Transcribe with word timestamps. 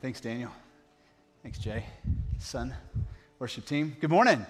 Thanks, 0.00 0.20
Daniel. 0.20 0.52
Thanks, 1.42 1.58
Jay. 1.58 1.84
Son, 2.38 2.72
worship 3.40 3.66
team. 3.66 3.96
Good 4.00 4.10
morning. 4.10 4.46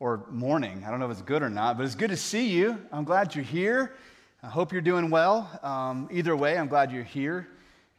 Or 0.00 0.24
morning. 0.30 0.82
I 0.86 0.90
don't 0.90 0.98
know 0.98 1.04
if 1.04 1.12
it's 1.12 1.20
good 1.20 1.42
or 1.42 1.50
not, 1.50 1.76
but 1.76 1.84
it's 1.84 1.94
good 1.94 2.08
to 2.08 2.16
see 2.16 2.48
you. 2.48 2.78
I'm 2.90 3.04
glad 3.04 3.34
you're 3.34 3.44
here. 3.44 3.96
I 4.42 4.46
hope 4.48 4.72
you're 4.72 4.80
doing 4.80 5.10
well. 5.10 5.50
Um, 5.62 6.08
either 6.10 6.34
way, 6.34 6.56
I'm 6.56 6.68
glad 6.68 6.90
you're 6.90 7.04
here. 7.04 7.46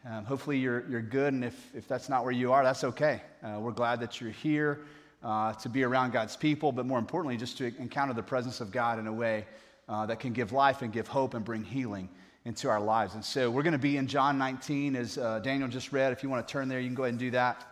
Um, 0.10 0.26
hopefully, 0.26 0.58
you're, 0.58 0.84
you're 0.90 1.04
good, 1.04 1.32
and 1.32 1.46
if, 1.46 1.76
if 1.76 1.88
that's 1.88 2.10
not 2.10 2.24
where 2.24 2.34
you 2.34 2.52
are, 2.52 2.64
that's 2.64 2.84
okay. 2.84 3.22
Uh, 3.44 3.60
we're 3.60 3.72
glad 3.72 4.00
that 4.00 4.20
you're 4.20 4.32
here 4.32 4.80
uh, 5.24 5.54
to 5.54 5.70
be 5.70 5.84
around 5.84 6.12
God's 6.12 6.36
people, 6.36 6.72
but 6.72 6.88
more 6.88 6.98
importantly, 6.98 7.38
just 7.38 7.56
to 7.60 7.66
encounter 7.78 8.16
the 8.16 8.24
presence 8.24 8.62
of 8.62 8.72
God 8.72 8.98
in 8.98 9.06
a 9.06 9.14
way 9.14 9.46
uh, 9.88 10.08
that 10.08 10.20
can 10.20 10.34
give 10.34 10.54
life 10.54 10.82
and 10.82 10.92
give 10.92 11.08
hope 11.08 11.36
and 11.36 11.46
bring 11.46 11.64
healing 11.64 12.10
into 12.46 12.70
our 12.70 12.80
lives. 12.80 13.16
And 13.16 13.26
so 13.26 13.50
we're 13.50 13.64
going 13.64 13.74
to 13.74 13.80
be 13.80 13.98
in 13.98 14.08
John 14.08 14.38
19, 14.38 14.96
as 14.96 15.18
uh, 15.18 15.40
Daniel 15.40 15.68
just 15.68 15.92
read. 15.92 16.14
If 16.14 16.22
you 16.22 16.30
want 16.30 16.48
to 16.48 16.52
turn 16.52 16.70
there, 16.70 16.80
you 16.80 16.88
can 16.88 16.96
go 16.96 17.04
ahead 17.04 17.14
and 17.14 17.20
do 17.20 17.32
that. 17.32 17.66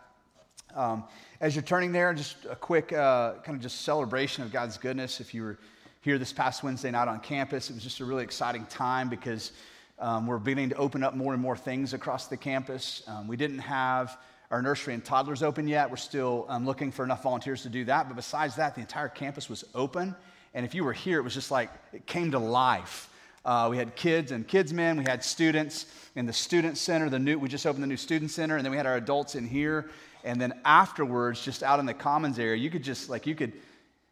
Um, 0.75 1.03
as 1.39 1.55
you're 1.55 1.63
turning 1.63 1.91
there, 1.91 2.11
just 2.15 2.37
a 2.49 2.55
quick 2.55 2.91
uh, 2.91 3.33
kind 3.43 3.55
of 3.55 3.61
just 3.61 3.81
celebration 3.81 4.43
of 4.43 4.51
God's 4.51 4.77
goodness. 4.79 5.19
If 5.21 5.33
you 5.33 5.43
were 5.43 5.59
here 6.01 6.17
this 6.17 6.33
past 6.33 6.63
Wednesday 6.63 6.89
night 6.89 7.07
on 7.07 7.19
campus, 7.19 7.69
it 7.69 7.73
was 7.73 7.83
just 7.83 7.99
a 7.99 8.05
really 8.05 8.23
exciting 8.23 8.65
time 8.65 9.09
because 9.09 9.51
um, 9.99 10.25
we're 10.25 10.39
beginning 10.39 10.69
to 10.69 10.75
open 10.77 11.03
up 11.03 11.15
more 11.15 11.33
and 11.33 11.41
more 11.41 11.55
things 11.55 11.93
across 11.93 12.27
the 12.27 12.37
campus. 12.37 13.03
Um, 13.07 13.27
we 13.27 13.37
didn't 13.37 13.59
have 13.59 14.17
our 14.49 14.63
nursery 14.63 14.95
and 14.95 15.05
toddlers 15.05 15.43
open 15.43 15.67
yet. 15.67 15.89
We're 15.89 15.97
still 15.97 16.47
um, 16.49 16.65
looking 16.65 16.91
for 16.91 17.05
enough 17.05 17.21
volunteers 17.21 17.61
to 17.63 17.69
do 17.69 17.85
that. 17.85 18.07
But 18.07 18.15
besides 18.15 18.55
that, 18.55 18.73
the 18.73 18.81
entire 18.81 19.09
campus 19.09 19.49
was 19.49 19.63
open. 19.75 20.15
And 20.55 20.65
if 20.65 20.73
you 20.73 20.83
were 20.83 20.93
here, 20.93 21.19
it 21.19 21.23
was 21.23 21.35
just 21.35 21.51
like 21.51 21.69
it 21.91 22.07
came 22.07 22.31
to 22.31 22.39
life. 22.39 23.09
Uh, 23.45 23.67
we 23.69 23.77
had 23.77 23.95
kids 23.95 24.31
and 24.31 24.47
kids 24.47 24.71
men. 24.73 24.97
We 24.97 25.03
had 25.03 25.23
students 25.23 25.85
in 26.15 26.25
the 26.25 26.33
student 26.33 26.77
center. 26.77 27.09
The 27.09 27.19
new, 27.19 27.37
we 27.37 27.49
just 27.49 27.65
opened 27.65 27.83
the 27.83 27.87
new 27.87 27.97
student 27.97 28.31
center, 28.31 28.55
and 28.55 28.63
then 28.63 28.71
we 28.71 28.77
had 28.77 28.85
our 28.85 28.95
adults 28.95 29.35
in 29.35 29.47
here. 29.47 29.89
And 30.23 30.39
then 30.39 30.53
afterwards, 30.63 31.43
just 31.43 31.63
out 31.63 31.79
in 31.79 31.85
the 31.85 31.93
commons 31.93 32.39
area, 32.39 32.55
you 32.55 32.69
could 32.69 32.83
just 32.83 33.09
like 33.09 33.27
you 33.27 33.35
could 33.35 33.53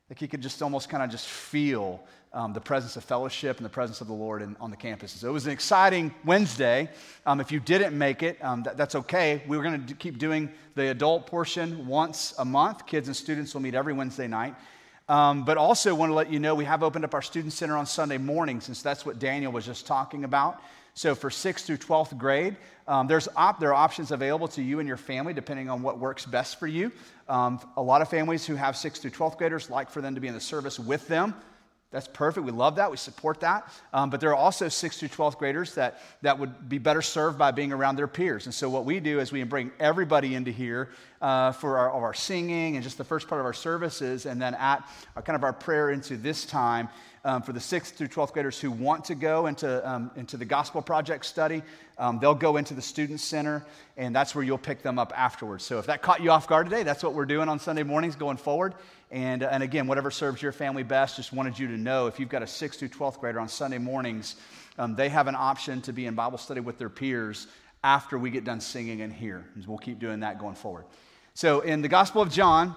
like 0.09 0.21
you 0.21 0.27
could 0.27 0.41
just 0.41 0.61
almost 0.61 0.89
kind 0.89 1.01
of 1.01 1.09
just 1.09 1.27
feel 1.27 2.01
um, 2.33 2.53
the 2.53 2.61
presence 2.61 2.95
of 2.95 3.03
fellowship 3.03 3.57
and 3.57 3.65
the 3.65 3.69
presence 3.69 4.01
of 4.01 4.07
the 4.07 4.13
Lord 4.13 4.41
in, 4.41 4.55
on 4.59 4.71
the 4.71 4.77
campus. 4.77 5.11
So 5.11 5.29
it 5.29 5.31
was 5.31 5.45
an 5.45 5.51
exciting 5.51 6.13
Wednesday. 6.25 6.89
Um, 7.25 7.39
if 7.39 7.51
you 7.51 7.59
didn't 7.59 7.97
make 7.97 8.23
it, 8.23 8.43
um, 8.43 8.63
that, 8.63 8.77
that's 8.77 8.95
okay. 8.95 9.41
We 9.47 9.57
were 9.57 9.63
going 9.63 9.85
to 9.85 9.93
keep 9.95 10.17
doing 10.17 10.49
the 10.75 10.89
adult 10.89 11.27
portion 11.27 11.87
once 11.87 12.33
a 12.37 12.45
month. 12.45 12.85
Kids 12.85 13.07
and 13.07 13.15
students 13.15 13.53
will 13.53 13.61
meet 13.61 13.75
every 13.75 13.93
Wednesday 13.93 14.27
night. 14.27 14.55
Um, 15.11 15.43
but 15.43 15.57
also 15.57 15.93
want 15.93 16.09
to 16.09 16.13
let 16.13 16.31
you 16.31 16.39
know 16.39 16.55
we 16.55 16.63
have 16.63 16.83
opened 16.83 17.03
up 17.03 17.13
our 17.13 17.21
student 17.21 17.51
center 17.51 17.75
on 17.75 17.85
Sunday 17.85 18.17
morning, 18.17 18.61
since 18.61 18.81
that's 18.81 19.05
what 19.05 19.19
Daniel 19.19 19.51
was 19.51 19.65
just 19.65 19.85
talking 19.85 20.23
about. 20.23 20.61
So 20.93 21.15
for 21.15 21.29
6th 21.29 21.65
through 21.65 21.79
12th 21.79 22.17
grade, 22.17 22.55
um, 22.87 23.07
there's 23.07 23.27
op- 23.35 23.59
there 23.59 23.71
are 23.71 23.73
options 23.73 24.11
available 24.11 24.47
to 24.47 24.61
you 24.61 24.79
and 24.79 24.87
your 24.87 24.95
family 24.95 25.33
depending 25.33 25.69
on 25.69 25.81
what 25.81 25.99
works 25.99 26.25
best 26.25 26.59
for 26.59 26.67
you. 26.67 26.93
Um, 27.27 27.59
a 27.75 27.81
lot 27.81 28.01
of 28.01 28.07
families 28.07 28.45
who 28.45 28.55
have 28.55 28.75
6th 28.75 28.99
through 28.99 29.11
12th 29.11 29.37
graders 29.37 29.69
like 29.69 29.89
for 29.89 29.99
them 29.99 30.15
to 30.15 30.21
be 30.21 30.29
in 30.29 30.33
the 30.33 30.39
service 30.39 30.79
with 30.79 31.05
them. 31.09 31.35
That's 31.91 32.07
perfect. 32.07 32.45
We 32.45 32.53
love 32.53 32.77
that. 32.77 32.89
We 32.89 32.95
support 32.95 33.41
that. 33.41 33.67
Um, 33.93 34.09
but 34.09 34.21
there 34.21 34.29
are 34.29 34.35
also 34.35 34.67
6th 34.67 34.97
through 34.97 35.09
12th 35.09 35.37
graders 35.37 35.75
that, 35.75 36.01
that 36.21 36.39
would 36.39 36.69
be 36.69 36.77
better 36.77 37.01
served 37.01 37.37
by 37.37 37.51
being 37.51 37.73
around 37.73 37.97
their 37.97 38.07
peers. 38.07 38.45
And 38.45 38.55
so, 38.55 38.69
what 38.69 38.85
we 38.85 39.01
do 39.01 39.19
is 39.19 39.33
we 39.33 39.43
bring 39.43 39.71
everybody 39.77 40.35
into 40.35 40.51
here 40.51 40.89
uh, 41.21 41.51
for 41.51 41.77
our, 41.77 41.91
our 41.91 42.13
singing 42.13 42.75
and 42.75 42.83
just 42.83 42.97
the 42.97 43.03
first 43.03 43.27
part 43.27 43.41
of 43.41 43.45
our 43.45 43.53
services. 43.53 44.25
And 44.25 44.41
then, 44.41 44.53
at 44.55 44.87
our, 45.17 45.21
kind 45.21 45.35
of 45.35 45.43
our 45.43 45.51
prayer 45.51 45.89
into 45.89 46.15
this 46.15 46.45
time, 46.45 46.87
um, 47.23 47.41
for 47.41 47.53
the 47.53 47.59
6th 47.59 47.91
through 47.91 48.07
12th 48.07 48.31
graders 48.31 48.59
who 48.59 48.71
want 48.71 49.05
to 49.05 49.15
go 49.15 49.45
into, 49.47 49.87
um, 49.87 50.11
into 50.15 50.37
the 50.37 50.45
Gospel 50.45 50.81
Project 50.81 51.25
study, 51.25 51.61
um, 51.97 52.17
they'll 52.19 52.33
go 52.33 52.57
into 52.57 52.73
the 52.73 52.81
Student 52.81 53.19
Center, 53.19 53.63
and 53.95 54.15
that's 54.15 54.33
where 54.33 54.43
you'll 54.43 54.57
pick 54.57 54.81
them 54.81 54.97
up 54.97 55.13
afterwards. 55.15 55.63
So 55.63 55.77
if 55.77 55.85
that 55.85 56.01
caught 56.01 56.21
you 56.21 56.31
off 56.31 56.47
guard 56.47 56.67
today, 56.67 56.83
that's 56.83 57.03
what 57.03 57.13
we're 57.13 57.25
doing 57.25 57.47
on 57.47 57.59
Sunday 57.59 57.83
mornings 57.83 58.15
going 58.15 58.37
forward. 58.37 58.73
And, 59.11 59.43
and 59.43 59.61
again, 59.61 59.87
whatever 59.87 60.09
serves 60.09 60.41
your 60.41 60.53
family 60.53 60.83
best, 60.83 61.17
just 61.17 61.33
wanted 61.33 61.59
you 61.59 61.67
to 61.67 61.77
know 61.77 62.07
if 62.07 62.19
you've 62.19 62.29
got 62.29 62.41
a 62.41 62.45
6th 62.45 62.75
through 62.75 62.89
12th 62.89 63.19
grader 63.19 63.41
on 63.41 63.49
Sunday 63.49 63.77
mornings, 63.77 64.37
um, 64.79 64.95
they 64.95 65.09
have 65.09 65.27
an 65.27 65.35
option 65.35 65.81
to 65.81 65.91
be 65.91 66.05
in 66.05 66.15
Bible 66.15 66.37
study 66.37 66.61
with 66.61 66.77
their 66.77 66.89
peers 66.89 67.47
after 67.83 68.17
we 68.17 68.29
get 68.29 68.45
done 68.45 68.61
singing 68.61 68.99
in 68.99 69.11
here. 69.11 69.45
We'll 69.67 69.77
keep 69.77 69.99
doing 69.99 70.21
that 70.21 70.39
going 70.39 70.55
forward. 70.55 70.85
So 71.33 71.59
in 71.59 71.81
the 71.81 71.89
Gospel 71.89 72.21
of 72.21 72.31
John, 72.31 72.73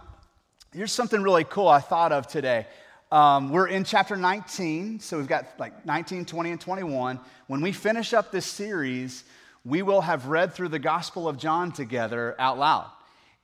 here's 0.73 0.93
something 0.93 1.23
really 1.23 1.44
cool 1.44 1.69
I 1.69 1.81
thought 1.81 2.11
of 2.11 2.27
today. 2.27 2.67
Um, 3.12 3.50
we're 3.50 3.69
in 3.69 3.84
chapter 3.84 4.17
19, 4.17 4.99
so 4.99 5.19
we've 5.19 5.28
got 5.28 5.47
like 5.61 5.87
19, 5.87 6.25
20, 6.25 6.50
and 6.50 6.61
21. 6.61 7.21
When 7.47 7.61
we 7.61 7.71
finish 7.71 8.12
up 8.12 8.33
this 8.33 8.47
series, 8.47 9.23
we 9.65 9.83
will 9.83 10.00
have 10.00 10.27
read 10.27 10.53
through 10.53 10.71
the 10.71 10.81
Gospel 10.81 11.28
of 11.28 11.39
John 11.39 11.71
together 11.71 12.34
out 12.41 12.59
loud. 12.59 12.91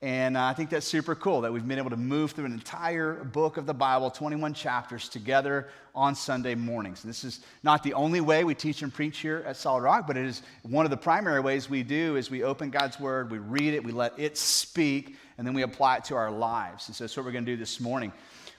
And 0.03 0.39
uh, 0.39 0.45
I 0.45 0.55
think 0.55 0.71
that's 0.71 0.87
super 0.87 1.15
cool 1.15 1.43
that 1.43 1.53
we've 1.53 1.67
been 1.67 1.77
able 1.77 1.91
to 1.91 1.97
move 1.97 2.31
through 2.31 2.47
an 2.47 2.55
entire 2.55 3.23
book 3.23 3.59
of 3.59 3.67
the 3.67 3.75
Bible, 3.75 4.11
21 4.11 4.55
chapters, 4.55 5.11
together 5.11 5.69
on 5.95 6.15
Sunday 6.15 6.55
mornings. 6.55 7.05
And 7.05 7.11
this 7.11 7.23
is 7.23 7.41
not 7.63 7.83
the 7.83 7.93
only 7.93 8.23
way 8.23 8.43
we 8.45 8.55
teach 8.55 8.81
and 8.81 8.93
preach 8.93 9.19
here 9.19 9.45
at 9.47 9.59
Solid 9.59 9.83
Rock, 9.83 10.07
but 10.07 10.17
it 10.17 10.25
is 10.25 10.41
one 10.63 10.87
of 10.87 10.91
the 10.91 10.97
primary 10.97 11.41
ways 11.41 11.69
we 11.69 11.83
do 11.83 12.17
is 12.17 12.31
we 12.31 12.43
open 12.45 12.71
God's 12.71 12.99
Word, 12.99 13.31
we 13.31 13.39
read 13.39 13.75
it, 13.75 13.85
we 13.85 13.93
let 13.93 14.19
it 14.19 14.39
speak, 14.39 15.17
and 15.37 15.47
then 15.47 15.53
we 15.53 15.63
apply 15.63 15.97
it 15.97 16.05
to 16.05 16.15
our 16.15 16.31
lives. 16.31 16.89
And 16.89 16.97
so 16.97 17.05
that's 17.05 17.15
what 17.15 17.27
we're 17.27 17.33
going 17.33 17.45
to 17.45 17.53
do 17.53 17.59
this 17.59 17.79
morning. 17.79 18.11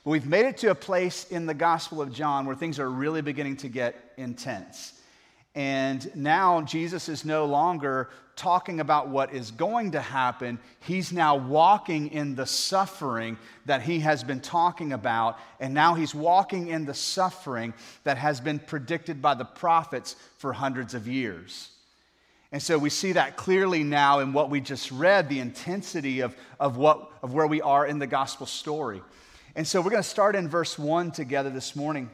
But 0.03 0.11
we've 0.11 0.27
made 0.27 0.45
it 0.45 0.57
to 0.57 0.69
a 0.69 0.75
place 0.75 1.25
in 1.31 1.47
the 1.47 1.55
Gospel 1.55 2.03
of 2.03 2.13
John 2.13 2.45
where 2.45 2.55
things 2.55 2.77
are 2.77 2.89
really 2.89 3.23
beginning 3.23 3.57
to 3.57 3.67
get 3.67 4.13
intense. 4.15 4.93
And 5.53 6.09
now 6.15 6.61
Jesus 6.61 7.09
is 7.09 7.25
no 7.25 7.45
longer 7.45 8.09
talking 8.37 8.79
about 8.79 9.09
what 9.09 9.33
is 9.33 9.51
going 9.51 9.91
to 9.91 10.01
happen. 10.01 10.57
He's 10.79 11.11
now 11.11 11.35
walking 11.35 12.07
in 12.11 12.35
the 12.35 12.45
suffering 12.45 13.37
that 13.65 13.81
he 13.81 13.99
has 13.99 14.23
been 14.23 14.39
talking 14.39 14.93
about. 14.93 15.37
And 15.59 15.73
now 15.73 15.93
he's 15.93 16.15
walking 16.15 16.67
in 16.67 16.85
the 16.85 16.93
suffering 16.93 17.73
that 18.05 18.17
has 18.17 18.39
been 18.39 18.59
predicted 18.59 19.21
by 19.21 19.33
the 19.33 19.45
prophets 19.45 20.15
for 20.37 20.53
hundreds 20.53 20.93
of 20.93 21.07
years. 21.07 21.69
And 22.53 22.61
so 22.61 22.77
we 22.77 22.89
see 22.89 23.13
that 23.13 23.37
clearly 23.37 23.83
now 23.83 24.19
in 24.19 24.33
what 24.33 24.49
we 24.49 24.61
just 24.61 24.91
read, 24.91 25.29
the 25.29 25.39
intensity 25.39 26.21
of, 26.21 26.35
of, 26.59 26.77
what, 26.77 27.11
of 27.21 27.33
where 27.33 27.47
we 27.47 27.61
are 27.61 27.85
in 27.85 27.99
the 27.99 28.07
gospel 28.07 28.45
story. 28.45 29.01
And 29.55 29.67
so 29.67 29.81
we're 29.81 29.91
going 29.91 30.03
to 30.03 30.09
start 30.09 30.35
in 30.35 30.47
verse 30.47 30.79
1 30.79 31.11
together 31.11 31.49
this 31.49 31.75
morning 31.75 32.09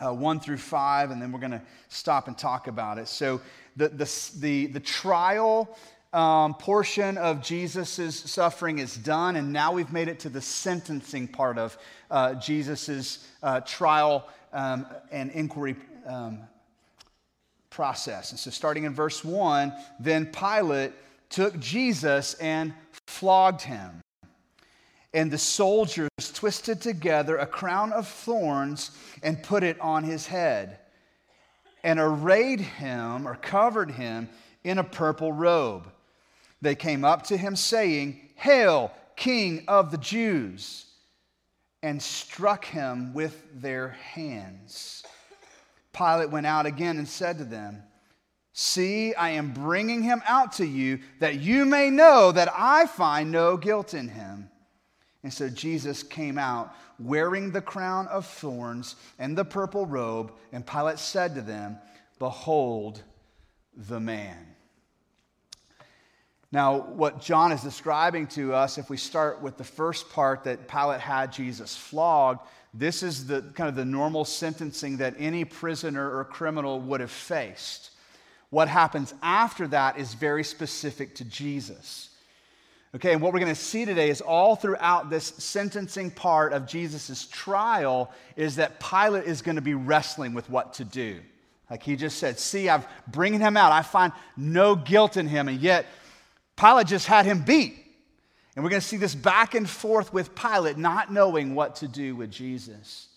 uh, 0.00 0.12
1 0.12 0.40
through 0.40 0.58
5, 0.58 1.10
and 1.10 1.20
then 1.20 1.32
we're 1.32 1.40
going 1.40 1.52
to 1.52 1.62
stop 1.88 2.28
and 2.28 2.36
talk 2.36 2.66
about 2.66 2.98
it. 2.98 3.08
So, 3.08 3.40
the, 3.76 3.88
the, 3.88 4.30
the, 4.38 4.66
the 4.66 4.80
trial 4.80 5.76
um, 6.12 6.54
portion 6.54 7.16
of 7.16 7.42
Jesus' 7.42 8.30
suffering 8.30 8.78
is 8.78 8.96
done, 8.96 9.36
and 9.36 9.52
now 9.52 9.72
we've 9.72 9.92
made 9.92 10.08
it 10.08 10.20
to 10.20 10.28
the 10.28 10.42
sentencing 10.42 11.28
part 11.28 11.56
of 11.56 11.78
uh, 12.10 12.34
Jesus' 12.34 13.26
uh, 13.42 13.60
trial 13.60 14.28
um, 14.52 14.86
and 15.10 15.30
inquiry 15.30 15.76
um, 16.06 16.40
process. 17.70 18.30
And 18.30 18.38
so, 18.38 18.50
starting 18.50 18.84
in 18.84 18.94
verse 18.94 19.24
1, 19.24 19.72
then 19.98 20.26
Pilate 20.26 20.92
took 21.30 21.58
Jesus 21.58 22.34
and 22.34 22.74
flogged 23.06 23.62
him. 23.62 24.01
And 25.14 25.30
the 25.30 25.38
soldiers 25.38 26.08
twisted 26.34 26.80
together 26.80 27.36
a 27.36 27.46
crown 27.46 27.92
of 27.92 28.08
thorns 28.08 28.90
and 29.22 29.42
put 29.42 29.62
it 29.62 29.80
on 29.80 30.04
his 30.04 30.26
head, 30.26 30.78
and 31.82 32.00
arrayed 32.00 32.60
him 32.60 33.26
or 33.28 33.34
covered 33.34 33.90
him 33.90 34.28
in 34.64 34.78
a 34.78 34.84
purple 34.84 35.32
robe. 35.32 35.90
They 36.60 36.74
came 36.74 37.04
up 37.04 37.24
to 37.24 37.36
him, 37.36 37.56
saying, 37.56 38.20
Hail, 38.36 38.92
King 39.16 39.64
of 39.68 39.90
the 39.90 39.98
Jews! 39.98 40.86
and 41.82 42.00
struck 42.00 42.64
him 42.64 43.12
with 43.12 43.42
their 43.60 43.88
hands. 43.88 45.02
Pilate 45.92 46.30
went 46.30 46.46
out 46.46 46.64
again 46.64 46.98
and 46.98 47.08
said 47.08 47.38
to 47.38 47.44
them, 47.44 47.82
See, 48.54 49.14
I 49.14 49.30
am 49.30 49.52
bringing 49.52 50.02
him 50.02 50.22
out 50.26 50.52
to 50.54 50.66
you 50.66 51.00
that 51.20 51.40
you 51.40 51.64
may 51.64 51.90
know 51.90 52.32
that 52.32 52.52
I 52.54 52.86
find 52.86 53.32
no 53.32 53.56
guilt 53.56 53.94
in 53.94 54.08
him. 54.08 54.50
And 55.24 55.32
so 55.32 55.48
Jesus 55.48 56.02
came 56.02 56.36
out 56.36 56.74
wearing 56.98 57.50
the 57.50 57.60
crown 57.60 58.08
of 58.08 58.26
thorns 58.26 58.96
and 59.18 59.36
the 59.36 59.44
purple 59.44 59.86
robe, 59.86 60.32
and 60.52 60.66
Pilate 60.66 60.98
said 60.98 61.34
to 61.34 61.42
them, 61.42 61.78
Behold 62.18 63.02
the 63.76 64.00
man. 64.00 64.46
Now, 66.50 66.80
what 66.80 67.20
John 67.20 67.50
is 67.50 67.62
describing 67.62 68.26
to 68.28 68.52
us, 68.52 68.76
if 68.76 68.90
we 68.90 68.98
start 68.98 69.40
with 69.40 69.56
the 69.56 69.64
first 69.64 70.10
part 70.10 70.44
that 70.44 70.68
Pilate 70.68 71.00
had 71.00 71.32
Jesus 71.32 71.74
flogged, 71.74 72.40
this 72.74 73.02
is 73.02 73.26
the 73.26 73.42
kind 73.54 73.68
of 73.68 73.74
the 73.74 73.86
normal 73.86 74.24
sentencing 74.24 74.98
that 74.98 75.14
any 75.18 75.44
prisoner 75.44 76.14
or 76.14 76.24
criminal 76.24 76.78
would 76.80 77.00
have 77.00 77.10
faced. 77.10 77.90
What 78.50 78.68
happens 78.68 79.14
after 79.22 79.66
that 79.68 79.98
is 79.98 80.12
very 80.12 80.44
specific 80.44 81.14
to 81.16 81.24
Jesus. 81.24 82.10
Okay, 82.94 83.12
and 83.12 83.22
what 83.22 83.32
we're 83.32 83.40
going 83.40 83.54
to 83.54 83.60
see 83.60 83.86
today 83.86 84.10
is 84.10 84.20
all 84.20 84.54
throughout 84.54 85.08
this 85.08 85.24
sentencing 85.38 86.10
part 86.10 86.52
of 86.52 86.66
Jesus' 86.66 87.26
trial 87.26 88.12
is 88.36 88.56
that 88.56 88.80
Pilate 88.80 89.24
is 89.24 89.40
going 89.40 89.56
to 89.56 89.62
be 89.62 89.72
wrestling 89.72 90.34
with 90.34 90.50
what 90.50 90.74
to 90.74 90.84
do. 90.84 91.20
Like 91.70 91.82
he 91.82 91.96
just 91.96 92.18
said, 92.18 92.38
See, 92.38 92.68
I've 92.68 92.86
bringing 93.08 93.40
him 93.40 93.56
out. 93.56 93.72
I 93.72 93.80
find 93.80 94.12
no 94.36 94.76
guilt 94.76 95.16
in 95.16 95.26
him. 95.26 95.48
And 95.48 95.58
yet, 95.58 95.86
Pilate 96.54 96.86
just 96.86 97.06
had 97.06 97.24
him 97.24 97.42
beat. 97.42 97.78
And 98.54 98.62
we're 98.62 98.68
going 98.68 98.82
to 98.82 98.86
see 98.86 98.98
this 98.98 99.14
back 99.14 99.54
and 99.54 99.68
forth 99.68 100.12
with 100.12 100.34
Pilate 100.34 100.76
not 100.76 101.10
knowing 101.10 101.54
what 101.54 101.76
to 101.76 101.88
do 101.88 102.14
with 102.14 102.30
Jesus. 102.30 103.08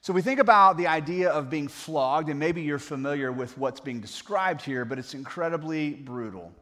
So 0.00 0.12
we 0.12 0.22
think 0.22 0.40
about 0.40 0.76
the 0.76 0.88
idea 0.88 1.30
of 1.30 1.48
being 1.48 1.68
flogged, 1.68 2.28
and 2.28 2.38
maybe 2.38 2.62
you're 2.62 2.80
familiar 2.80 3.30
with 3.30 3.56
what's 3.56 3.78
being 3.78 4.00
described 4.00 4.62
here, 4.62 4.84
but 4.84 4.98
it's 4.98 5.14
incredibly 5.14 5.90
brutal. 5.90 6.52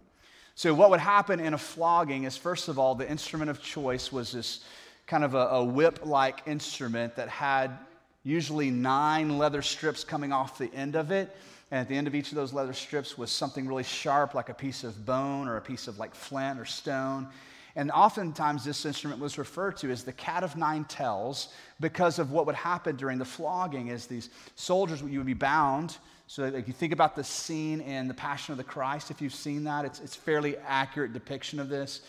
So, 0.57 0.73
what 0.73 0.91
would 0.91 1.01
happen 1.01 1.41
in 1.41 1.55
a 1.55 1.59
flogging 1.59 2.25
is, 2.25 2.37
first 2.37 2.69
of 2.69 2.79
all, 2.79 2.95
the 2.95 3.09
instrument 3.09 3.51
of 3.51 3.61
choice 3.61 4.13
was 4.13 4.33
this 4.33 4.65
kind 5.07 5.25
of 5.25 5.35
a, 5.35 5.47
a 5.49 5.65
whip 5.65 6.01
like 6.05 6.43
instrument 6.47 7.17
that 7.17 7.29
had 7.29 7.77
usually 8.23 8.71
nine 8.71 9.37
leather 9.37 9.63
strips 9.63 10.05
coming 10.05 10.33
off 10.33 10.57
the 10.57 10.73
end 10.73 10.97
of 10.97 11.11
it. 11.11 11.37
And 11.71 11.81
at 11.81 11.89
the 11.89 11.97
end 11.97 12.07
of 12.07 12.15
each 12.15 12.31
of 12.31 12.37
those 12.37 12.53
leather 12.53 12.73
strips 12.73 13.19
was 13.19 13.31
something 13.31 13.67
really 13.67 13.83
sharp, 13.83 14.35
like 14.35 14.49
a 14.49 14.55
piece 14.55 14.85
of 14.85 15.05
bone 15.05 15.49
or 15.49 15.57
a 15.57 15.61
piece 15.61 15.89
of 15.89 15.99
like 15.99 16.15
flint 16.15 16.59
or 16.59 16.65
stone. 16.65 17.29
And 17.77 17.91
oftentimes, 17.91 18.65
this 18.65 18.87
instrument 18.87 19.21
was 19.21 19.37
referred 19.37 19.77
to 19.79 19.91
as 19.91 20.05
the 20.05 20.13
cat 20.13 20.45
of 20.45 20.57
nine 20.57 20.85
tails 20.85 21.49
because 21.81 22.21
of 22.21 22.31
what 22.31 22.47
would 22.47 22.55
happen 22.55 22.95
during 22.95 23.19
the 23.19 23.25
flogging 23.25 23.89
is 23.89 24.07
these 24.07 24.31
soldiers, 24.55 25.03
you 25.03 25.19
would 25.19 25.27
be 25.27 25.35
bound. 25.35 25.97
So 26.27 26.49
like 26.49 26.67
you 26.67 26.73
think 26.73 26.93
about 26.93 27.17
the 27.17 27.25
scene 27.25 27.81
in 27.81 28.09
The 28.09 28.15
Passion 28.15 28.53
of 28.53 28.59
the 28.59 28.65
Christ, 28.65 29.11
if 29.11 29.21
you've 29.21 29.35
seen 29.35 29.65
that, 29.65 29.85
it's, 29.85 30.01
it's 30.01 30.17
fairly 30.17 30.57
accurate 30.67 31.13
depiction 31.13 31.61
of 31.61 31.69
this, 31.69 32.01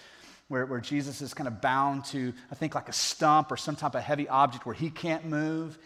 where, 0.48 0.66
where 0.66 0.80
Jesus 0.80 1.22
is 1.22 1.34
kind 1.34 1.48
of 1.48 1.60
bound 1.62 2.06
to, 2.06 2.34
I 2.52 2.56
think, 2.56 2.76
like 2.76 2.88
a 2.88 2.94
stump 2.94 3.52
or 3.52 3.58
some 3.58 3.76
type 3.76 3.96
of 3.96 4.04
heavy 4.04 4.28
object 4.30 4.66
where 4.66 4.76
he 4.76 4.90
can't 4.90 5.26
move. 5.26 5.78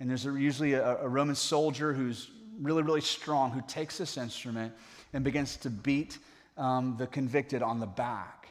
And 0.00 0.10
there's 0.10 0.26
a, 0.26 0.32
usually 0.32 0.72
a, 0.72 0.96
a 0.98 1.08
Roman 1.08 1.36
soldier 1.36 1.92
who's 1.92 2.30
really, 2.60 2.82
really 2.82 3.00
strong 3.00 3.50
who 3.52 3.62
takes 3.68 3.98
this 3.98 4.16
instrument 4.16 4.74
and 5.12 5.22
begins 5.22 5.56
to 5.58 5.70
beat 5.70 6.18
um, 6.56 6.96
the 6.98 7.06
convicted 7.06 7.62
on 7.62 7.80
the 7.80 7.86
back. 7.86 8.48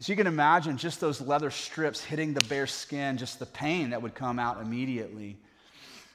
So 0.00 0.12
you 0.12 0.16
can 0.16 0.26
imagine 0.26 0.78
just 0.78 1.00
those 1.00 1.20
leather 1.20 1.50
strips 1.50 2.02
hitting 2.02 2.34
the 2.34 2.44
bare 2.46 2.66
skin, 2.66 3.16
just 3.18 3.38
the 3.38 3.46
pain 3.46 3.90
that 3.90 4.02
would 4.02 4.14
come 4.14 4.38
out 4.38 4.60
immediately. 4.60 5.36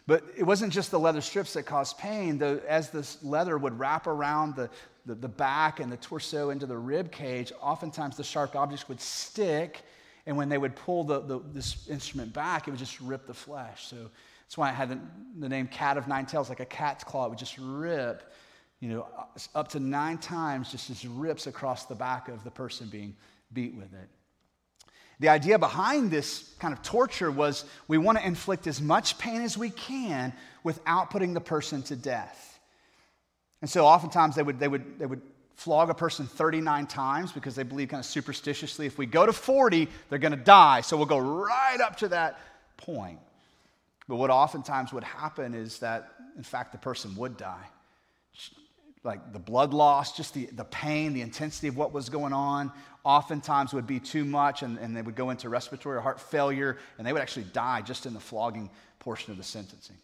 But 0.07 0.23
it 0.37 0.43
wasn't 0.43 0.71
just 0.71 0.89
the 0.89 0.99
leather 0.99 1.19
strips 1.19 1.53
that 1.53 1.63
caused 1.63 1.97
pain. 1.97 2.37
The, 2.37 2.63
as 2.67 2.89
this 2.89 3.21
leather 3.21 3.57
would 3.57 3.77
wrap 3.77 4.07
around 4.07 4.55
the, 4.55 4.69
the, 5.05 5.15
the, 5.15 5.27
back 5.27 5.81
and 5.81 5.91
the 5.91 5.97
torso 5.97 6.49
into 6.49 6.65
the 6.65 6.77
rib 6.77 7.11
cage, 7.11 7.51
oftentimes 7.61 8.15
the 8.15 8.23
sharp 8.23 8.55
objects 8.55 8.87
would 8.87 9.01
stick, 9.01 9.81
and 10.25 10.37
when 10.37 10.47
they 10.47 10.57
would 10.57 10.75
pull 10.77 11.03
the, 11.03 11.19
the, 11.19 11.41
this 11.53 11.89
instrument 11.89 12.31
back, 12.31 12.67
it 12.67 12.71
would 12.71 12.79
just 12.79 13.01
rip 13.01 13.27
the 13.27 13.33
flesh. 13.33 13.85
So 13.87 13.97
that's 14.47 14.57
why 14.57 14.69
it 14.69 14.75
had 14.75 14.89
the, 14.89 14.99
the 15.39 15.49
name 15.49 15.67
cat 15.67 15.97
of 15.97 16.07
nine 16.07 16.25
tails, 16.25 16.47
like 16.47 16.61
a 16.61 16.65
cat's 16.65 17.03
claw. 17.03 17.25
It 17.25 17.29
would 17.29 17.37
just 17.37 17.57
rip, 17.59 18.33
you 18.79 18.87
know, 18.87 19.07
uh, 19.17 19.25
up 19.55 19.67
to 19.69 19.79
nine 19.81 20.19
times, 20.19 20.71
just 20.71 20.89
as 20.89 21.05
rips 21.05 21.47
across 21.47 21.85
the 21.85 21.95
back 21.95 22.29
of 22.29 22.45
the 22.45 22.51
person 22.51 22.87
being 22.87 23.13
beat 23.51 23.75
with 23.75 23.93
it. 23.93 24.07
The 25.19 25.29
idea 25.29 25.57
behind 25.57 26.11
this 26.11 26.53
kind 26.59 26.73
of 26.73 26.83
torture 26.83 27.31
was 27.31 27.65
we 27.87 27.97
want 27.97 28.17
to 28.19 28.25
inflict 28.25 28.67
as 28.67 28.81
much 28.81 29.17
pain 29.17 29.41
as 29.41 29.57
we 29.57 29.69
can 29.69 30.33
without 30.63 31.09
putting 31.09 31.33
the 31.33 31.41
person 31.41 31.81
to 31.83 31.95
death. 31.95 32.59
And 33.61 33.69
so 33.69 33.85
oftentimes 33.85 34.35
they 34.35 34.43
would, 34.43 34.59
they 34.59 34.67
would, 34.67 34.99
they 34.99 35.07
would 35.07 35.21
flog 35.55 35.89
a 35.89 35.95
person 35.95 36.27
39 36.27 36.85
times 36.85 37.31
because 37.31 37.55
they 37.55 37.63
believe 37.63 37.89
kind 37.89 37.99
of 37.99 38.05
superstitiously 38.05 38.85
if 38.85 38.99
we 38.99 39.07
go 39.07 39.25
to 39.25 39.33
40, 39.33 39.87
they're 40.09 40.19
going 40.19 40.37
to 40.37 40.37
die. 40.37 40.81
So 40.81 40.97
we'll 40.97 41.07
go 41.07 41.17
right 41.17 41.81
up 41.81 41.97
to 41.97 42.09
that 42.09 42.39
point. 42.77 43.19
But 44.07 44.17
what 44.17 44.29
oftentimes 44.29 44.93
would 44.93 45.03
happen 45.03 45.55
is 45.55 45.79
that, 45.79 46.11
in 46.37 46.43
fact, 46.43 46.71
the 46.71 46.77
person 46.77 47.15
would 47.15 47.37
die 47.37 47.65
like 49.07 49.31
the 49.31 49.39
blood 49.39 49.73
loss, 49.73 50.15
just 50.15 50.33
the, 50.33 50.47
the 50.47 50.65
pain, 50.65 51.13
the 51.13 51.21
intensity 51.21 51.69
of 51.69 51.77
what 51.77 51.93
was 51.93 52.09
going 52.09 52.33
on, 52.33 52.71
oftentimes 53.07 53.73
would 53.73 53.87
be 53.87 54.01
too 54.01 54.25
much, 54.25 54.63
and, 54.63 54.77
and 54.79 54.95
they 54.95 55.01
would 55.01 55.15
go 55.15 55.29
into 55.29 55.47
respiratory 55.47 55.95
or 55.95 56.01
heart 56.01 56.19
failure, 56.19 56.77
and 56.97 57.07
they 57.07 57.13
would 57.13 57.21
actually 57.21 57.45
die 57.53 57.81
just 57.81 58.05
in 58.05 58.13
the 58.13 58.19
flogging 58.19 58.69
portion 58.99 59.31
of 59.31 59.37
the 59.37 59.45
sentencing. 59.45 59.95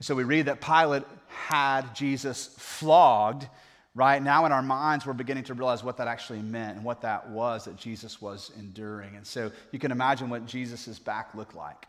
So 0.00 0.14
we 0.14 0.24
read 0.24 0.46
that 0.46 0.62
Pilate 0.62 1.02
had 1.28 1.94
Jesus 1.94 2.54
flogged. 2.58 3.46
Right 3.94 4.22
now, 4.22 4.46
in 4.46 4.52
our 4.52 4.62
minds, 4.62 5.04
we're 5.04 5.12
beginning 5.12 5.44
to 5.44 5.54
realize 5.54 5.84
what 5.84 5.98
that 5.98 6.08
actually 6.08 6.40
meant 6.40 6.76
and 6.76 6.84
what 6.84 7.02
that 7.02 7.28
was 7.28 7.66
that 7.66 7.76
Jesus 7.76 8.22
was 8.22 8.50
enduring. 8.58 9.14
And 9.14 9.26
so 9.26 9.52
you 9.70 9.78
can 9.78 9.92
imagine 9.92 10.30
what 10.30 10.46
Jesus' 10.46 10.98
back 10.98 11.34
looked 11.34 11.54
like. 11.54 11.86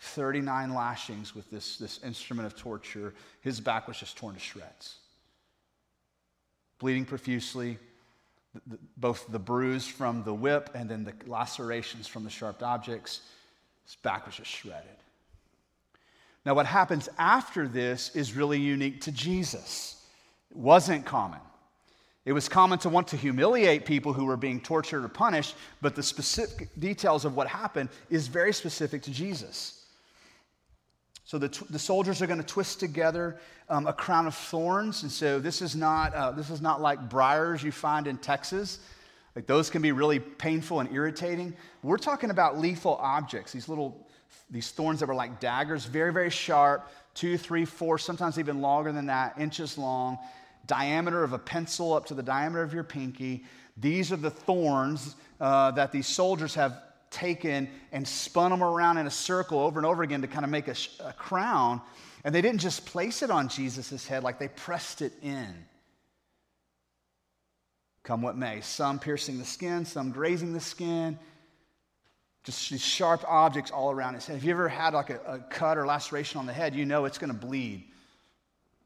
39 0.00 0.74
lashings 0.74 1.34
with 1.34 1.50
this, 1.50 1.78
this 1.78 1.98
instrument 2.04 2.46
of 2.46 2.56
torture. 2.56 3.14
His 3.40 3.58
back 3.58 3.88
was 3.88 3.98
just 3.98 4.18
torn 4.18 4.34
to 4.34 4.40
shreds. 4.40 4.96
Bleeding 6.78 7.06
profusely, 7.06 7.78
the, 8.66 8.78
both 8.96 9.26
the 9.28 9.38
bruise 9.38 9.86
from 9.86 10.24
the 10.24 10.34
whip 10.34 10.70
and 10.74 10.88
then 10.88 11.04
the 11.04 11.14
lacerations 11.26 12.06
from 12.06 12.24
the 12.24 12.30
sharp 12.30 12.62
objects. 12.62 13.20
His 13.84 13.96
back 13.96 14.26
was 14.26 14.36
just 14.36 14.50
shredded. 14.50 14.88
Now, 16.44 16.54
what 16.54 16.66
happens 16.66 17.08
after 17.18 17.68
this 17.68 18.14
is 18.16 18.34
really 18.34 18.58
unique 18.58 19.02
to 19.02 19.12
Jesus. 19.12 20.02
It 20.50 20.56
wasn't 20.56 21.04
common. 21.04 21.40
It 22.24 22.32
was 22.32 22.48
common 22.48 22.78
to 22.80 22.88
want 22.88 23.08
to 23.08 23.16
humiliate 23.16 23.86
people 23.86 24.12
who 24.12 24.26
were 24.26 24.36
being 24.36 24.60
tortured 24.60 25.04
or 25.04 25.08
punished, 25.08 25.54
but 25.80 25.94
the 25.94 26.02
specific 26.02 26.68
details 26.78 27.24
of 27.24 27.34
what 27.34 27.46
happened 27.46 27.88
is 28.10 28.28
very 28.28 28.52
specific 28.52 29.02
to 29.02 29.10
Jesus. 29.10 29.79
So 31.30 31.38
the, 31.38 31.64
the 31.70 31.78
soldiers 31.78 32.20
are 32.22 32.26
going 32.26 32.40
to 32.40 32.44
twist 32.44 32.80
together 32.80 33.38
um, 33.68 33.86
a 33.86 33.92
crown 33.92 34.26
of 34.26 34.34
thorns. 34.34 35.04
And 35.04 35.12
so 35.12 35.38
this 35.38 35.62
is, 35.62 35.76
not, 35.76 36.12
uh, 36.12 36.32
this 36.32 36.50
is 36.50 36.60
not 36.60 36.80
like 36.80 37.08
briars 37.08 37.62
you 37.62 37.70
find 37.70 38.08
in 38.08 38.18
Texas. 38.18 38.80
Like 39.36 39.46
those 39.46 39.70
can 39.70 39.80
be 39.80 39.92
really 39.92 40.18
painful 40.18 40.80
and 40.80 40.92
irritating. 40.92 41.54
We're 41.84 41.98
talking 41.98 42.30
about 42.30 42.58
lethal 42.58 42.96
objects, 42.96 43.52
these 43.52 43.68
little 43.68 44.08
these 44.50 44.72
thorns 44.72 44.98
that 44.98 45.06
were 45.06 45.14
like 45.14 45.38
daggers, 45.38 45.84
very, 45.84 46.12
very 46.12 46.30
sharp, 46.30 46.90
two, 47.14 47.38
three, 47.38 47.64
four, 47.64 47.96
sometimes 47.96 48.36
even 48.36 48.60
longer 48.60 48.90
than 48.90 49.06
that, 49.06 49.38
inches 49.38 49.78
long, 49.78 50.18
diameter 50.66 51.22
of 51.22 51.32
a 51.32 51.38
pencil 51.38 51.92
up 51.92 52.06
to 52.06 52.14
the 52.14 52.24
diameter 52.24 52.64
of 52.64 52.74
your 52.74 52.82
pinky. 52.82 53.44
These 53.76 54.10
are 54.10 54.16
the 54.16 54.32
thorns 54.32 55.14
uh, 55.40 55.70
that 55.70 55.92
these 55.92 56.08
soldiers 56.08 56.56
have 56.56 56.82
taken 57.10 57.68
and 57.92 58.06
spun 58.06 58.50
them 58.50 58.62
around 58.62 58.98
in 58.98 59.06
a 59.06 59.10
circle 59.10 59.58
over 59.58 59.78
and 59.78 59.86
over 59.86 60.02
again 60.02 60.22
to 60.22 60.28
kind 60.28 60.44
of 60.44 60.50
make 60.50 60.68
a, 60.68 60.76
a 61.04 61.12
crown. 61.12 61.80
And 62.24 62.34
they 62.34 62.42
didn't 62.42 62.60
just 62.60 62.86
place 62.86 63.22
it 63.22 63.30
on 63.30 63.48
Jesus' 63.48 64.06
head, 64.06 64.22
like 64.22 64.38
they 64.38 64.48
pressed 64.48 65.02
it 65.02 65.12
in. 65.22 65.66
Come 68.02 68.22
what 68.22 68.36
may, 68.36 68.60
some 68.60 68.98
piercing 68.98 69.38
the 69.38 69.44
skin, 69.44 69.84
some 69.84 70.10
grazing 70.10 70.52
the 70.52 70.60
skin, 70.60 71.18
just 72.44 72.70
these 72.70 72.80
sharp 72.80 73.22
objects 73.28 73.70
all 73.70 73.90
around 73.90 74.14
his 74.14 74.26
head. 74.26 74.34
Have 74.34 74.44
you 74.44 74.52
ever 74.52 74.68
had 74.68 74.94
like 74.94 75.10
a, 75.10 75.20
a 75.26 75.38
cut 75.38 75.76
or 75.76 75.86
laceration 75.86 76.38
on 76.38 76.46
the 76.46 76.52
head? 76.52 76.74
You 76.74 76.86
know 76.86 77.04
it's 77.04 77.18
going 77.18 77.32
to 77.32 77.38
bleed 77.38 77.84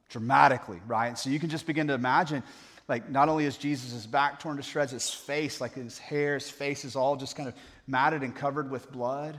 dramatically, 0.08 0.80
right? 0.86 1.16
So 1.16 1.30
you 1.30 1.38
can 1.38 1.48
just 1.50 1.66
begin 1.66 1.86
to 1.88 1.94
imagine 1.94 2.42
like 2.88 3.10
not 3.10 3.28
only 3.28 3.46
is 3.46 3.56
Jesus' 3.56 4.06
back 4.06 4.40
torn 4.40 4.56
to 4.56 4.62
shreds, 4.62 4.92
his 4.92 5.10
face, 5.10 5.60
like 5.60 5.74
his 5.74 5.98
hair, 5.98 6.34
his 6.34 6.50
face 6.50 6.84
is 6.84 6.96
all 6.96 7.16
just 7.16 7.36
kind 7.36 7.48
of 7.48 7.54
matted 7.86 8.22
and 8.22 8.34
covered 8.34 8.70
with 8.70 8.92
blood. 8.92 9.38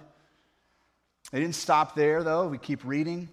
They 1.32 1.40
didn't 1.40 1.56
stop 1.56 1.96
there, 1.96 2.24
though. 2.24 2.48
We 2.48 2.58
keep 2.58 2.84
reading. 2.84 3.30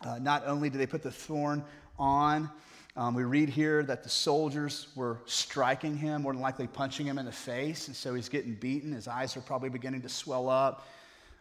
Uh, 0.00 0.18
not 0.18 0.46
only 0.46 0.70
did 0.70 0.78
they 0.78 0.86
put 0.86 1.02
the 1.02 1.10
thorn 1.10 1.64
on, 1.98 2.50
um, 2.96 3.14
we 3.14 3.24
read 3.24 3.48
here 3.48 3.82
that 3.84 4.02
the 4.02 4.08
soldiers 4.08 4.88
were 4.96 5.20
striking 5.24 5.96
him, 5.96 6.22
more 6.22 6.32
than 6.32 6.42
likely 6.42 6.66
punching 6.66 7.06
him 7.06 7.18
in 7.18 7.26
the 7.26 7.32
face. 7.32 7.86
And 7.86 7.96
so 7.96 8.14
he's 8.14 8.28
getting 8.28 8.54
beaten. 8.54 8.92
His 8.92 9.08
eyes 9.08 9.36
are 9.36 9.40
probably 9.40 9.68
beginning 9.68 10.02
to 10.02 10.08
swell 10.08 10.48
up. 10.48 10.86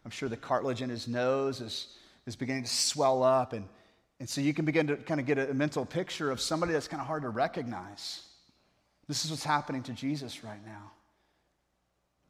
I'm 0.06 0.12
sure 0.12 0.30
the 0.30 0.38
cartilage 0.38 0.82
in 0.82 0.90
his 0.90 1.08
nose 1.08 1.62
is, 1.62 1.98
is 2.26 2.36
beginning 2.36 2.64
to 2.64 2.70
swell 2.70 3.24
up. 3.24 3.54
And, 3.54 3.66
and 4.20 4.28
so 4.28 4.42
you 4.42 4.54
can 4.54 4.66
begin 4.66 4.88
to 4.88 4.98
kind 4.98 5.20
of 5.20 5.26
get 5.26 5.38
a 5.38 5.54
mental 5.54 5.86
picture 5.86 6.32
of 6.32 6.42
somebody 6.42 6.74
that's 6.74 6.88
kind 6.88 7.02
of 7.02 7.08
hard 7.08 7.22
to 7.22 7.30
recognize. 7.30 8.24
This 9.08 9.24
is 9.24 9.32
what's 9.32 9.44
happening 9.44 9.84
to 9.84 9.94
Jesus 9.94 10.44
right 10.44 10.64
now. 10.66 10.92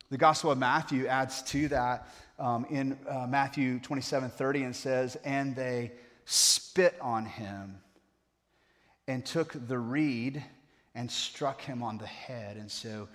The 0.10 0.18
Gospel 0.18 0.52
of 0.52 0.58
Matthew 0.58 1.08
adds 1.08 1.42
to 1.44 1.68
that 1.70 2.08
um, 2.40 2.66
in 2.70 2.98
uh, 3.10 3.28
Matthew 3.28 3.80
27 3.80 4.30
30 4.30 4.64
and 4.64 4.76
says, 4.76 5.18
And 5.24 5.56
they 5.56 5.92
spit 6.26 6.96
on 7.02 7.26
him 7.26 7.80
and 9.08 9.26
took 9.26 9.56
the 9.68 9.80
reed 9.80 10.44
and 10.94 11.10
struck 11.10 11.62
him 11.62 11.84
on 11.84 11.98
the 11.98 12.08
head. 12.08 12.58
And 12.58 12.72
so 12.72 13.08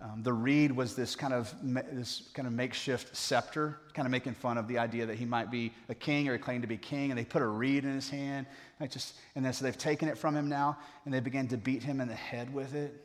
um, 0.00 0.22
the 0.22 0.32
reed 0.32 0.70
was 0.70 0.94
this 0.94 1.16
kind 1.16 1.34
of 1.34 1.52
this 1.92 2.30
kind 2.32 2.46
of 2.46 2.54
makeshift 2.54 3.16
scepter, 3.16 3.80
kind 3.94 4.06
of 4.06 4.12
making 4.12 4.34
fun 4.34 4.56
of 4.56 4.68
the 4.68 4.78
idea 4.78 5.06
that 5.06 5.16
he 5.16 5.24
might 5.24 5.50
be 5.50 5.72
a 5.88 5.94
king 5.94 6.28
or 6.28 6.34
he 6.34 6.38
claimed 6.38 6.62
to 6.62 6.68
be 6.68 6.76
king. 6.76 7.10
And 7.10 7.18
they 7.18 7.24
put 7.24 7.42
a 7.42 7.46
reed 7.46 7.84
in 7.84 7.94
his 7.94 8.08
hand. 8.08 8.46
And, 8.78 8.88
just, 8.90 9.16
and 9.34 9.44
then 9.44 9.52
so 9.52 9.64
they've 9.64 9.76
taken 9.76 10.08
it 10.08 10.16
from 10.16 10.36
him 10.36 10.48
now, 10.48 10.78
and 11.04 11.12
they 11.12 11.18
began 11.18 11.48
to 11.48 11.56
beat 11.56 11.82
him 11.82 12.00
in 12.00 12.06
the 12.06 12.14
head 12.14 12.54
with 12.54 12.74
it. 12.74 13.04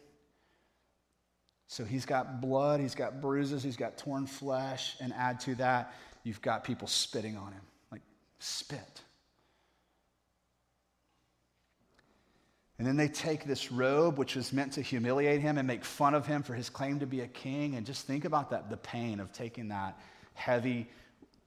So 1.67 1.83
he's 1.83 2.05
got 2.05 2.41
blood, 2.41 2.79
he's 2.79 2.93
got 2.93 3.21
bruises, 3.21 3.63
he's 3.63 3.77
got 3.77 3.97
torn 3.97 4.27
flesh, 4.27 4.95
and 5.01 5.11
add 5.13 5.39
to 5.41 5.55
that, 5.55 5.95
you've 6.23 6.41
got 6.43 6.63
people 6.63 6.87
spitting 6.87 7.35
on 7.35 7.53
him, 7.53 7.61
like 7.91 8.01
spit. 8.37 9.01
And 12.83 12.89
then 12.89 12.97
they 12.97 13.07
take 13.07 13.45
this 13.45 13.71
robe, 13.71 14.17
which 14.17 14.35
was 14.35 14.51
meant 14.51 14.73
to 14.73 14.81
humiliate 14.81 15.39
him 15.39 15.57
and 15.57 15.65
make 15.65 15.85
fun 15.85 16.13
of 16.13 16.27
him 16.27 16.43
for 16.43 16.53
his 16.53 16.69
claim 16.69 16.99
to 16.99 17.05
be 17.05 17.21
a 17.21 17.27
king. 17.27 17.75
And 17.75 17.85
just 17.85 18.05
think 18.05 18.25
about 18.25 18.49
that 18.49 18.69
the 18.69 18.75
pain 18.75 19.21
of 19.21 19.31
taking 19.31 19.69
that 19.69 19.97
heavy 20.33 20.89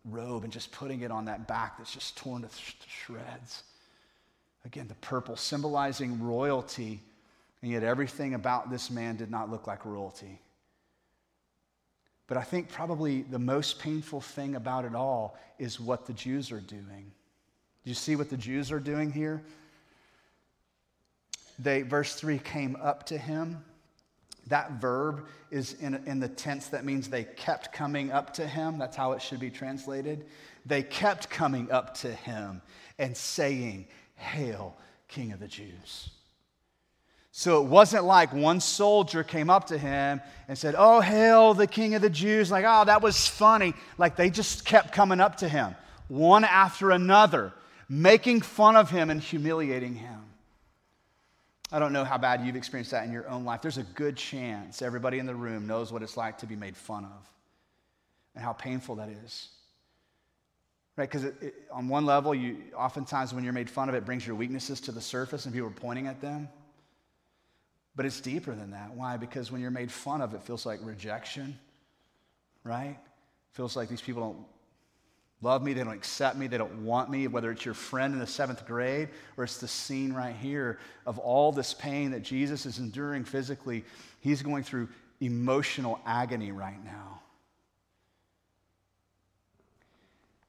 robe 0.06 0.44
and 0.44 0.50
just 0.50 0.72
putting 0.72 1.02
it 1.02 1.10
on 1.10 1.26
that 1.26 1.46
back 1.46 1.76
that's 1.76 1.92
just 1.92 2.16
torn 2.16 2.40
to, 2.40 2.48
sh- 2.48 2.78
to 2.80 2.88
shreds. 2.88 3.64
Again, 4.64 4.88
the 4.88 4.94
purple 4.94 5.36
symbolizing 5.36 6.22
royalty, 6.22 7.02
and 7.60 7.70
yet 7.70 7.82
everything 7.82 8.32
about 8.32 8.70
this 8.70 8.90
man 8.90 9.16
did 9.16 9.30
not 9.30 9.50
look 9.50 9.66
like 9.66 9.84
royalty. 9.84 10.40
But 12.28 12.38
I 12.38 12.44
think 12.44 12.70
probably 12.70 13.24
the 13.24 13.38
most 13.38 13.78
painful 13.78 14.22
thing 14.22 14.54
about 14.54 14.86
it 14.86 14.94
all 14.94 15.36
is 15.58 15.78
what 15.78 16.06
the 16.06 16.14
Jews 16.14 16.50
are 16.50 16.62
doing. 16.62 17.12
Do 17.84 17.90
you 17.90 17.94
see 17.94 18.16
what 18.16 18.30
the 18.30 18.38
Jews 18.38 18.72
are 18.72 18.80
doing 18.80 19.12
here? 19.12 19.42
They, 21.58 21.82
verse 21.82 22.14
3, 22.14 22.38
came 22.38 22.76
up 22.80 23.06
to 23.06 23.18
him. 23.18 23.64
That 24.48 24.72
verb 24.72 25.26
is 25.50 25.74
in, 25.74 25.94
in 26.06 26.20
the 26.20 26.28
tense 26.28 26.68
that 26.68 26.84
means 26.84 27.08
they 27.08 27.24
kept 27.24 27.72
coming 27.72 28.12
up 28.12 28.34
to 28.34 28.46
him. 28.46 28.78
That's 28.78 28.96
how 28.96 29.12
it 29.12 29.22
should 29.22 29.40
be 29.40 29.50
translated. 29.50 30.26
They 30.64 30.82
kept 30.82 31.30
coming 31.30 31.70
up 31.70 31.94
to 31.98 32.12
him 32.12 32.62
and 32.98 33.16
saying, 33.16 33.88
Hail, 34.14 34.76
King 35.08 35.32
of 35.32 35.40
the 35.40 35.48
Jews. 35.48 36.10
So 37.32 37.62
it 37.62 37.68
wasn't 37.68 38.04
like 38.04 38.32
one 38.32 38.60
soldier 38.60 39.22
came 39.22 39.50
up 39.50 39.66
to 39.66 39.76
him 39.76 40.22
and 40.48 40.56
said, 40.56 40.74
Oh, 40.78 41.00
hail 41.00 41.52
the 41.52 41.66
King 41.66 41.94
of 41.94 42.00
the 42.00 42.08
Jews. 42.08 42.50
Like, 42.50 42.64
oh, 42.66 42.84
that 42.86 43.02
was 43.02 43.28
funny. 43.28 43.74
Like 43.98 44.16
they 44.16 44.30
just 44.30 44.64
kept 44.64 44.92
coming 44.92 45.20
up 45.20 45.36
to 45.38 45.48
him, 45.48 45.74
one 46.08 46.44
after 46.44 46.92
another, 46.92 47.52
making 47.90 48.40
fun 48.40 48.74
of 48.74 48.88
him 48.90 49.10
and 49.10 49.20
humiliating 49.20 49.96
him. 49.96 50.20
I 51.72 51.78
don't 51.78 51.92
know 51.92 52.04
how 52.04 52.16
bad 52.16 52.46
you've 52.46 52.56
experienced 52.56 52.92
that 52.92 53.04
in 53.04 53.12
your 53.12 53.28
own 53.28 53.44
life. 53.44 53.60
There's 53.60 53.78
a 53.78 53.82
good 53.82 54.16
chance 54.16 54.82
everybody 54.82 55.18
in 55.18 55.26
the 55.26 55.34
room 55.34 55.66
knows 55.66 55.92
what 55.92 56.02
it's 56.02 56.16
like 56.16 56.38
to 56.38 56.46
be 56.46 56.54
made 56.54 56.76
fun 56.76 57.04
of 57.04 57.30
and 58.34 58.44
how 58.44 58.52
painful 58.52 58.96
that 58.96 59.08
is. 59.08 59.48
Right? 60.96 61.10
Because 61.10 61.32
on 61.72 61.88
one 61.88 62.06
level, 62.06 62.34
you 62.34 62.56
oftentimes 62.76 63.34
when 63.34 63.42
you're 63.44 63.52
made 63.52 63.68
fun 63.68 63.88
of, 63.88 63.94
it 63.94 64.06
brings 64.06 64.26
your 64.26 64.36
weaknesses 64.36 64.80
to 64.82 64.92
the 64.92 65.00
surface 65.00 65.44
and 65.44 65.52
people 65.52 65.68
are 65.68 65.72
pointing 65.72 66.06
at 66.06 66.20
them. 66.20 66.48
But 67.96 68.06
it's 68.06 68.20
deeper 68.20 68.54
than 68.54 68.70
that. 68.70 68.94
Why? 68.94 69.16
Because 69.16 69.50
when 69.50 69.60
you're 69.60 69.70
made 69.70 69.90
fun 69.90 70.20
of, 70.20 70.34
it 70.34 70.42
feels 70.42 70.66
like 70.66 70.80
rejection, 70.82 71.58
right? 72.62 72.90
It 72.90 73.56
feels 73.56 73.74
like 73.74 73.88
these 73.88 74.02
people 74.02 74.22
don't 74.22 74.55
love 75.46 75.62
me, 75.62 75.72
they 75.72 75.84
don't 75.84 75.94
accept 75.94 76.36
me, 76.36 76.48
they 76.48 76.58
don't 76.58 76.84
want 76.84 77.08
me, 77.08 77.28
whether 77.28 77.52
it's 77.52 77.64
your 77.64 77.72
friend 77.72 78.12
in 78.12 78.18
the 78.18 78.26
seventh 78.26 78.66
grade 78.66 79.08
or 79.36 79.44
it's 79.44 79.58
the 79.58 79.68
scene 79.68 80.12
right 80.12 80.34
here 80.34 80.80
of 81.06 81.20
all 81.20 81.52
this 81.52 81.72
pain 81.72 82.10
that 82.10 82.24
Jesus 82.24 82.66
is 82.66 82.80
enduring 82.80 83.22
physically. 83.22 83.84
He's 84.20 84.42
going 84.42 84.64
through 84.64 84.88
emotional 85.20 86.00
agony 86.04 86.50
right 86.50 86.84
now. 86.84 87.20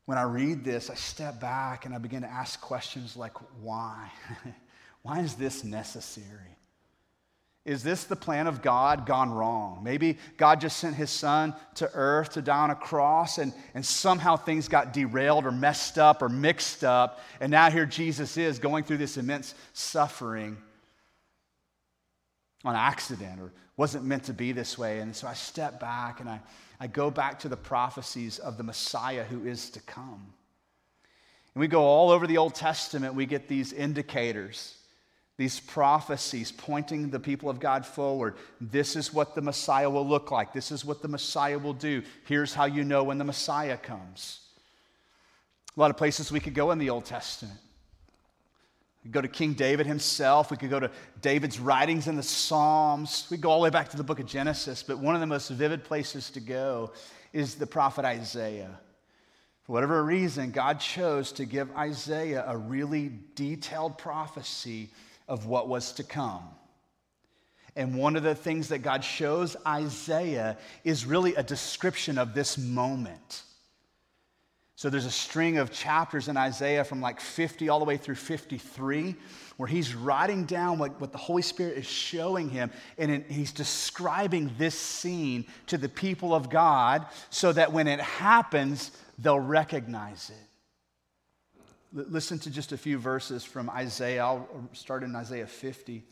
When 0.05 0.17
I 0.17 0.23
read 0.23 0.63
this, 0.63 0.89
I 0.89 0.95
step 0.95 1.39
back 1.39 1.85
and 1.85 1.93
I 1.93 1.99
begin 1.99 2.23
to 2.23 2.27
ask 2.27 2.59
questions 2.59 3.15
like, 3.15 3.33
why? 3.61 4.09
why 5.03 5.19
is 5.19 5.35
this 5.35 5.63
necessary? 5.63 6.56
Is 7.67 7.83
this 7.83 8.05
the 8.05 8.15
plan 8.15 8.47
of 8.47 8.61
God 8.61 9.05
gone 9.05 9.29
wrong? 9.29 9.81
Maybe 9.83 10.17
God 10.37 10.61
just 10.61 10.77
sent 10.77 10.95
his 10.95 11.09
son 11.09 11.53
to 11.75 11.91
earth 11.93 12.29
to 12.31 12.41
die 12.41 12.59
on 12.59 12.71
a 12.71 12.75
cross 12.75 13.39
and, 13.39 13.51
and 13.73 13.85
somehow 13.85 14.37
things 14.37 14.69
got 14.69 14.93
derailed 14.93 15.45
or 15.45 15.51
messed 15.51 15.97
up 15.97 16.21
or 16.21 16.29
mixed 16.29 16.85
up. 16.85 17.19
And 17.41 17.51
now 17.51 17.69
here 17.69 17.85
Jesus 17.85 18.37
is 18.37 18.57
going 18.57 18.85
through 18.85 18.99
this 18.99 19.17
immense 19.17 19.53
suffering 19.73 20.55
on 22.63 22.73
accident 22.73 23.41
or 23.41 23.51
wasn't 23.75 24.05
meant 24.05 24.23
to 24.23 24.33
be 24.33 24.53
this 24.53 24.77
way. 24.77 24.99
And 24.99 25.13
so 25.13 25.27
I 25.27 25.33
step 25.33 25.77
back 25.77 26.21
and 26.21 26.29
I, 26.29 26.39
I 26.79 26.87
go 26.87 27.11
back 27.11 27.37
to 27.39 27.49
the 27.49 27.57
prophecies 27.57 28.39
of 28.39 28.55
the 28.55 28.63
Messiah 28.63 29.25
who 29.25 29.45
is 29.45 29.69
to 29.71 29.81
come. 29.81 30.25
And 31.53 31.59
we 31.59 31.67
go 31.67 31.83
all 31.83 32.11
over 32.11 32.27
the 32.27 32.37
Old 32.37 32.55
Testament, 32.55 33.13
we 33.13 33.25
get 33.25 33.49
these 33.49 33.73
indicators 33.73 34.76
these 35.37 35.59
prophecies 35.59 36.51
pointing 36.51 37.11
the 37.11 37.19
people 37.19 37.49
of 37.49 37.59
God 37.59 37.85
forward. 37.85 38.35
This 38.59 38.95
is 38.95 39.13
what 39.13 39.35
the 39.35 39.41
Messiah 39.41 39.89
will 39.89 40.07
look 40.07 40.31
like. 40.31 40.51
This 40.51 40.71
is 40.71 40.83
what 40.83 41.03
the 41.03 41.07
Messiah 41.07 41.59
will 41.59 41.73
do. 41.73 42.01
Here's 42.25 42.55
how 42.55 42.65
you 42.65 42.83
know 42.83 43.03
when 43.03 43.19
the 43.19 43.23
Messiah 43.23 43.77
comes. 43.77 44.39
A 45.75 45.79
lot 45.79 45.91
of 45.91 45.97
places 45.97 46.31
we 46.31 46.39
could 46.39 46.55
go 46.55 46.71
in 46.71 46.79
the 46.79 46.89
Old 46.89 47.05
Testament. 47.05 47.59
We 49.03 49.09
could 49.09 49.13
go 49.13 49.21
to 49.21 49.27
King 49.27 49.53
David 49.53 49.85
himself. 49.85 50.49
We 50.49 50.57
could 50.57 50.71
go 50.71 50.79
to 50.79 50.89
David's 51.21 51.59
writings 51.59 52.07
in 52.07 52.15
the 52.15 52.23
Psalms. 52.23 53.27
We 53.29 53.37
go 53.37 53.51
all 53.51 53.59
the 53.59 53.65
way 53.65 53.69
back 53.69 53.89
to 53.89 53.97
the 53.97 54.03
book 54.03 54.19
of 54.19 54.25
Genesis. 54.25 54.81
But 54.81 54.97
one 54.97 55.13
of 55.13 55.21
the 55.21 55.27
most 55.27 55.51
vivid 55.51 55.83
places 55.83 56.31
to 56.31 56.39
go 56.39 56.93
is 57.31 57.55
the 57.55 57.67
prophet 57.67 58.05
Isaiah. 58.05 58.79
For 59.65 59.73
whatever 59.73 60.03
reason, 60.03 60.49
God 60.49 60.79
chose 60.79 61.31
to 61.33 61.45
give 61.45 61.69
Isaiah 61.77 62.43
a 62.47 62.57
really 62.57 63.11
detailed 63.35 63.99
prophecy 63.99 64.89
of 65.27 65.45
what 65.45 65.67
was 65.67 65.91
to 65.93 66.03
come. 66.03 66.43
And 67.75 67.95
one 67.95 68.15
of 68.15 68.23
the 68.23 68.35
things 68.35 68.69
that 68.69 68.79
God 68.79 69.03
shows 69.03 69.55
Isaiah 69.65 70.57
is 70.83 71.05
really 71.05 71.35
a 71.35 71.43
description 71.43 72.17
of 72.17 72.33
this 72.33 72.57
moment. 72.57 73.43
So 74.75 74.89
there's 74.89 75.05
a 75.05 75.11
string 75.11 75.57
of 75.57 75.71
chapters 75.71 76.27
in 76.27 76.37
Isaiah 76.37 76.83
from 76.83 77.01
like 77.01 77.19
50 77.19 77.69
all 77.69 77.79
the 77.79 77.85
way 77.85 77.97
through 77.97 78.15
53 78.15 79.15
where 79.57 79.67
he's 79.67 79.95
writing 79.95 80.45
down 80.45 80.77
what, 80.77 81.01
what 81.01 81.11
the 81.11 81.17
Holy 81.17 81.41
Spirit 81.41 81.77
is 81.77 81.85
showing 81.87 82.49
him, 82.49 82.71
and 82.97 83.25
he's 83.27 83.51
describing 83.51 84.51
this 84.59 84.75
scene 84.75 85.45
to 85.65 85.79
the 85.79 85.89
people 85.89 86.33
of 86.33 86.49
God 86.49 87.07
so 87.31 87.51
that 87.51 87.73
when 87.73 87.87
it 87.87 87.99
happens, 87.99 88.91
they'll 89.17 89.39
recognize 89.39 90.29
it. 90.29 90.46
Listen 91.93 92.37
to 92.39 92.49
just 92.49 92.73
a 92.73 92.77
few 92.77 92.97
verses 92.97 93.45
from 93.45 93.69
Isaiah. 93.69 94.23
I'll 94.23 94.69
start 94.73 95.03
in 95.03 95.15
Isaiah 95.15 95.47
50. 95.47 96.03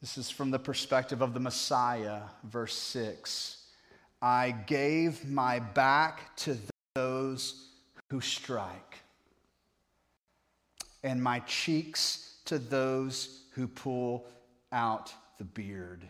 This 0.00 0.16
is 0.16 0.30
from 0.30 0.50
the 0.50 0.58
perspective 0.58 1.20
of 1.20 1.34
the 1.34 1.40
Messiah, 1.40 2.22
verse 2.44 2.74
6. 2.74 3.58
I 4.22 4.52
gave 4.52 5.28
my 5.28 5.58
back 5.58 6.34
to 6.36 6.56
those 6.94 7.68
who 8.10 8.20
strike, 8.20 9.00
and 11.02 11.22
my 11.22 11.40
cheeks 11.40 12.36
to 12.46 12.58
those 12.58 13.42
who 13.52 13.68
pull 13.68 14.26
out 14.72 15.12
the 15.36 15.44
beard. 15.44 16.08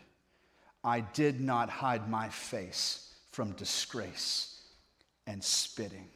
I 0.84 1.00
did 1.00 1.40
not 1.40 1.68
hide 1.68 2.08
my 2.08 2.28
face 2.28 3.12
from 3.32 3.52
disgrace 3.52 4.53
and 5.26 5.42
spitting. 5.42 6.08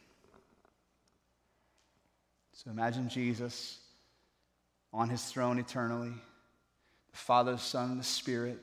So 2.52 2.70
imagine 2.70 3.08
Jesus 3.08 3.78
on 4.92 5.08
his 5.08 5.24
throne 5.24 5.58
eternally, 5.58 6.12
the 7.10 7.16
Father, 7.16 7.52
the 7.52 7.58
Son, 7.58 7.92
and 7.92 8.00
the 8.00 8.04
Spirit. 8.04 8.58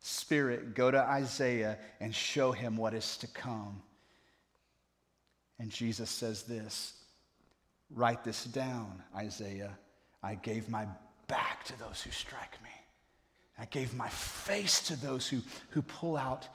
Spirit, 0.00 0.74
go 0.74 0.90
to 0.90 1.00
Isaiah 1.00 1.78
and 2.00 2.14
show 2.14 2.52
him 2.52 2.76
what 2.76 2.94
is 2.94 3.16
to 3.18 3.26
come. 3.26 3.82
And 5.58 5.70
Jesus 5.70 6.10
says 6.10 6.42
this 6.44 6.94
Write 7.90 8.24
this 8.24 8.44
down, 8.44 9.02
Isaiah. 9.14 9.78
I 10.22 10.34
gave 10.34 10.68
my 10.68 10.86
back 11.28 11.64
to 11.66 11.78
those 11.78 12.02
who 12.02 12.10
strike 12.10 12.60
me. 12.62 12.70
I 13.58 13.64
gave 13.66 13.94
my 13.94 14.08
face 14.08 14.82
to 14.88 14.96
those 14.96 15.28
who, 15.28 15.40
who 15.70 15.82
pull 15.82 16.16
out 16.16 16.48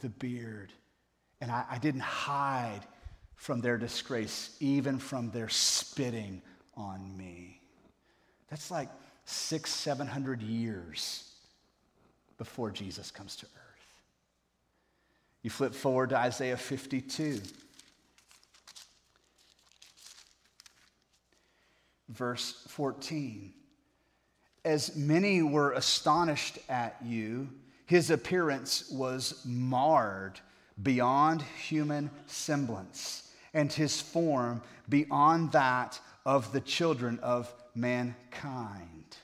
the 0.00 0.08
beard. 0.08 0.72
And 1.40 1.50
I, 1.50 1.64
I 1.70 1.78
didn't 1.78 2.00
hide 2.00 2.80
from 3.36 3.60
their 3.60 3.78
disgrace, 3.78 4.56
even 4.60 4.98
from 4.98 5.30
their 5.30 5.48
spitting 5.48 6.42
on 6.76 7.16
me. 7.16 7.60
That's 8.50 8.70
like 8.70 8.88
six, 9.24 9.70
seven 9.70 10.06
hundred 10.06 10.42
years 10.42 11.30
before 12.36 12.70
Jesus 12.70 13.10
comes 13.10 13.36
to 13.36 13.46
earth. 13.46 13.60
You 15.42 15.50
flip 15.50 15.74
forward 15.74 16.10
to 16.10 16.18
Isaiah 16.18 16.56
52. 16.56 17.40
Verse 22.08 22.64
14. 22.68 23.52
As 24.64 24.94
many 24.96 25.42
were 25.42 25.72
astonished 25.72 26.58
at 26.68 26.96
you, 27.02 27.48
his 27.86 28.10
appearance 28.10 28.90
was 28.90 29.42
marred 29.46 30.38
beyond 30.82 31.42
human 31.42 32.10
semblance, 32.26 33.30
and 33.52 33.72
his 33.72 34.00
form 34.00 34.62
beyond 34.88 35.52
that 35.52 36.00
of 36.24 36.52
the 36.52 36.60
children 36.60 37.18
of 37.20 37.52
mankind. 37.74 39.16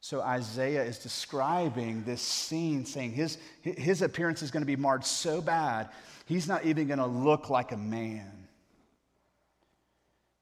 So 0.00 0.20
Isaiah 0.20 0.84
is 0.84 0.98
describing 0.98 2.04
this 2.04 2.20
scene, 2.20 2.84
saying 2.84 3.12
his, 3.12 3.38
his 3.62 4.02
appearance 4.02 4.42
is 4.42 4.50
going 4.50 4.62
to 4.62 4.66
be 4.66 4.76
marred 4.76 5.04
so 5.04 5.40
bad, 5.40 5.88
he's 6.26 6.46
not 6.46 6.64
even 6.64 6.86
going 6.88 6.98
to 6.98 7.06
look 7.06 7.48
like 7.48 7.72
a 7.72 7.76
man. 7.76 8.30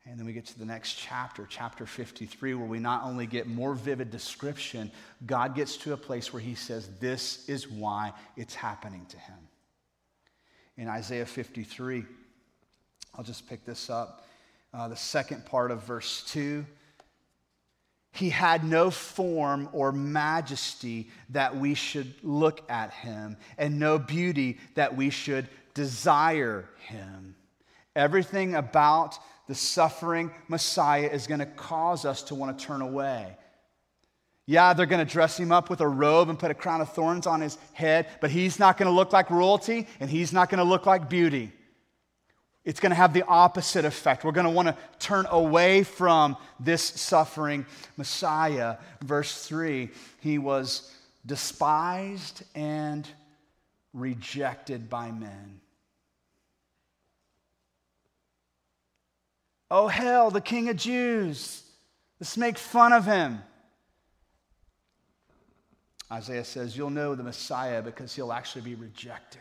And 0.05 0.19
then 0.19 0.27
we 0.27 0.33
get 0.33 0.47
to 0.47 0.59
the 0.59 0.65
next 0.65 0.95
chapter, 0.95 1.47
chapter 1.49 1.87
53, 1.87 2.55
where 2.55 2.67
we 2.67 2.81
not 2.81 3.05
only 3.05 3.25
get 3.25 3.47
more 3.47 3.73
vivid 3.75 4.11
description, 4.11 4.91
God 5.25 5.55
gets 5.55 5.77
to 5.79 5.93
a 5.93 5.97
place 5.97 6.33
where 6.33 6.43
he 6.43 6.57
says, 6.57 6.89
This 6.99 7.49
is 7.49 7.69
why 7.71 8.13
it's 8.37 8.55
happening 8.55 9.07
to 9.11 9.17
him. 9.17 9.39
In 10.77 10.89
Isaiah 10.89 11.27
53, 11.27 12.05
I'll 13.15 13.25
just 13.25 13.49
pick 13.49 13.65
this 13.65 13.91
up. 13.91 14.27
Uh, 14.73 14.89
the 14.89 14.97
second 14.97 15.45
part 15.45 15.71
of 15.71 15.83
verse 15.83 16.25
2 16.31 16.65
he 18.13 18.29
had 18.29 18.63
no 18.63 18.91
form 18.91 19.71
or 19.73 19.91
majesty 19.91 21.09
that 21.31 21.57
we 21.57 21.75
should 21.75 22.13
look 22.23 22.71
at 22.71 22.93
him, 22.93 23.39
and 23.57 23.79
no 23.79 23.99
beauty 23.99 24.59
that 24.75 24.97
we 24.97 25.09
should 25.09 25.49
desire 25.73 26.69
him. 26.87 27.35
Everything 27.97 28.55
about 28.55 29.19
the 29.49 29.55
suffering 29.55 30.31
Messiah 30.49 31.09
is 31.09 31.27
going 31.27 31.41
to 31.41 31.47
cause 31.47 32.05
us 32.05 32.23
to 32.25 32.35
want 32.35 32.59
to 32.59 32.65
turn 32.65 32.83
away. 32.83 33.35
Yeah, 34.47 34.73
they're 34.73 34.87
going 34.87 35.05
to 35.05 35.11
dress 35.11 35.39
him 35.39 35.53
up 35.53 35.71
with 35.71 35.81
a 35.81 35.89
robe 35.89 36.29
and 36.29 36.39
put 36.39 36.51
a 36.51 36.55
crown 36.55 36.81
of 36.81 36.93
thorns 36.93 37.27
on 37.27 37.41
his 37.41 37.57
head, 37.73 38.09
but 38.21 38.31
he's 38.31 38.59
not 38.59 38.77
going 38.77 38.87
to 38.87 38.93
look 38.93 39.13
like 39.13 39.31
royalty 39.31 39.87
and 40.01 40.11
he's 40.11 40.33
not 40.33 40.51
going 40.51 40.59
to 40.59 40.65
look 40.65 40.85
like 40.85 41.09
beauty. 41.09 41.53
It's 42.65 42.81
going 42.81 42.91
to 42.91 42.97
have 42.97 43.13
the 43.13 43.25
opposite 43.25 43.85
effect. 43.85 44.25
We're 44.25 44.33
going 44.33 44.47
to 44.47 44.51
want 44.51 44.69
to 44.69 44.77
turn 44.99 45.27
away 45.29 45.83
from 45.83 46.37
this 46.61 46.83
suffering 46.83 47.67
Messiah. 47.97 48.77
Verse 49.01 49.47
3 49.47 49.91
He 50.21 50.39
was 50.39 50.93
despised 51.27 52.43
and 52.55 53.09
rejected 53.93 54.89
by 54.89 55.11
men. 55.11 55.61
Oh, 59.71 59.89
hell, 59.89 60.31
the 60.31 60.41
King 60.41 60.69
of 60.69 60.77
Jews. 60.77 61.63
Let's 62.21 62.37
make 62.37 62.59
fun 62.59 62.93
of 62.93 63.07
him. 63.07 63.43
Isaiah 66.13 66.45
says, 66.45 66.77
You'll 66.77 66.91
know 66.91 67.15
the 67.15 67.23
Messiah 67.23 67.81
because 67.81 68.15
he'll 68.15 68.33
actually 68.33 68.63
be 68.63 68.75
rejected. 68.75 69.41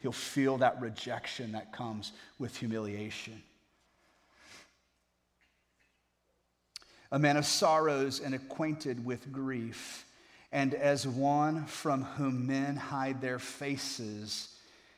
He'll 0.00 0.10
feel 0.10 0.58
that 0.58 0.80
rejection 0.80 1.52
that 1.52 1.72
comes 1.72 2.12
with 2.38 2.56
humiliation. 2.56 3.40
A 7.12 7.18
man 7.18 7.36
of 7.36 7.46
sorrows 7.46 8.20
and 8.20 8.34
acquainted 8.34 9.04
with 9.04 9.30
grief, 9.30 10.04
and 10.50 10.74
as 10.74 11.06
one 11.06 11.66
from 11.66 12.02
whom 12.02 12.46
men 12.46 12.74
hide 12.74 13.20
their 13.20 13.38
faces, 13.38 14.48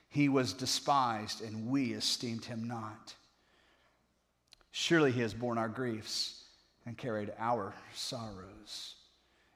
he 0.08 0.28
was 0.28 0.52
despised, 0.52 1.42
and 1.42 1.68
we 1.68 1.92
esteemed 1.92 2.44
him 2.44 2.66
not. 2.66 3.14
Surely 4.70 5.12
he 5.12 5.20
has 5.20 5.34
borne 5.34 5.58
our 5.58 5.68
griefs 5.68 6.44
and 6.86 6.96
carried 6.96 7.32
our 7.38 7.74
sorrows. 7.94 8.93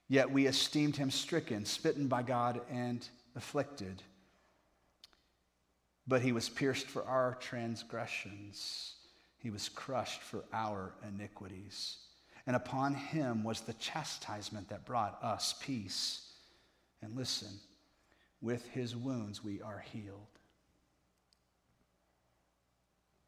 Yet 0.08 0.30
we 0.30 0.46
esteemed 0.46 0.96
him 0.96 1.10
stricken, 1.10 1.64
smitten 1.66 2.08
by 2.08 2.22
God, 2.22 2.62
and 2.70 3.06
afflicted. 3.36 4.02
But 6.06 6.22
he 6.22 6.32
was 6.32 6.48
pierced 6.48 6.86
for 6.86 7.04
our 7.04 7.36
transgressions, 7.40 8.94
he 9.36 9.50
was 9.50 9.68
crushed 9.68 10.22
for 10.22 10.44
our 10.52 10.94
iniquities. 11.06 11.98
And 12.46 12.56
upon 12.56 12.94
him 12.94 13.44
was 13.44 13.60
the 13.60 13.74
chastisement 13.74 14.70
that 14.70 14.86
brought 14.86 15.22
us 15.22 15.54
peace. 15.60 16.32
And 17.02 17.14
listen, 17.14 17.60
with 18.40 18.66
his 18.68 18.96
wounds 18.96 19.44
we 19.44 19.60
are 19.60 19.84
healed. 19.92 20.26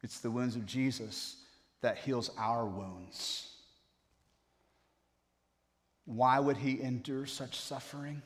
It's 0.01 0.19
the 0.19 0.31
wounds 0.31 0.55
of 0.55 0.65
Jesus 0.65 1.35
that 1.81 1.99
heals 1.99 2.31
our 2.37 2.65
wounds. 2.65 3.50
Why 6.05 6.39
would 6.39 6.57
he 6.57 6.81
endure 6.81 7.25
such 7.25 7.59
suffering? 7.59 8.21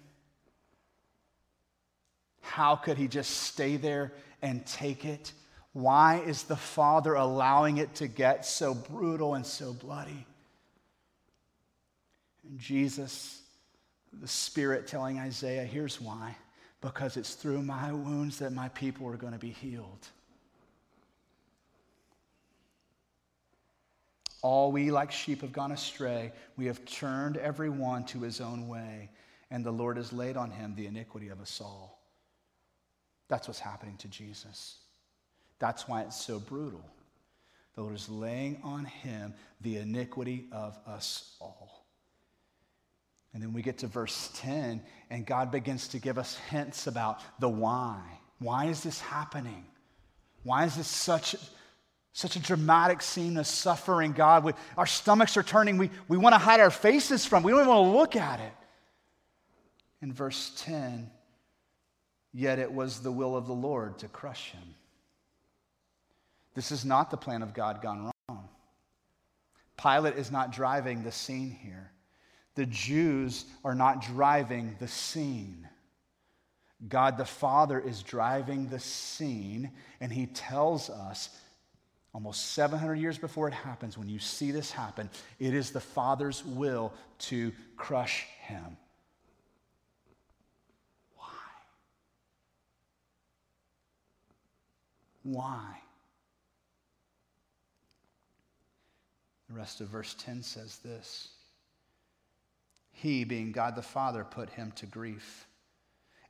How 2.42 2.76
could 2.76 2.98
he 2.98 3.08
just 3.08 3.32
stay 3.32 3.78
there 3.78 4.14
and 4.42 4.66
take 4.66 5.06
it? 5.06 5.34
Why 5.74 6.22
is 6.26 6.44
the 6.44 6.56
Father 6.56 7.16
allowing 7.16 7.78
it 7.78 7.96
to 7.96 8.08
get 8.08 8.46
so 8.46 8.74
brutal 8.74 9.36
and 9.36 9.46
so 9.46 9.74
bloody? 9.74 10.26
And 12.48 12.60
Jesus, 12.60 13.42
the 14.14 14.28
Spirit 14.28 14.88
telling 14.88 15.20
Isaiah, 15.20 15.66
here's 15.66 16.00
why 16.00 16.36
because 16.86 17.18
it's 17.18 17.34
through 17.34 17.64
my 17.64 17.92
wounds 17.92 18.38
that 18.38 18.54
my 18.54 18.70
people 18.70 19.08
are 19.08 19.18
going 19.18 19.34
to 19.34 19.40
be 19.40 19.50
healed. 19.50 20.08
All 24.46 24.72
we 24.72 24.92
like 24.92 25.12
sheep 25.12 25.42
have 25.42 25.52
gone 25.52 25.72
astray. 25.72 26.32
We 26.56 26.68
have 26.68 26.86
turned 26.86 27.36
every 27.36 27.72
one 27.72 28.06
to 28.06 28.22
his 28.22 28.40
own 28.40 28.68
way, 28.68 29.10
and 29.50 29.66
the 29.66 29.72
Lord 29.72 29.98
has 29.98 30.14
laid 30.14 30.38
on 30.38 30.52
him 30.52 30.76
the 30.76 30.86
iniquity 30.86 31.30
of 31.30 31.42
us 31.42 31.60
all. 31.60 32.00
That's 33.28 33.48
what's 33.48 33.60
happening 33.60 33.98
to 33.98 34.08
Jesus. 34.08 34.78
That's 35.58 35.88
why 35.88 36.04
it's 36.04 36.24
so 36.24 36.38
brutal. 36.38 36.86
The 37.74 37.82
Lord 37.82 37.96
is 37.96 38.08
laying 38.08 38.60
on 38.64 38.86
him 38.86 39.34
the 39.62 39.78
iniquity 39.78 40.46
of 40.52 40.78
us 40.86 41.36
all. 41.42 41.88
And 43.34 43.42
then 43.42 43.52
we 43.52 43.64
get 43.64 43.80
to 43.80 43.88
verse 43.88 44.30
10, 44.36 44.80
and 45.10 45.26
God 45.26 45.52
begins 45.52 45.88
to 45.88 45.98
give 45.98 46.20
us 46.20 46.36
hints 46.52 46.86
about 46.86 47.20
the 47.40 47.50
why. 47.50 48.00
Why 48.38 48.66
is 48.66 48.84
this 48.84 49.02
happening? 49.02 49.66
Why 50.44 50.66
is 50.66 50.76
this 50.76 50.88
such, 50.88 51.36
such 52.16 52.36
a 52.36 52.40
dramatic 52.40 53.02
scene 53.02 53.38
of 53.38 53.46
suffering, 53.46 54.14
God? 54.14 54.44
We, 54.44 54.54
our 54.76 54.88
stomachs 54.88 55.38
are 55.38 55.44
turning. 55.44 55.78
We, 55.78 55.92
we 56.08 56.18
want 56.18 56.34
to 56.34 56.40
hide 56.40 56.60
our 56.60 56.72
faces 56.72 57.26
from. 57.26 57.44
We 57.44 57.52
don't 57.52 57.62
even 57.62 57.70
want 57.70 57.86
to 57.86 57.98
look 57.98 58.16
at 58.16 58.40
it. 58.40 58.54
In 60.02 60.12
verse 60.12 60.52
10, 60.58 61.12
Yet 62.38 62.60
it 62.60 62.74
was 62.74 63.00
the 63.00 63.14
will 63.14 63.38
of 63.38 63.48
the 63.48 63.54
Lord 63.54 64.00
to 64.00 64.10
crush 64.10 64.52
him. 64.52 64.76
This 66.54 66.70
is 66.70 66.84
not 66.84 67.10
the 67.10 67.16
plan 67.16 67.42
of 67.42 67.54
God 67.54 67.82
gone 67.82 68.12
wrong. 68.28 68.50
Pilate 69.82 70.18
is 70.18 70.32
not 70.32 70.52
driving 70.52 71.02
the 71.02 71.14
scene 71.14 71.50
here. 71.50 71.92
The 72.56 72.66
Jews 72.66 73.46
are 73.64 73.74
not 73.74 74.02
driving 74.02 74.76
the 74.80 74.88
scene. 74.90 75.66
God 76.90 77.18
the 77.18 77.24
Father 77.24 77.80
is 77.80 78.04
driving 78.04 78.68
the 78.68 78.80
scene, 78.80 79.72
and 80.02 80.12
He 80.12 80.26
tells 80.26 80.90
us 80.90 81.30
almost 82.16 82.54
700 82.54 82.96
years 82.96 83.18
before 83.18 83.50
it 83.50 83.54
happens, 83.54 83.98
when 83.98 84.08
you 84.08 84.20
see 84.20 84.50
this 84.50 84.72
happen, 84.72 85.10
it 85.38 85.54
is 85.54 85.72
the 85.72 85.82
Father's 85.82 86.46
will 86.46 86.94
to 87.20 87.52
crush 87.76 88.26
him. 88.40 88.78
Why? 91.18 91.26
Why? 95.24 95.82
The 99.50 99.56
rest 99.56 99.82
of 99.82 99.90
verse 99.90 100.16
10 100.18 100.42
says 100.42 100.78
this 100.78 101.32
He, 102.94 103.26
being 103.26 103.52
God 103.52 103.76
the 103.76 103.82
Father, 103.82 104.24
put 104.24 104.52
him 104.52 104.72
to 104.78 104.86
grief. 104.86 105.48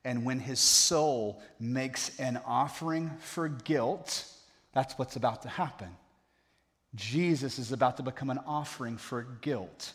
And 0.04 0.26
when 0.26 0.39
his 0.39 0.60
soul 0.60 1.43
makes 1.60 2.19
an 2.19 2.41
offering 2.43 3.12
for 3.19 3.48
guilt, 3.48 4.32
that's 4.76 5.00
what's 5.00 5.16
about 5.16 5.42
to 5.44 5.50
happen. 5.50 5.90
Jesus 6.94 7.58
is 7.58 7.72
about 7.72 7.98
to 7.98 8.04
become 8.04 8.30
an 8.30 8.40
offering 8.46 8.98
for 8.98 9.24
guilt. 9.42 9.94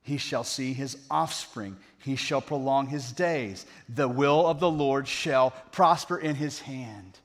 He 0.00 0.16
shall 0.16 0.44
see 0.44 0.72
his 0.72 0.96
offspring. 1.10 1.76
He 1.98 2.14
shall 2.14 2.40
prolong 2.40 2.86
his 2.86 3.10
days. 3.10 3.66
The 3.88 4.08
will 4.08 4.46
of 4.46 4.60
the 4.60 4.70
Lord 4.70 5.08
shall 5.08 5.50
prosper 5.72 6.16
in 6.16 6.36
his 6.36 6.60
hand. 6.60 7.18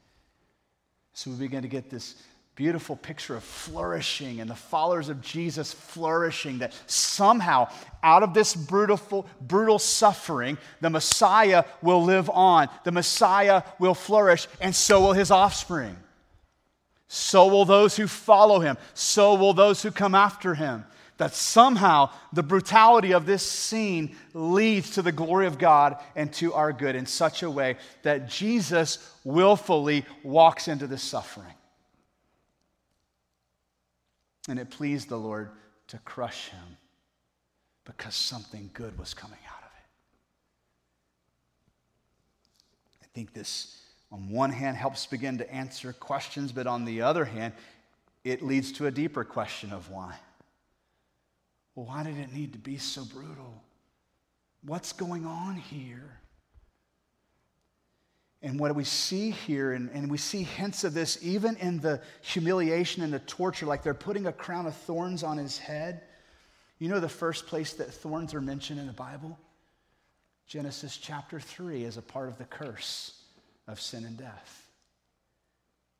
So 1.14 1.30
we 1.30 1.38
begin 1.38 1.62
to 1.62 1.68
get 1.68 1.90
this 1.90 2.16
beautiful 2.56 2.96
picture 2.96 3.36
of 3.36 3.44
flourishing 3.44 4.42
and 4.42 4.50
the 4.50 4.56
followers 4.56 5.08
of 5.08 5.22
Jesus 5.22 5.72
flourishing, 5.72 6.60
that 6.60 6.74
somehow 6.88 7.70
out 8.04 8.24
of 8.24 8.34
this 8.34 8.56
brutal, 8.56 9.28
brutal 9.40 9.78
suffering, 9.78 10.58
the 10.82 10.90
Messiah 10.90 11.64
will 11.82 12.04
live 12.04 12.30
on, 12.30 12.70
the 12.86 12.92
Messiah 12.92 13.64
will 13.78 13.94
flourish, 13.94 14.48
and 14.60 14.76
so 14.76 15.02
will 15.02 15.14
his 15.14 15.32
offspring. 15.32 15.96
So 17.10 17.48
will 17.48 17.65
those 17.65 17.98
who 17.98 18.08
follow 18.08 18.60
him, 18.60 18.78
so 18.93 19.34
will 19.34 19.54
those 19.54 19.82
who 19.82 19.89
come 19.89 20.13
after 20.13 20.54
him 20.54 20.86
that 21.17 21.34
somehow 21.34 22.12
the 22.32 22.43
brutality 22.43 23.13
of 23.13 23.26
this 23.26 23.43
scene 23.43 24.15
leads 24.34 24.91
to 24.91 25.02
the 25.02 25.12
glory 25.12 25.48
of 25.48 25.58
God 25.58 25.98
and 26.15 26.32
to 26.34 26.54
our 26.54 26.72
good 26.72 26.95
in 26.95 27.06
such 27.06 27.43
a 27.43 27.50
way 27.50 27.78
that 28.04 28.30
Jesus 28.30 29.13
willfully 29.24 30.06
walks 30.24 30.67
into 30.67 30.88
this 30.88 31.04
suffering. 31.04 31.54
And 34.48 34.60
it 34.60 34.69
pleased 34.69 35.10
the 35.10 35.17
Lord 35.17 35.50
to 35.88 35.98
crush 36.00 36.50
him 36.50 36.78
because 37.86 38.13
something 38.13 38.69
good 38.74 38.98
was 39.00 39.15
coming 39.15 39.39
out 39.48 39.63
of 39.63 39.72
it. 39.78 39.86
I 43.04 43.08
think 43.13 43.34
this, 43.34 43.82
on 44.12 44.30
one 44.30 44.50
hand, 44.50 44.76
helps 44.76 45.06
begin 45.06 45.38
to 45.38 45.54
answer 45.54 45.93
questions, 45.93 46.52
but 46.52 46.65
on 46.65 46.86
the 46.86 47.02
other 47.02 47.26
hand, 47.26 47.54
it 48.24 48.41
leads 48.41 48.72
to 48.74 48.88
a 48.88 48.91
deeper 48.91 49.24
question 49.24 49.72
of 49.72 49.89
why. 49.91 50.15
Well, 51.76 51.86
why 51.86 52.04
did 52.04 52.17
it 52.17 52.34
need 52.34 52.54
to 52.54 52.60
be 52.60 52.78
so 52.78 53.06
brutal? 53.06 53.63
What's 54.63 54.93
going 54.93 55.26
on 55.26 55.56
here? 55.56 56.17
And 58.41 58.60
what 58.60 58.69
do 58.69 58.74
we 58.74 58.84
see 58.84 59.32
here, 59.32 59.74
and, 59.74 59.89
and 59.91 60.10
we 60.10 60.17
see 60.17 60.43
hints 60.43 60.84
of 60.84 60.93
this 60.93 61.19
even 61.22 61.58
in 61.58 61.80
the 61.80 62.02
humiliation 62.22 63.04
and 63.04 63.13
the 63.13 63.19
torture, 63.19 63.65
like 63.65 63.84
they're 63.84 63.93
putting 63.93 64.26
a 64.26 64.32
crown 64.32 64.65
of 64.65 64.76
thorns 64.76 65.24
on 65.24 65.38
his 65.38 65.58
head. 65.58 66.02
You 66.80 66.88
know 66.88 67.00
the 67.00 67.10
first 67.10 67.48
place 67.48 67.74
that 67.74 67.93
thorns 67.93 68.34
are 68.34 68.41
mentioned 68.41 68.80
in 68.80 68.88
the 68.88 68.93
Bible? 68.93 69.38
Genesis 70.48 70.98
chapter 70.98 71.39
3 71.39 71.84
as 71.84 71.98
a 71.98 72.02
part 72.02 72.30
of 72.30 72.38
the 72.38 72.45
curse 72.45 73.19
of 73.70 73.80
sin 73.80 74.04
and 74.04 74.18
death. 74.18 74.68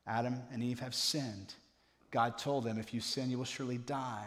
Adam 0.08 0.42
and 0.52 0.64
Eve 0.64 0.80
have 0.80 0.96
sinned. 0.96 1.54
God 2.12 2.38
told 2.38 2.64
them, 2.64 2.80
if 2.80 2.94
you 2.94 3.00
sin, 3.00 3.30
you 3.30 3.38
will 3.38 3.46
surely 3.46 3.78
die. 3.78 4.26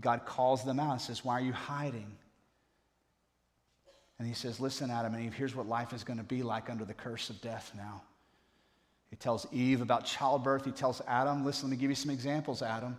God 0.00 0.24
calls 0.24 0.64
them 0.64 0.78
out 0.78 0.92
and 0.92 1.00
says, 1.00 1.24
Why 1.24 1.34
are 1.34 1.44
you 1.44 1.52
hiding? 1.52 2.10
And 4.18 4.28
he 4.28 4.34
says, 4.34 4.60
Listen, 4.60 4.90
Adam 4.90 5.14
and 5.14 5.24
Eve, 5.24 5.34
here's 5.34 5.54
what 5.54 5.66
life 5.66 5.92
is 5.92 6.04
going 6.04 6.18
to 6.18 6.24
be 6.24 6.42
like 6.42 6.70
under 6.70 6.84
the 6.84 6.94
curse 6.94 7.30
of 7.30 7.40
death 7.40 7.72
now. 7.76 8.02
He 9.10 9.16
tells 9.16 9.46
Eve 9.52 9.80
about 9.80 10.04
childbirth. 10.04 10.64
He 10.64 10.70
tells 10.70 11.00
Adam, 11.08 11.44
Listen, 11.44 11.68
let 11.68 11.76
me 11.76 11.80
give 11.80 11.90
you 11.90 11.96
some 11.96 12.10
examples, 12.10 12.62
Adam. 12.62 12.96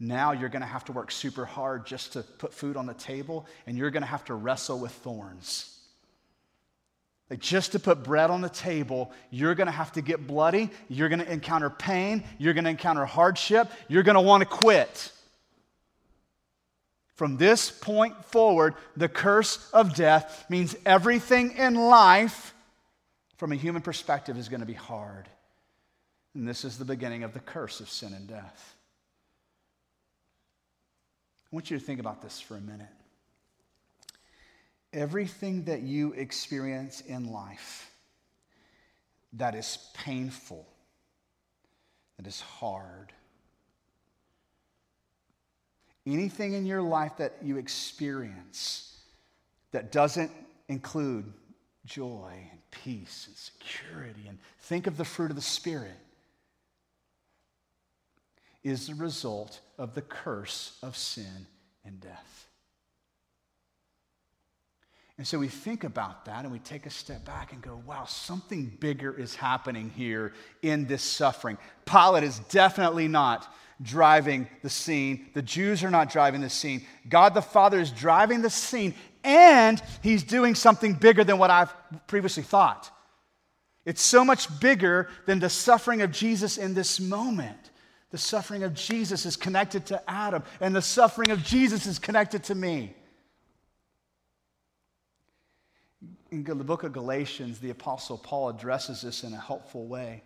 Now 0.00 0.32
you're 0.32 0.48
going 0.48 0.62
to 0.62 0.68
have 0.68 0.84
to 0.86 0.92
work 0.92 1.10
super 1.10 1.44
hard 1.44 1.86
just 1.86 2.12
to 2.12 2.22
put 2.22 2.52
food 2.52 2.76
on 2.76 2.86
the 2.86 2.94
table, 2.94 3.46
and 3.66 3.76
you're 3.76 3.90
going 3.90 4.02
to 4.02 4.08
have 4.08 4.24
to 4.26 4.34
wrestle 4.34 4.78
with 4.78 4.92
thorns. 4.92 5.77
Like 7.30 7.40
just 7.40 7.72
to 7.72 7.78
put 7.78 8.02
bread 8.02 8.30
on 8.30 8.40
the 8.40 8.48
table, 8.48 9.12
you're 9.30 9.54
going 9.54 9.66
to 9.66 9.72
have 9.72 9.92
to 9.92 10.00
get 10.00 10.26
bloody. 10.26 10.70
You're 10.88 11.10
going 11.10 11.18
to 11.18 11.30
encounter 11.30 11.68
pain. 11.68 12.24
You're 12.38 12.54
going 12.54 12.64
to 12.64 12.70
encounter 12.70 13.04
hardship. 13.04 13.70
You're 13.86 14.02
going 14.02 14.14
to 14.14 14.20
want 14.20 14.42
to 14.42 14.48
quit. 14.48 15.12
From 17.16 17.36
this 17.36 17.70
point 17.70 18.24
forward, 18.24 18.74
the 18.96 19.08
curse 19.08 19.70
of 19.72 19.94
death 19.94 20.46
means 20.48 20.76
everything 20.86 21.56
in 21.56 21.74
life, 21.74 22.54
from 23.36 23.52
a 23.52 23.56
human 23.56 23.82
perspective, 23.82 24.38
is 24.38 24.48
going 24.48 24.60
to 24.60 24.66
be 24.66 24.72
hard. 24.72 25.28
And 26.34 26.48
this 26.48 26.64
is 26.64 26.78
the 26.78 26.84
beginning 26.84 27.24
of 27.24 27.34
the 27.34 27.40
curse 27.40 27.80
of 27.80 27.90
sin 27.90 28.12
and 28.14 28.28
death. 28.28 28.76
I 31.52 31.56
want 31.56 31.70
you 31.70 31.78
to 31.78 31.84
think 31.84 31.98
about 31.98 32.22
this 32.22 32.40
for 32.40 32.56
a 32.56 32.60
minute. 32.60 32.86
Everything 34.92 35.64
that 35.64 35.82
you 35.82 36.12
experience 36.12 37.02
in 37.02 37.30
life 37.30 37.90
that 39.34 39.54
is 39.54 39.78
painful, 39.94 40.66
that 42.16 42.26
is 42.26 42.40
hard, 42.40 43.12
anything 46.06 46.54
in 46.54 46.64
your 46.64 46.82
life 46.82 47.18
that 47.18 47.34
you 47.42 47.58
experience 47.58 48.96
that 49.72 49.92
doesn't 49.92 50.30
include 50.68 51.30
joy 51.84 52.32
and 52.50 52.60
peace 52.70 53.26
and 53.26 53.36
security, 53.36 54.26
and 54.28 54.38
think 54.60 54.86
of 54.86 54.96
the 54.96 55.04
fruit 55.04 55.30
of 55.30 55.36
the 55.36 55.42
Spirit, 55.42 55.96
is 58.64 58.86
the 58.86 58.94
result 58.94 59.60
of 59.78 59.94
the 59.94 60.02
curse 60.02 60.78
of 60.82 60.96
sin 60.96 61.46
and 61.84 62.00
death. 62.00 62.47
And 65.18 65.26
so 65.26 65.36
we 65.36 65.48
think 65.48 65.82
about 65.82 66.24
that 66.26 66.44
and 66.44 66.52
we 66.52 66.60
take 66.60 66.86
a 66.86 66.90
step 66.90 67.24
back 67.24 67.52
and 67.52 67.60
go, 67.60 67.82
wow, 67.84 68.04
something 68.04 68.66
bigger 68.78 69.12
is 69.12 69.34
happening 69.34 69.90
here 69.90 70.32
in 70.62 70.86
this 70.86 71.02
suffering. 71.02 71.58
Pilate 71.84 72.22
is 72.22 72.38
definitely 72.50 73.08
not 73.08 73.52
driving 73.82 74.48
the 74.62 74.70
scene. 74.70 75.26
The 75.34 75.42
Jews 75.42 75.82
are 75.82 75.90
not 75.90 76.10
driving 76.10 76.40
the 76.40 76.48
scene. 76.50 76.82
God 77.08 77.34
the 77.34 77.42
Father 77.42 77.80
is 77.80 77.90
driving 77.90 78.42
the 78.42 78.50
scene, 78.50 78.94
and 79.24 79.82
He's 80.02 80.22
doing 80.22 80.54
something 80.54 80.94
bigger 80.94 81.24
than 81.24 81.38
what 81.38 81.50
I've 81.50 81.72
previously 82.06 82.42
thought. 82.42 82.90
It's 83.84 84.02
so 84.02 84.24
much 84.24 84.60
bigger 84.60 85.08
than 85.26 85.38
the 85.38 85.50
suffering 85.50 86.02
of 86.02 86.12
Jesus 86.12 86.58
in 86.58 86.74
this 86.74 87.00
moment. 87.00 87.70
The 88.10 88.18
suffering 88.18 88.62
of 88.62 88.74
Jesus 88.74 89.26
is 89.26 89.36
connected 89.36 89.86
to 89.86 90.10
Adam, 90.10 90.42
and 90.60 90.74
the 90.74 90.82
suffering 90.82 91.30
of 91.30 91.42
Jesus 91.42 91.86
is 91.86 91.98
connected 91.98 92.44
to 92.44 92.54
me. 92.54 92.94
In 96.30 96.44
the 96.44 96.54
book 96.56 96.82
of 96.82 96.92
Galatians, 96.92 97.58
the 97.58 97.70
Apostle 97.70 98.18
Paul 98.18 98.50
addresses 98.50 99.00
this 99.00 99.24
in 99.24 99.32
a 99.32 99.40
helpful 99.40 99.86
way. 99.86 100.22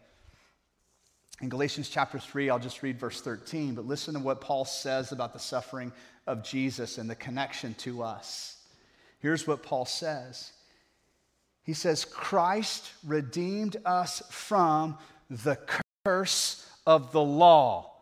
In 1.40 1.48
Galatians 1.48 1.88
chapter 1.88 2.18
3, 2.18 2.50
I'll 2.50 2.58
just 2.58 2.82
read 2.82 2.98
verse 2.98 3.20
13, 3.20 3.74
but 3.74 3.86
listen 3.86 4.14
to 4.14 4.20
what 4.20 4.40
Paul 4.40 4.64
says 4.64 5.12
about 5.12 5.32
the 5.32 5.38
suffering 5.38 5.92
of 6.26 6.42
Jesus 6.42 6.98
and 6.98 7.08
the 7.08 7.14
connection 7.14 7.74
to 7.74 8.02
us. 8.02 8.58
Here's 9.18 9.46
what 9.46 9.62
Paul 9.62 9.84
says 9.84 10.52
He 11.62 11.72
says, 11.72 12.04
Christ 12.04 12.92
redeemed 13.06 13.76
us 13.84 14.22
from 14.30 14.98
the 15.30 15.58
curse 16.04 16.68
of 16.86 17.12
the 17.12 17.22
law. 17.22 17.92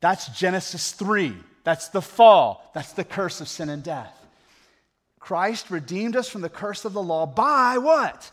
That's 0.00 0.28
Genesis 0.28 0.92
3. 0.92 1.34
That's 1.64 1.88
the 1.88 2.02
fall. 2.02 2.70
That's 2.74 2.92
the 2.92 3.04
curse 3.04 3.40
of 3.40 3.48
sin 3.48 3.68
and 3.68 3.82
death. 3.82 4.25
Christ 5.26 5.72
redeemed 5.72 6.14
us 6.14 6.28
from 6.28 6.42
the 6.42 6.48
curse 6.48 6.84
of 6.84 6.92
the 6.92 7.02
law 7.02 7.26
by 7.26 7.78
what? 7.78 8.30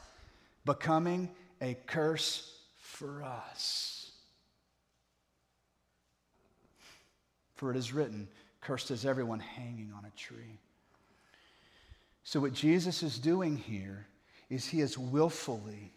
Becoming 0.63 1.31
a 1.59 1.75
curse 1.87 2.55
for 2.77 3.23
us. 3.23 4.11
For 7.55 7.71
it 7.71 7.77
is 7.77 7.93
written, 7.93 8.27
Cursed 8.61 8.91
is 8.91 9.07
everyone 9.07 9.39
hanging 9.39 9.91
on 9.97 10.05
a 10.05 10.15
tree. 10.15 10.59
So, 12.23 12.39
what 12.39 12.53
Jesus 12.53 13.01
is 13.01 13.17
doing 13.17 13.57
here 13.57 14.05
is 14.51 14.67
he 14.67 14.81
is 14.81 14.95
willfully 14.95 15.91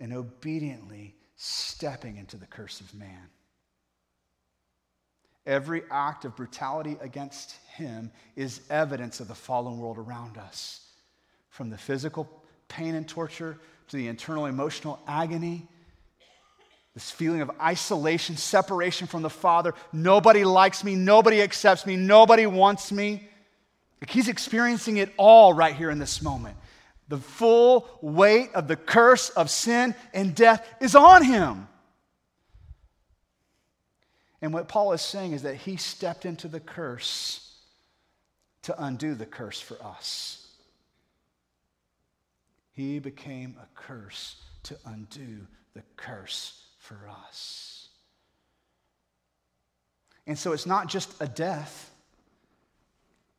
and 0.00 0.12
obediently 0.12 1.14
stepping 1.36 2.16
into 2.16 2.36
the 2.36 2.46
curse 2.46 2.80
of 2.80 2.92
man. 2.96 3.28
Every 5.46 5.82
act 5.90 6.24
of 6.24 6.36
brutality 6.36 6.96
against 7.00 7.56
him 7.74 8.10
is 8.36 8.60
evidence 8.70 9.20
of 9.20 9.28
the 9.28 9.34
fallen 9.34 9.78
world 9.78 9.98
around 9.98 10.38
us. 10.38 10.80
From 11.50 11.70
the 11.70 11.78
physical 11.78 12.28
pain 12.68 12.94
and 12.94 13.08
torture 13.08 13.58
to 13.88 13.96
the 13.96 14.08
internal 14.08 14.46
emotional 14.46 15.00
agony 15.06 15.66
this 16.94 17.10
feeling 17.10 17.40
of 17.40 17.50
isolation, 17.60 18.36
separation 18.36 19.06
from 19.06 19.22
the 19.22 19.30
Father. 19.30 19.74
Nobody 19.92 20.44
likes 20.44 20.84
me. 20.84 20.94
Nobody 20.94 21.40
accepts 21.40 21.86
me. 21.86 21.96
Nobody 21.96 22.46
wants 22.46 22.92
me. 22.92 23.28
Like 24.00 24.10
he's 24.10 24.28
experiencing 24.28 24.98
it 24.98 25.10
all 25.16 25.54
right 25.54 25.74
here 25.74 25.90
in 25.90 25.98
this 25.98 26.20
moment. 26.20 26.56
The 27.08 27.18
full 27.18 27.88
weight 28.02 28.50
of 28.54 28.68
the 28.68 28.76
curse 28.76 29.30
of 29.30 29.48
sin 29.48 29.94
and 30.12 30.34
death 30.34 30.66
is 30.80 30.94
on 30.94 31.24
him. 31.24 31.66
And 34.42 34.52
what 34.52 34.68
Paul 34.68 34.92
is 34.92 35.00
saying 35.00 35.32
is 35.32 35.42
that 35.42 35.54
he 35.54 35.76
stepped 35.76 36.26
into 36.26 36.48
the 36.48 36.58
curse 36.58 37.54
to 38.62 38.84
undo 38.84 39.14
the 39.14 39.24
curse 39.24 39.60
for 39.60 39.80
us. 39.82 40.48
He 42.72 42.98
became 42.98 43.56
a 43.62 43.66
curse 43.78 44.36
to 44.64 44.76
undo 44.84 45.46
the 45.74 45.82
curse 45.96 46.64
for 46.78 47.08
us. 47.08 47.88
And 50.26 50.36
so 50.36 50.52
it's 50.52 50.66
not 50.66 50.88
just 50.88 51.20
a 51.20 51.28
death, 51.28 51.90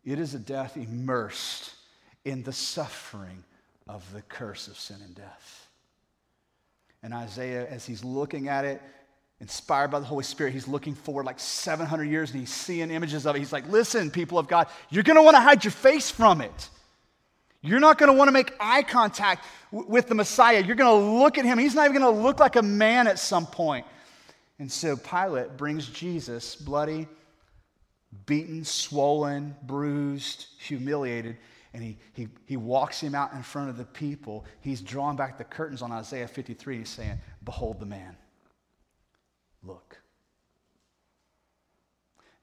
it 0.05 0.19
is 0.19 0.33
a 0.33 0.39
death 0.39 0.77
immersed 0.77 1.73
in 2.23 2.43
the 2.43 2.53
suffering 2.53 3.43
of 3.87 4.11
the 4.13 4.21
curse 4.21 4.67
of 4.67 4.77
sin 4.77 4.97
and 5.03 5.15
death. 5.15 5.67
And 7.01 7.13
Isaiah, 7.13 7.67
as 7.69 7.85
he's 7.85 8.03
looking 8.03 8.47
at 8.47 8.63
it, 8.63 8.81
inspired 9.43 9.91
by 9.91 9.99
the 9.99 10.05
Holy 10.05 10.23
Spirit, 10.23 10.53
he's 10.53 10.69
looking 10.69 10.95
forward 10.95 11.25
like 11.25 11.37
700 11.37 12.05
years 12.05 12.31
and 12.31 12.39
he's 12.39 12.49
seeing 12.49 12.89
images 12.89 13.25
of 13.25 13.35
it. 13.35 13.39
He's 13.39 13.51
like, 13.51 13.67
listen, 13.67 14.09
people 14.09 14.39
of 14.39 14.47
God, 14.47 14.67
you're 14.89 15.03
going 15.03 15.17
to 15.17 15.21
want 15.21 15.35
to 15.35 15.41
hide 15.41 15.65
your 15.65 15.71
face 15.71 16.09
from 16.09 16.39
it. 16.39 16.69
You're 17.61 17.81
not 17.81 17.97
going 17.97 18.09
to 18.09 18.17
want 18.17 18.29
to 18.29 18.31
make 18.31 18.53
eye 18.57 18.83
contact 18.83 19.45
w- 19.73 19.89
with 19.91 20.07
the 20.07 20.15
Messiah. 20.15 20.63
You're 20.63 20.77
going 20.77 20.97
to 20.97 21.19
look 21.19 21.37
at 21.37 21.43
him. 21.43 21.57
He's 21.57 21.75
not 21.75 21.89
even 21.89 22.01
going 22.01 22.15
to 22.15 22.21
look 22.21 22.39
like 22.39 22.55
a 22.55 22.61
man 22.61 23.05
at 23.05 23.19
some 23.19 23.45
point. 23.45 23.85
And 24.59 24.71
so 24.71 24.95
Pilate 24.95 25.57
brings 25.57 25.87
Jesus, 25.87 26.55
bloody, 26.55 27.05
beaten, 28.25 28.63
swollen, 28.63 29.57
bruised, 29.63 30.47
humiliated, 30.57 31.35
and 31.73 31.83
he, 31.83 31.97
he, 32.13 32.29
he 32.45 32.55
walks 32.55 33.01
him 33.01 33.13
out 33.13 33.33
in 33.33 33.43
front 33.43 33.69
of 33.69 33.75
the 33.75 33.83
people. 33.83 34.45
He's 34.61 34.79
drawing 34.79 35.17
back 35.17 35.37
the 35.37 35.43
curtains 35.43 35.81
on 35.81 35.91
Isaiah 35.91 36.29
53. 36.29 36.77
He's 36.77 36.87
saying, 36.87 37.19
Behold 37.43 37.81
the 37.81 37.85
man. 37.85 38.15
Look. 39.63 39.97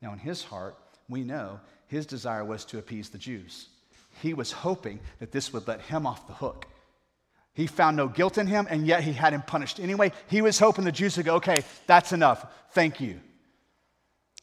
Now, 0.00 0.12
in 0.12 0.18
his 0.18 0.42
heart, 0.42 0.76
we 1.08 1.24
know 1.24 1.60
his 1.86 2.06
desire 2.06 2.44
was 2.44 2.64
to 2.66 2.78
appease 2.78 3.10
the 3.10 3.18
Jews. 3.18 3.68
He 4.22 4.34
was 4.34 4.52
hoping 4.52 5.00
that 5.18 5.32
this 5.32 5.52
would 5.52 5.68
let 5.68 5.80
him 5.82 6.06
off 6.06 6.26
the 6.26 6.32
hook. 6.32 6.66
He 7.52 7.66
found 7.66 7.96
no 7.96 8.08
guilt 8.08 8.38
in 8.38 8.46
him, 8.46 8.66
and 8.70 8.86
yet 8.86 9.02
he 9.02 9.12
had 9.12 9.32
him 9.32 9.42
punished 9.42 9.80
anyway. 9.80 10.12
He 10.28 10.40
was 10.40 10.58
hoping 10.58 10.84
the 10.84 10.92
Jews 10.92 11.16
would 11.16 11.26
go, 11.26 11.36
okay, 11.36 11.64
that's 11.86 12.12
enough. 12.12 12.46
Thank 12.70 13.00
you. 13.00 13.20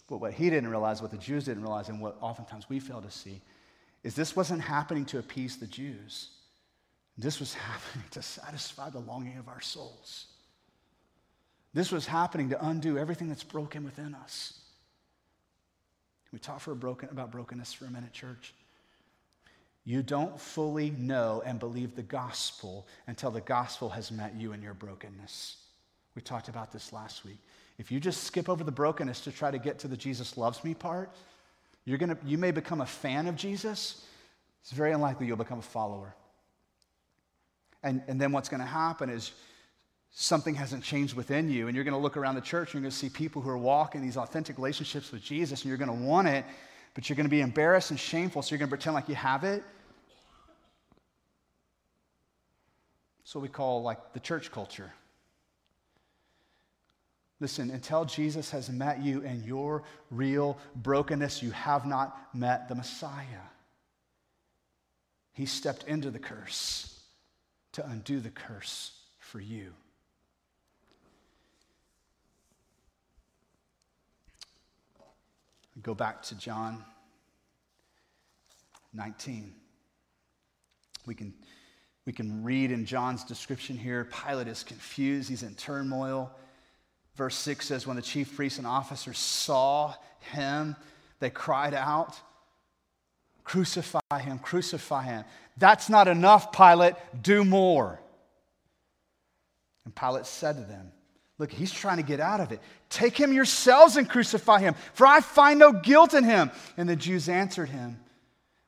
But 0.10 0.18
what 0.18 0.34
he 0.34 0.50
didn't 0.50 0.70
realize, 0.70 1.02
what 1.02 1.12
the 1.12 1.18
Jews 1.18 1.46
didn't 1.46 1.64
realize, 1.64 1.90
and 1.90 2.02
what 2.02 2.18
oftentimes 2.22 2.70
we 2.70 2.80
fail 2.80 3.02
to 3.02 3.12
see, 3.12 3.42
is 4.04 4.16
this 4.16 4.36
wasn't 4.36 4.62
happening 4.62 5.06
to 5.06 5.20
appease 5.20 5.58
the 5.58 5.68
Jews. 5.68 6.30
This 7.18 7.40
was 7.40 7.54
happening 7.56 8.06
to 8.12 8.22
satisfy 8.22 8.90
the 8.90 9.00
longing 9.00 9.38
of 9.38 9.48
our 9.48 9.62
souls. 9.62 10.28
This 11.78 11.92
was 11.92 12.08
happening 12.08 12.50
to 12.50 12.66
undo 12.66 12.98
everything 12.98 13.30
that's 13.30 13.44
broken 13.44 13.84
within 13.84 14.16
us. 14.16 14.54
Can 16.28 16.36
we 16.36 16.40
talk 16.40 16.60
for 16.60 16.74
broken, 16.74 17.08
about 17.10 17.32
brokenness 17.32 17.72
for 17.72 17.86
a 17.86 17.92
minute, 17.92 18.12
church? 18.14 18.56
You 19.86 20.02
don't 20.02 20.42
fully 20.42 20.90
know 20.90 21.44
and 21.46 21.60
believe 21.60 21.96
the 21.96 22.02
gospel 22.02 22.88
until 23.06 23.30
the 23.30 23.42
gospel 23.42 23.90
has 23.90 24.12
met 24.12 24.34
you 24.36 24.54
in 24.54 24.62
your 24.64 24.74
brokenness. 24.74 25.58
We 26.16 26.24
talked 26.24 26.48
about 26.48 26.72
this 26.72 26.92
last 26.92 27.24
week. 27.24 27.38
If 27.78 27.92
you 27.92 28.00
just 28.00 28.24
skip 28.24 28.50
over 28.50 28.64
the 28.64 28.72
brokenness 28.72 29.22
to 29.22 29.32
try 29.32 29.52
to 29.52 29.60
get 29.60 29.78
to 29.78 29.88
the 29.88 29.96
Jesus 29.96 30.36
loves 30.36 30.64
me 30.64 30.74
part, 30.74 31.16
you're 31.86 32.00
gonna, 32.00 32.18
you 32.26 32.40
may 32.40 32.50
become 32.50 32.82
a 32.82 32.88
fan 32.88 33.28
of 33.28 33.36
Jesus. 33.36 34.04
It's 34.64 34.72
very 34.72 34.94
unlikely 34.94 35.28
you'll 35.28 35.38
become 35.38 35.60
a 35.60 35.62
follower. 35.62 36.16
And, 37.84 38.02
and 38.08 38.20
then 38.20 38.32
what's 38.32 38.50
going 38.50 38.62
to 38.62 38.66
happen 38.66 39.12
is 39.12 39.32
something 40.20 40.56
hasn't 40.56 40.84
changed 40.84 41.16
within 41.16 41.48
you, 41.48 41.68
and 41.68 41.76
you're 41.76 41.84
going 41.84 41.94
to 41.94 42.00
look 42.00 42.18
around 42.18 42.34
the 42.34 42.42
church 42.42 42.70
and 42.70 42.74
you're 42.74 42.82
going 42.82 42.92
to 42.92 42.98
see 42.98 43.08
people 43.08 43.40
who 43.40 43.52
are 43.52 43.58
walking 43.58 44.02
these 44.02 44.18
authentic 44.18 44.58
relationships 44.58 45.12
with 45.12 45.22
Jesus, 45.22 45.62
and 45.62 45.70
you're 45.70 45.78
going 45.78 45.96
to 45.96 46.06
want 46.06 46.28
it, 46.28 46.44
but 46.96 47.08
you're 47.08 47.16
going 47.16 47.28
to 47.28 47.30
be 47.30 47.42
embarrassed 47.42 47.92
and 47.92 48.00
shameful, 48.00 48.42
so 48.42 48.50
you're 48.50 48.58
going 48.58 48.68
to 48.68 48.76
pretend 48.76 48.96
like 48.96 49.08
you 49.08 49.14
have 49.14 49.44
it. 49.44 49.64
It's 53.22 53.36
what 53.36 53.44
we 53.44 53.48
call 53.48 53.84
like 53.84 54.14
the 54.14 54.20
church 54.20 54.52
culture. 54.52 54.92
Listen, 57.40 57.70
until 57.70 58.04
Jesus 58.04 58.50
has 58.50 58.72
met 58.72 59.04
you 59.04 59.22
in 59.22 59.44
your 59.44 59.84
real 60.10 60.58
brokenness, 60.78 61.44
you 61.44 61.52
have 61.52 61.86
not 61.86 62.34
met 62.34 62.68
the 62.70 62.74
Messiah. 62.74 63.46
He 65.34 65.46
stepped 65.46 65.84
into 65.84 66.10
the 66.10 66.18
curse 66.18 67.02
to 67.74 67.88
undo 67.88 68.20
the 68.20 68.32
curse 68.32 68.94
for 69.20 69.40
you. 69.40 69.74
Go 75.84 75.94
back 75.94 76.24
to 76.24 76.36
John 76.36 76.84
19. 78.94 79.54
We 81.06 81.14
can, 81.14 81.34
we 82.06 82.14
can 82.14 82.44
read 82.44 82.72
in 82.72 82.86
John's 82.86 83.24
description 83.24 83.78
here 83.78 84.10
Pilate 84.26 84.48
is 84.48 84.64
confused, 84.64 85.30
he's 85.30 85.44
in 85.44 85.56
turmoil. 85.56 86.32
Verse 87.16 87.36
6 87.36 87.66
says, 87.66 87.88
When 87.88 87.96
the 87.96 88.02
chief 88.02 88.36
priests 88.36 88.58
and 88.58 88.68
officers 88.68 89.18
saw 89.18 89.94
him, 90.32 90.76
they 91.20 91.30
cried 91.30 91.74
out, 91.74 92.20
Crucify 93.44 94.00
him, 94.20 94.40
crucify 94.40 95.04
him. 95.04 95.24
That's 95.58 95.90
not 95.90 96.08
enough, 96.08 96.52
Pilate, 96.52 96.96
do 97.22 97.46
more. 97.46 98.00
And 99.86 99.96
Pilate 99.96 100.26
said 100.26 100.58
to 100.58 100.64
them, 100.64 100.92
Look, 101.40 101.52
he's 101.52 101.72
trying 101.72 101.98
to 101.98 102.04
get 102.04 102.20
out 102.20 102.40
of 102.40 102.52
it. 102.52 102.60
Take 102.90 103.18
him 103.18 103.32
yourselves 103.32 103.96
and 103.96 104.10
crucify 104.10 104.60
him, 104.60 104.76
for 104.94 105.06
I 105.06 105.22
find 105.22 105.60
no 105.60 105.72
guilt 105.72 106.14
in 106.14 106.24
him. 106.24 106.52
And 106.78 106.90
the 106.90 106.96
Jews 106.96 107.30
answered 107.30 107.70
him, 107.70 108.00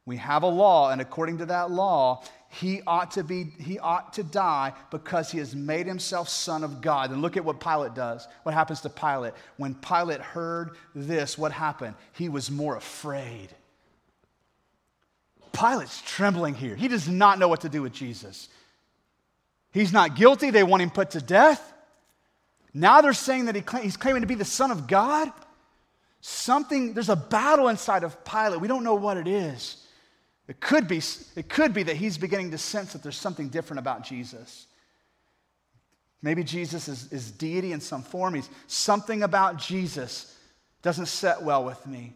We 0.06 0.18
have 0.18 0.44
a 0.44 0.48
law, 0.48 0.92
and 0.92 1.02
according 1.02 1.40
to 1.40 1.48
that 1.48 1.72
law, 1.72 2.24
he 2.50 2.82
ought 2.86 3.12
to 3.12 3.24
be 3.24 3.46
he 3.60 3.78
ought 3.78 4.14
to 4.14 4.24
die 4.24 4.74
because 4.90 5.32
he 5.32 5.38
has 5.38 5.56
made 5.56 5.86
himself 5.86 6.30
son 6.30 6.64
of 6.64 6.82
god. 6.82 7.12
And 7.12 7.22
look 7.22 7.38
at 7.38 7.46
what 7.46 7.60
pilate 7.60 7.94
does. 7.94 8.28
What 8.44 8.54
happens 8.54 8.82
to 8.82 8.90
pilate? 8.90 9.34
When 9.58 9.76
pilate 9.76 10.22
heard 10.22 10.72
this 10.96 11.38
what 11.38 11.52
happened? 11.52 11.96
He 12.14 12.28
was 12.28 12.50
more 12.50 12.76
afraid. 12.76 13.50
Pilate's 15.54 16.02
trembling 16.06 16.56
here. 16.56 16.76
He 16.76 16.88
does 16.88 17.08
not 17.08 17.38
know 17.38 17.48
what 17.48 17.62
to 17.62 17.70
do 17.70 17.82
with 17.82 17.94
jesus. 17.94 18.50
He's 19.72 19.94
not 19.94 20.16
guilty. 20.16 20.50
They 20.50 20.64
want 20.64 20.82
him 20.82 20.90
put 20.90 21.12
to 21.12 21.22
death 21.22 21.74
now 22.80 23.02
they're 23.02 23.14
saying 23.14 23.46
that 23.46 23.56
he 23.56 23.64
he's 23.82 23.98
claiming 23.98 24.22
to 24.22 24.28
be 24.28 24.36
the 24.36 24.46
Son 24.46 24.72
of 24.72 24.88
God. 24.88 25.32
Something, 26.22 26.94
there's 26.94 27.10
a 27.10 27.16
battle 27.16 27.68
inside 27.68 28.04
of 28.04 28.24
Pilate. 28.24 28.62
We 28.62 28.68
don't 28.68 28.84
know 28.84 28.96
what 28.96 29.18
it 29.18 29.28
is. 29.28 29.86
It 30.48 30.60
could 30.60 30.88
be, 30.88 31.02
it 31.36 31.50
could 31.50 31.74
be 31.74 31.84
that 31.84 31.96
he's 31.96 32.18
beginning 32.18 32.52
to 32.52 32.58
sense 32.58 32.94
that 32.94 33.04
there's 33.04 33.18
something 33.18 33.50
different 33.50 33.80
about 33.80 34.04
Jesus. 34.04 34.66
Maybe 36.22 36.44
Jesus 36.44 36.88
is, 36.88 37.12
is 37.12 37.32
deity 37.32 37.72
in 37.72 37.82
some 37.82 38.02
form. 38.02 38.34
He's 38.34 38.50
something 38.68 39.24
about 39.24 39.58
Jesus 39.58 40.36
doesn't 40.82 41.08
set 41.08 41.44
well 41.44 41.66
with 41.66 41.86
me. 41.86 42.14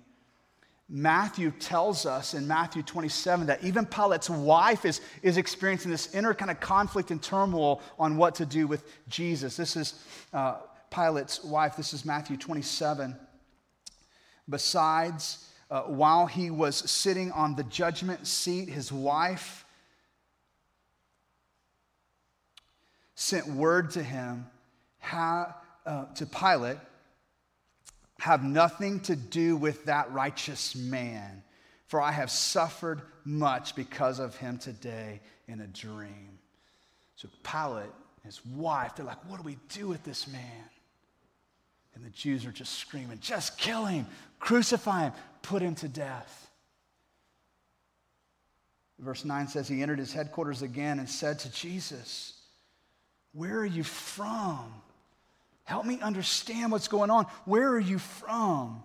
Matthew 0.89 1.51
tells 1.51 2.05
us 2.05 2.33
in 2.33 2.47
Matthew 2.47 2.83
27 2.83 3.47
that 3.47 3.63
even 3.63 3.85
Pilate's 3.85 4.29
wife 4.29 4.85
is, 4.85 5.01
is 5.21 5.37
experiencing 5.37 5.91
this 5.91 6.13
inner 6.13 6.33
kind 6.33 6.51
of 6.51 6.59
conflict 6.59 7.09
and 7.09 7.21
turmoil 7.21 7.81
on 7.97 8.17
what 8.17 8.35
to 8.35 8.45
do 8.45 8.67
with 8.67 8.83
Jesus. 9.07 9.55
This 9.55 9.75
is 9.75 10.03
uh, 10.33 10.57
Pilate's 10.91 11.43
wife. 11.43 11.75
This 11.77 11.93
is 11.93 12.05
Matthew 12.05 12.37
27. 12.37 13.15
Besides, 14.49 15.49
uh, 15.71 15.83
while 15.83 16.25
he 16.25 16.51
was 16.51 16.75
sitting 16.89 17.31
on 17.31 17.55
the 17.55 17.63
judgment 17.63 18.27
seat, 18.27 18.69
his 18.69 18.91
wife 18.91 19.65
sent 23.15 23.47
word 23.47 23.91
to 23.91 24.03
him, 24.03 24.47
ha, 24.99 25.55
uh, 25.85 26.05
to 26.15 26.25
Pilate 26.25 26.77
have 28.23 28.41
nothing 28.41 29.01
to 29.01 29.17
do 29.17 29.57
with 29.57 29.83
that 29.83 30.09
righteous 30.13 30.77
man, 30.77 31.43
for 31.87 31.99
I 31.99 32.13
have 32.13 32.31
suffered 32.31 33.01
much 33.25 33.75
because 33.75 34.19
of 34.19 34.37
him 34.37 34.57
today 34.57 35.19
in 35.49 35.59
a 35.59 35.67
dream. 35.67 36.39
So 37.17 37.27
Pilate 37.43 37.83
and 37.83 38.23
his 38.23 38.39
wife, 38.45 38.95
they're 38.95 39.05
like, 39.05 39.29
What 39.29 39.41
do 39.41 39.43
we 39.43 39.57
do 39.67 39.89
with 39.89 40.05
this 40.05 40.25
man? 40.29 40.69
And 41.95 42.05
the 42.05 42.11
Jews 42.11 42.45
are 42.45 42.53
just 42.53 42.75
screaming, 42.79 43.19
Just 43.19 43.57
kill 43.57 43.87
him, 43.87 44.07
crucify 44.39 45.03
him, 45.03 45.13
put 45.41 45.61
him 45.61 45.75
to 45.75 45.89
death. 45.89 46.49
Verse 48.99 49.25
9 49.25 49.49
says, 49.49 49.67
He 49.67 49.81
entered 49.81 49.99
his 49.99 50.13
headquarters 50.13 50.61
again 50.61 50.99
and 50.99 51.09
said 51.09 51.39
to 51.39 51.51
Jesus, 51.51 52.39
Where 53.33 53.59
are 53.59 53.65
you 53.65 53.83
from? 53.83 54.73
Help 55.63 55.85
me 55.85 55.99
understand 56.01 56.71
what's 56.71 56.87
going 56.87 57.09
on. 57.09 57.25
Where 57.45 57.69
are 57.69 57.79
you 57.79 57.99
from? 57.99 58.83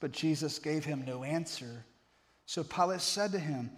But 0.00 0.12
Jesus 0.12 0.58
gave 0.58 0.84
him 0.84 1.04
no 1.06 1.24
answer. 1.24 1.84
So 2.46 2.62
Pilate 2.62 3.00
said 3.00 3.32
to 3.32 3.38
him, 3.38 3.70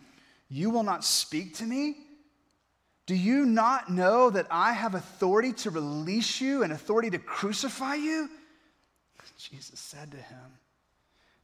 You 0.48 0.70
will 0.70 0.82
not 0.82 1.04
speak 1.04 1.56
to 1.56 1.64
me? 1.64 1.96
Do 3.06 3.14
you 3.14 3.44
not 3.44 3.90
know 3.90 4.30
that 4.30 4.46
I 4.50 4.72
have 4.72 4.94
authority 4.94 5.52
to 5.54 5.70
release 5.70 6.40
you 6.40 6.62
and 6.62 6.72
authority 6.72 7.10
to 7.10 7.18
crucify 7.18 7.96
you? 7.96 8.28
Jesus 9.36 9.80
said 9.80 10.10
to 10.10 10.16
him. 10.16 10.58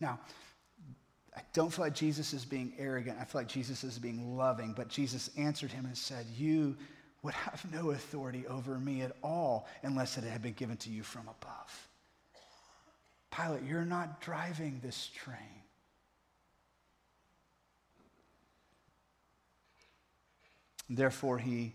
Now, 0.00 0.20
I 1.36 1.40
don't 1.52 1.72
feel 1.72 1.84
like 1.84 1.94
Jesus 1.94 2.32
is 2.32 2.44
being 2.44 2.72
arrogant. 2.78 3.18
I 3.20 3.24
feel 3.24 3.40
like 3.40 3.48
Jesus 3.48 3.84
is 3.84 3.98
being 3.98 4.36
loving. 4.36 4.74
But 4.74 4.88
Jesus 4.88 5.30
answered 5.36 5.72
him 5.72 5.86
and 5.86 5.96
said, 5.96 6.26
You 6.36 6.76
would 7.26 7.34
have 7.34 7.66
no 7.72 7.90
authority 7.90 8.46
over 8.46 8.78
me 8.78 9.02
at 9.02 9.10
all 9.20 9.66
unless 9.82 10.16
it 10.16 10.22
had 10.22 10.42
been 10.42 10.52
given 10.52 10.76
to 10.76 10.90
you 10.90 11.02
from 11.02 11.22
above. 11.22 11.88
Pilate, 13.36 13.64
you're 13.64 13.84
not 13.84 14.20
driving 14.20 14.80
this 14.80 15.10
train. 15.12 15.36
Therefore, 20.88 21.36
he 21.36 21.72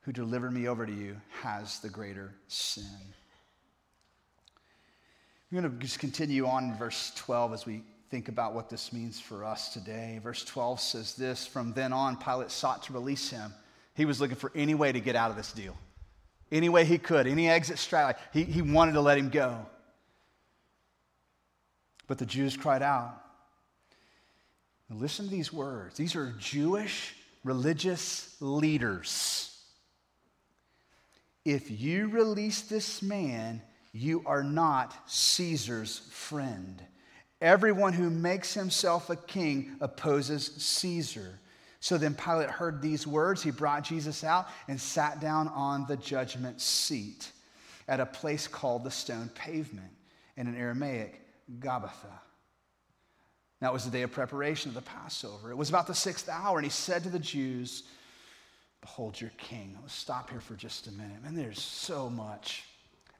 who 0.00 0.10
delivered 0.10 0.52
me 0.52 0.66
over 0.66 0.84
to 0.84 0.92
you 0.92 1.16
has 1.42 1.78
the 1.78 1.88
greater 1.88 2.34
sin. 2.48 2.84
We're 5.52 5.60
going 5.60 5.72
to 5.72 5.78
just 5.78 6.00
continue 6.00 6.44
on 6.48 6.70
in 6.70 6.74
verse 6.76 7.12
12 7.14 7.52
as 7.52 7.66
we 7.66 7.84
think 8.10 8.26
about 8.28 8.52
what 8.52 8.68
this 8.68 8.92
means 8.92 9.20
for 9.20 9.44
us 9.44 9.72
today. 9.72 10.18
Verse 10.24 10.44
12 10.44 10.80
says 10.80 11.14
this 11.14 11.46
From 11.46 11.72
then 11.72 11.92
on, 11.92 12.16
Pilate 12.16 12.50
sought 12.50 12.82
to 12.84 12.92
release 12.92 13.30
him 13.30 13.52
he 13.96 14.04
was 14.04 14.20
looking 14.20 14.36
for 14.36 14.52
any 14.54 14.74
way 14.74 14.92
to 14.92 15.00
get 15.00 15.16
out 15.16 15.30
of 15.30 15.36
this 15.36 15.52
deal. 15.52 15.76
Any 16.52 16.68
way 16.68 16.84
he 16.84 16.98
could, 16.98 17.26
any 17.26 17.48
exit 17.48 17.78
strategy. 17.78 18.18
He, 18.32 18.44
he 18.44 18.62
wanted 18.62 18.92
to 18.92 19.00
let 19.00 19.18
him 19.18 19.30
go. 19.30 19.66
But 22.06 22.18
the 22.18 22.26
Jews 22.26 22.56
cried 22.56 22.82
out. 22.82 23.20
Listen 24.88 25.24
to 25.24 25.30
these 25.30 25.52
words. 25.52 25.96
These 25.96 26.14
are 26.14 26.32
Jewish 26.38 27.16
religious 27.42 28.36
leaders. 28.40 29.52
If 31.44 31.70
you 31.70 32.08
release 32.08 32.62
this 32.62 33.02
man, 33.02 33.62
you 33.92 34.22
are 34.26 34.44
not 34.44 34.94
Caesar's 35.10 36.00
friend. 36.10 36.82
Everyone 37.40 37.92
who 37.92 38.10
makes 38.10 38.54
himself 38.54 39.10
a 39.10 39.16
king 39.16 39.76
opposes 39.80 40.46
Caesar. 40.56 41.38
So 41.80 41.98
then 41.98 42.14
Pilate 42.14 42.50
heard 42.50 42.80
these 42.80 43.06
words. 43.06 43.42
He 43.42 43.50
brought 43.50 43.84
Jesus 43.84 44.24
out 44.24 44.48
and 44.68 44.80
sat 44.80 45.20
down 45.20 45.48
on 45.48 45.86
the 45.86 45.96
judgment 45.96 46.60
seat 46.60 47.30
at 47.88 48.00
a 48.00 48.06
place 48.06 48.48
called 48.48 48.84
the 48.84 48.90
stone 48.90 49.30
pavement 49.34 49.92
in 50.36 50.46
an 50.46 50.56
Aramaic, 50.56 51.20
Gabbatha. 51.60 52.20
It 53.62 53.72
was 53.72 53.84
the 53.84 53.90
day 53.90 54.02
of 54.02 54.12
preparation 54.12 54.68
of 54.68 54.74
the 54.74 54.82
Passover. 54.82 55.50
It 55.50 55.56
was 55.56 55.70
about 55.70 55.86
the 55.86 55.94
sixth 55.94 56.28
hour, 56.28 56.58
and 56.58 56.64
he 56.64 56.70
said 56.70 57.02
to 57.04 57.08
the 57.08 57.18
Jews, 57.18 57.84
Behold 58.80 59.20
your 59.20 59.32
king. 59.38 59.76
Let's 59.80 59.94
stop 59.94 60.30
here 60.30 60.40
for 60.40 60.54
just 60.54 60.86
a 60.86 60.92
minute. 60.92 61.16
And 61.24 61.36
there's 61.36 61.60
so 61.60 62.08
much. 62.08 62.64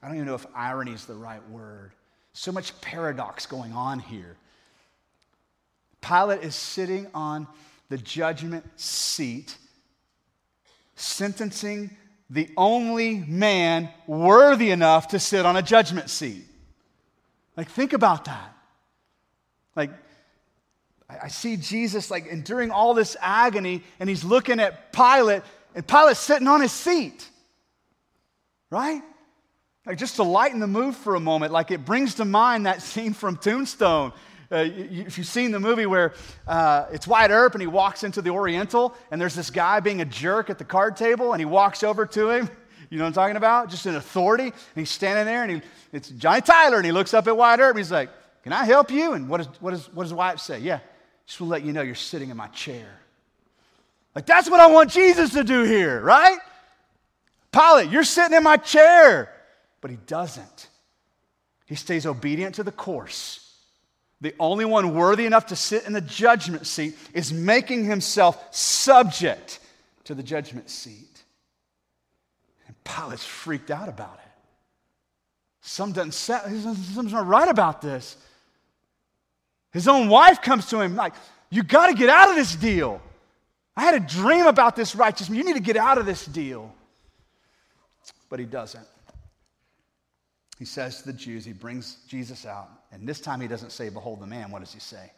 I 0.01 0.07
don't 0.07 0.15
even 0.15 0.27
know 0.27 0.35
if 0.35 0.45
irony 0.55 0.91
is 0.91 1.05
the 1.05 1.15
right 1.15 1.45
word. 1.49 1.91
So 2.33 2.51
much 2.51 2.79
paradox 2.81 3.45
going 3.45 3.73
on 3.73 3.99
here. 3.99 4.37
Pilate 5.99 6.43
is 6.43 6.55
sitting 6.55 7.07
on 7.13 7.47
the 7.89 7.97
judgment 7.97 8.65
seat, 8.79 9.57
sentencing 10.95 11.95
the 12.29 12.49
only 12.57 13.19
man 13.19 13.89
worthy 14.05 14.71
enough 14.71 15.09
to 15.09 15.19
sit 15.19 15.45
on 15.45 15.55
a 15.55 15.61
judgment 15.61 16.09
seat. 16.09 16.45
Like, 17.55 17.69
think 17.69 17.93
about 17.93 18.25
that. 18.25 18.53
Like, 19.75 19.91
I 21.09 21.29
see 21.29 21.55
Jesus 21.55 22.11
like 22.11 22.27
enduring 22.27 22.71
all 22.71 22.93
this 22.93 23.15
agony, 23.21 23.83
and 23.99 24.09
he's 24.09 24.23
looking 24.23 24.59
at 24.59 24.91
Pilate, 24.91 25.43
and 25.73 25.87
Pilate's 25.87 26.19
sitting 26.19 26.47
on 26.47 26.61
his 26.61 26.71
seat. 26.71 27.29
Right? 28.69 29.01
Like 29.85 29.97
just 29.97 30.17
to 30.17 30.23
lighten 30.23 30.59
the 30.59 30.67
mood 30.67 30.95
for 30.95 31.15
a 31.15 31.19
moment, 31.19 31.53
like 31.53 31.71
it 31.71 31.85
brings 31.85 32.15
to 32.15 32.25
mind 32.25 32.65
that 32.65 32.81
scene 32.81 33.13
from 33.13 33.37
Tombstone. 33.37 34.11
Uh, 34.51 34.59
you, 34.59 35.03
if 35.05 35.17
you've 35.17 35.27
seen 35.27 35.51
the 35.51 35.59
movie 35.59 35.85
where 35.85 36.13
uh, 36.47 36.85
it's 36.91 37.05
Wyatt 37.05 37.31
Earp 37.31 37.53
and 37.53 37.61
he 37.61 37.67
walks 37.67 38.03
into 38.03 38.21
the 38.21 38.29
Oriental 38.29 38.95
and 39.11 39.19
there's 39.19 39.35
this 39.35 39.49
guy 39.49 39.79
being 39.81 39.99
a 39.99 40.05
jerk 40.05 40.49
at 40.49 40.57
the 40.57 40.63
card 40.63 40.95
table 40.95 41.33
and 41.33 41.41
he 41.41 41.45
walks 41.45 41.83
over 41.83 42.05
to 42.05 42.29
him, 42.29 42.49
you 42.89 42.97
know 42.97 43.03
what 43.03 43.09
I'm 43.09 43.13
talking 43.13 43.35
about? 43.35 43.69
Just 43.69 43.85
an 43.85 43.95
authority. 43.95 44.45
And 44.45 44.53
he's 44.75 44.89
standing 44.89 45.25
there 45.25 45.43
and 45.43 45.51
he, 45.51 45.61
it's 45.91 46.09
Johnny 46.09 46.41
Tyler 46.41 46.77
and 46.77 46.85
he 46.85 46.91
looks 46.91 47.13
up 47.13 47.27
at 47.27 47.35
Wyatt 47.35 47.59
Earp 47.59 47.71
and 47.71 47.79
he's 47.79 47.91
like, 47.91 48.09
Can 48.43 48.53
I 48.53 48.63
help 48.63 48.89
you? 48.89 49.13
And 49.13 49.27
what, 49.27 49.41
is, 49.41 49.47
what, 49.59 49.73
is, 49.73 49.93
what 49.93 50.03
does 50.03 50.13
Wyatt 50.13 50.39
say? 50.39 50.59
Yeah, 50.59 50.79
just 51.25 51.39
to 51.39 51.43
let 51.43 51.63
you 51.63 51.73
know 51.73 51.81
you're 51.81 51.95
sitting 51.95 52.29
in 52.29 52.37
my 52.37 52.47
chair. 52.47 52.87
Like, 54.15 54.25
that's 54.25 54.49
what 54.49 54.59
I 54.59 54.67
want 54.67 54.89
Jesus 54.91 55.33
to 55.33 55.43
do 55.43 55.63
here, 55.63 56.01
right? 56.01 56.39
Pilate, 57.51 57.91
you're 57.91 58.03
sitting 58.03 58.35
in 58.35 58.43
my 58.43 58.57
chair. 58.57 59.31
But 59.81 59.91
he 59.91 59.97
doesn't. 60.07 60.69
He 61.65 61.75
stays 61.75 62.05
obedient 62.05 62.55
to 62.55 62.63
the 62.63 62.71
course. 62.71 63.46
The 64.19 64.33
only 64.39 64.65
one 64.65 64.95
worthy 64.95 65.25
enough 65.25 65.47
to 65.47 65.55
sit 65.55 65.85
in 65.85 65.93
the 65.93 66.01
judgment 66.01 66.65
seat 66.65 66.97
is 67.13 67.31
making 67.31 67.85
himself 67.85 68.53
subject 68.53 69.59
to 70.05 70.15
the 70.15 70.23
judgment 70.23 70.69
seat. 70.69 71.23
And 72.65 72.75
Pilate's 72.83 73.25
freaked 73.25 73.69
out 73.69 73.89
about 73.89 74.15
it. 74.15 74.31
Some 75.61 75.91
doesn't 75.91 76.13
something's 76.13 77.13
not 77.13 77.27
right 77.27 77.47
about 77.47 77.81
this. 77.81 78.17
His 79.71 79.87
own 79.87 80.07
wife 80.07 80.41
comes 80.41 80.67
to 80.69 80.79
him 80.79 80.95
like, 80.95 81.13
"You 81.49 81.61
got 81.61 81.87
to 81.87 81.93
get 81.93 82.09
out 82.09 82.29
of 82.29 82.35
this 82.35 82.55
deal. 82.55 83.01
I 83.75 83.83
had 83.83 83.93
a 83.93 83.99
dream 83.99 84.47
about 84.47 84.75
this 84.75 84.95
righteous 84.95 85.29
man. 85.29 85.37
You 85.37 85.43
need 85.43 85.55
to 85.55 85.59
get 85.59 85.77
out 85.77 85.97
of 85.97 86.05
this 86.05 86.25
deal." 86.25 86.73
But 88.29 88.39
he 88.39 88.45
doesn't. 88.45 88.87
He 90.57 90.65
says 90.65 91.01
to 91.01 91.05
the 91.05 91.13
Jews, 91.13 91.45
he 91.45 91.53
brings 91.53 91.97
Jesus 92.07 92.45
out, 92.45 92.69
and 92.91 93.07
this 93.07 93.19
time 93.19 93.41
he 93.41 93.47
doesn't 93.47 93.71
say, 93.71 93.89
Behold 93.89 94.19
the 94.21 94.27
man. 94.27 94.49
What 94.49 94.59
does 94.59 94.73
he 94.73 94.79
say? 94.79 95.11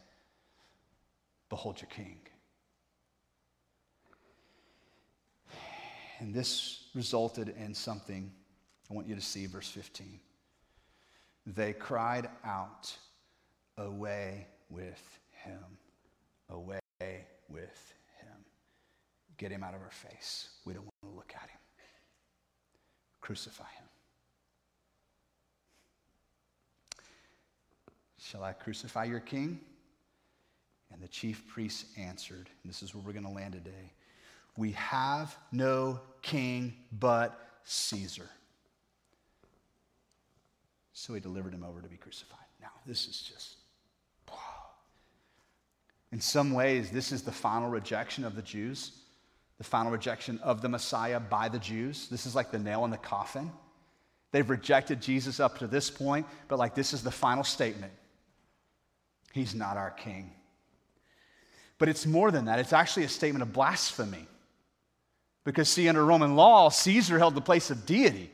Behold 1.48 1.80
your 1.80 1.88
king. 1.88 2.18
And 6.18 6.34
this 6.34 6.84
resulted 6.94 7.54
in 7.58 7.74
something 7.74 8.30
I 8.90 8.94
want 8.94 9.06
you 9.06 9.14
to 9.14 9.20
see, 9.20 9.46
verse 9.46 9.68
15. 9.68 10.20
They 11.46 11.72
cried 11.72 12.28
out, 12.44 12.94
Away 13.78 14.46
with 14.68 15.18
him, 15.30 15.64
away 16.50 16.80
with 17.48 17.94
him. 18.20 18.44
Get 19.38 19.50
him 19.50 19.64
out 19.64 19.74
of 19.74 19.80
our 19.80 19.90
face. 19.90 20.50
We 20.66 20.74
don't 20.74 20.82
want 20.82 21.14
to 21.14 21.16
look 21.16 21.32
at 21.34 21.48
him. 21.48 21.58
Crucify 23.22 23.64
him. 23.78 23.89
Shall 28.30 28.44
I 28.44 28.52
crucify 28.52 29.04
your 29.04 29.18
king? 29.18 29.58
And 30.92 31.02
the 31.02 31.08
chief 31.08 31.48
priests 31.48 31.86
answered, 31.98 32.48
and 32.62 32.70
this 32.70 32.82
is 32.82 32.94
where 32.94 33.02
we're 33.04 33.12
going 33.12 33.24
to 33.24 33.30
land 33.30 33.54
today 33.54 33.92
We 34.56 34.72
have 34.72 35.36
no 35.52 36.00
king 36.22 36.74
but 36.92 37.48
Caesar. 37.64 38.28
So 40.92 41.14
he 41.14 41.20
delivered 41.20 41.54
him 41.54 41.64
over 41.64 41.80
to 41.80 41.88
be 41.88 41.96
crucified. 41.96 42.38
Now, 42.60 42.68
this 42.86 43.08
is 43.08 43.20
just, 43.20 43.56
wow. 44.28 44.36
In 46.12 46.20
some 46.20 46.52
ways, 46.52 46.90
this 46.90 47.10
is 47.10 47.22
the 47.22 47.32
final 47.32 47.70
rejection 47.70 48.24
of 48.24 48.36
the 48.36 48.42
Jews, 48.42 48.92
the 49.58 49.64
final 49.64 49.90
rejection 49.90 50.38
of 50.42 50.60
the 50.60 50.68
Messiah 50.68 51.20
by 51.20 51.48
the 51.48 51.58
Jews. 51.58 52.08
This 52.08 52.26
is 52.26 52.34
like 52.34 52.50
the 52.50 52.58
nail 52.58 52.84
in 52.84 52.90
the 52.90 52.98
coffin. 52.98 53.50
They've 54.32 54.48
rejected 54.48 55.00
Jesus 55.00 55.40
up 55.40 55.58
to 55.58 55.66
this 55.66 55.90
point, 55.90 56.26
but 56.48 56.58
like 56.58 56.74
this 56.74 56.92
is 56.92 57.02
the 57.02 57.10
final 57.10 57.44
statement. 57.44 57.92
He's 59.32 59.54
not 59.54 59.76
our 59.76 59.90
king. 59.90 60.32
But 61.78 61.88
it's 61.88 62.04
more 62.04 62.30
than 62.30 62.46
that, 62.46 62.58
it's 62.58 62.72
actually 62.72 63.04
a 63.04 63.08
statement 63.08 63.42
of 63.42 63.52
blasphemy. 63.52 64.26
Because, 65.44 65.68
see, 65.68 65.88
under 65.88 66.04
Roman 66.04 66.36
law, 66.36 66.68
Caesar 66.68 67.18
held 67.18 67.34
the 67.34 67.40
place 67.40 67.70
of 67.70 67.86
deity, 67.86 68.30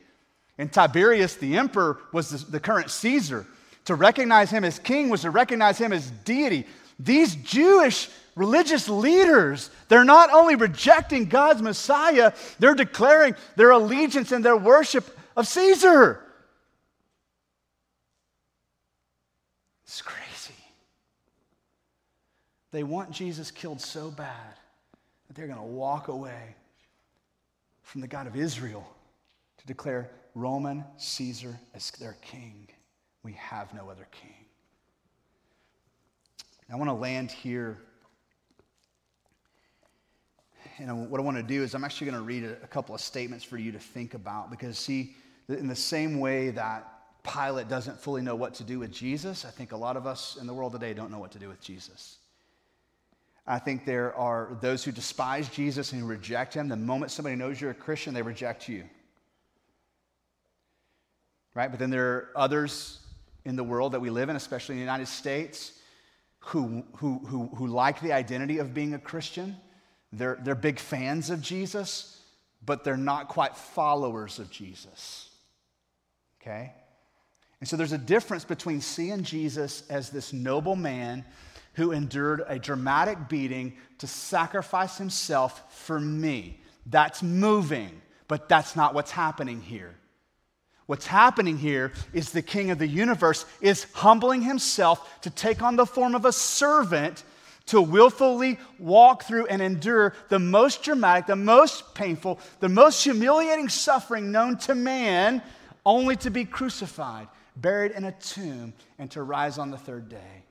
and 0.59 0.73
Tiberius, 0.73 1.37
the 1.37 1.57
emperor, 1.57 1.99
was 2.13 2.31
the, 2.31 2.51
the 2.51 2.61
current 2.61 2.91
Caesar. 2.91 3.47
To 3.85 3.95
recognize 3.95 4.51
him 4.51 4.65
as 4.65 4.81
king 4.81 5.11
was 5.11 5.21
to 5.21 5.31
recognize 5.31 5.79
him 5.79 5.93
as 5.93 6.11
deity. 6.11 6.67
These 6.99 7.37
Jewish 7.37 8.09
religious 8.35 8.89
leaders, 8.89 9.71
they're 9.89 10.05
not 10.05 10.33
only 10.33 10.57
rejecting 10.57 11.27
God's 11.27 11.63
Messiah, 11.63 12.33
they're 12.59 12.75
declaring 12.75 13.37
their 13.55 13.71
allegiance 13.71 14.33
and 14.33 14.45
their 14.45 14.57
worship 14.57 15.07
of 15.37 15.47
Caesar. 15.47 16.21
It's 19.85 20.03
crazy. 20.03 20.26
They 22.77 22.85
want 22.85 23.11
Jesus 23.11 23.51
killed 23.51 23.81
so 23.81 24.11
bad 24.11 24.53
that 25.27 25.35
they're 25.35 25.47
going 25.47 25.59
to 25.59 25.65
walk 25.65 26.09
away 26.09 26.55
from 27.81 28.03
the 28.03 28.07
God 28.07 28.27
of 28.27 28.37
Israel 28.37 28.87
to 29.57 29.67
declare 29.67 30.11
Roman 30.35 30.85
Caesar 30.99 31.59
as 31.73 31.91
their 31.93 32.19
king. 32.21 32.69
We 33.23 33.33
have 33.33 33.73
no 33.73 33.89
other 33.89 34.07
king. 34.11 34.45
I 36.71 36.77
want 36.77 36.91
to 36.91 36.95
land 36.95 37.31
here. 37.31 37.79
And 40.77 41.11
what 41.11 41.19
I 41.19 41.25
want 41.25 41.39
to 41.39 41.43
do 41.43 41.63
is, 41.63 41.75
I'm 41.75 41.83
actually 41.83 42.11
going 42.11 42.21
to 42.21 42.27
read 42.27 42.45
a, 42.45 42.67
couple 42.67 42.95
of 42.95 43.01
statements 43.01 43.43
for 43.43 43.57
you 43.57 43.73
to 43.73 43.79
think 43.79 44.13
about 44.13 44.51
because, 44.51 44.77
see, 44.77 45.17
in 45.49 45.67
the 45.67 45.75
same 45.75 46.21
way 46.21 46.51
that 46.51 46.87
Pilate 47.23 47.71
doesn't 47.71 47.99
fully 47.99 48.21
know 48.21 48.37
what 48.37 48.53
to 48.57 48.65
do 48.65 48.79
with 48.79 48.93
Jesus, 48.93 49.47
I 49.47 49.51
think 49.51 49.73
a 49.73 49.79
lot 49.79 49.97
of 49.97 50.07
us 50.07 50.37
in 50.39 50.47
the 50.47 50.53
world 50.53 50.73
today 50.73 50.93
don't 50.93 51.11
know 51.11 51.19
what 51.19 51.33
to 51.33 51.39
do 51.39 51.49
with 51.49 51.63
Jesus. 51.63 52.19
I 53.47 53.59
think 53.61 53.85
there 53.85 54.15
are 54.17 54.59
those 54.61 54.83
who 54.83 54.91
despise 54.91 55.49
Jesus 55.49 55.93
and 55.93 56.01
who 56.01 56.07
reject 56.07 56.55
him. 56.55 56.69
The 56.69 56.77
moment 56.77 57.13
somebody 57.13 57.37
knows 57.37 57.61
you're 57.61 57.71
a 57.71 57.75
Christian, 57.75 58.13
they 58.13 58.23
reject 58.23 58.69
you. 58.69 58.85
Right? 61.55 61.71
But 61.71 61.79
then 61.79 61.91
there 61.91 62.07
are 62.07 62.31
others 62.35 62.99
in 63.45 63.55
the 63.55 63.65
world 63.65 63.93
that 63.93 64.01
we 64.01 64.11
live 64.11 64.29
in, 64.29 64.37
especially 64.37 64.75
in 64.75 64.79
the 64.79 64.85
United 64.85 65.07
States, 65.07 65.73
who, 66.41 66.85
who, 66.97 67.21
who, 67.27 67.47
who 67.55 67.69
like 67.69 68.01
the 68.01 68.13
identity 68.13 68.59
of 68.59 68.75
being 68.75 68.95
a 68.95 68.99
Christian. 68.99 69.57
They're, 70.13 70.39
they're 70.43 70.57
big 70.57 70.81
fans 70.81 71.31
of 71.31 71.41
Jesus, 71.41 72.21
but 72.65 72.83
they're 72.83 72.97
not 72.97 73.29
quite 73.29 73.57
followers 73.57 74.41
of 74.41 74.51
Jesus. 74.51 75.31
Okay? 76.41 76.73
And 77.61 77.69
so 77.69 77.77
there's 77.77 77.93
a 77.93 77.99
difference 77.99 78.45
between 78.45 78.81
seeing 78.81 79.23
Jesus 79.23 79.85
as 79.89 80.11
this 80.11 80.33
noble 80.33 80.77
man 80.77 81.25
who 81.77 81.93
endured 81.93 82.43
a 82.47 82.59
dramatic 82.59 83.29
beating 83.29 83.75
to 83.99 84.07
sacrifice 84.07 84.99
himself 84.99 85.63
for 85.73 86.01
me. 86.01 86.59
That's 86.87 87.23
moving, 87.23 88.01
but 88.29 88.49
that's 88.49 88.77
not 88.77 88.95
what's 88.95 89.11
happening 89.11 89.61
here. 89.61 89.95
What's 90.87 91.07
happening 91.07 91.59
here 91.59 91.93
is 92.13 92.31
the 92.31 92.43
king 92.43 92.71
of 92.71 92.79
the 92.79 92.87
universe 92.87 93.45
is 93.61 93.87
humbling 93.93 94.43
himself 94.43 95.21
to 95.23 95.31
take 95.31 95.63
on 95.63 95.77
the 95.77 95.87
form 95.87 96.15
of 96.15 96.25
a 96.25 96.33
servant 96.33 97.25
to 97.67 97.83
willfully 97.83 98.59
walk 98.79 99.25
through 99.25 99.47
and 99.47 99.61
endure 99.61 100.15
the 100.29 100.39
most 100.39 100.83
dramatic, 100.83 101.27
the 101.27 101.37
most 101.37 101.95
painful, 101.95 102.39
the 102.61 102.69
most 102.69 103.03
humiliating 103.03 103.69
suffering 103.69 104.31
known 104.31 104.57
to 104.59 104.75
man, 104.75 105.43
only 105.85 106.17
to 106.17 106.31
be 106.31 106.45
crucified, 106.45 107.27
buried 107.57 107.91
in 107.93 108.05
a 108.05 108.13
tomb, 108.13 108.73
and 108.99 109.11
to 109.11 109.23
rise 109.23 109.59
on 109.59 109.71
the 109.71 109.77
third 109.77 110.09
day. 110.09 110.45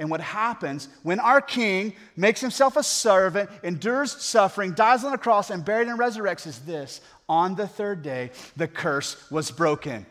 And 0.00 0.10
what 0.10 0.22
happens 0.22 0.88
when 1.02 1.20
our 1.20 1.42
king 1.42 1.92
makes 2.16 2.40
himself 2.40 2.76
a 2.76 2.82
servant, 2.82 3.50
endures 3.62 4.10
suffering, 4.10 4.72
dies 4.72 5.04
on 5.04 5.12
the 5.12 5.18
cross, 5.18 5.50
and 5.50 5.62
buried 5.62 5.88
and 5.88 5.98
resurrects 5.98 6.46
is 6.46 6.58
this 6.60 7.02
on 7.28 7.54
the 7.54 7.68
third 7.68 8.02
day, 8.02 8.30
the 8.56 8.66
curse 8.66 9.30
was 9.30 9.52
broken. 9.52 10.06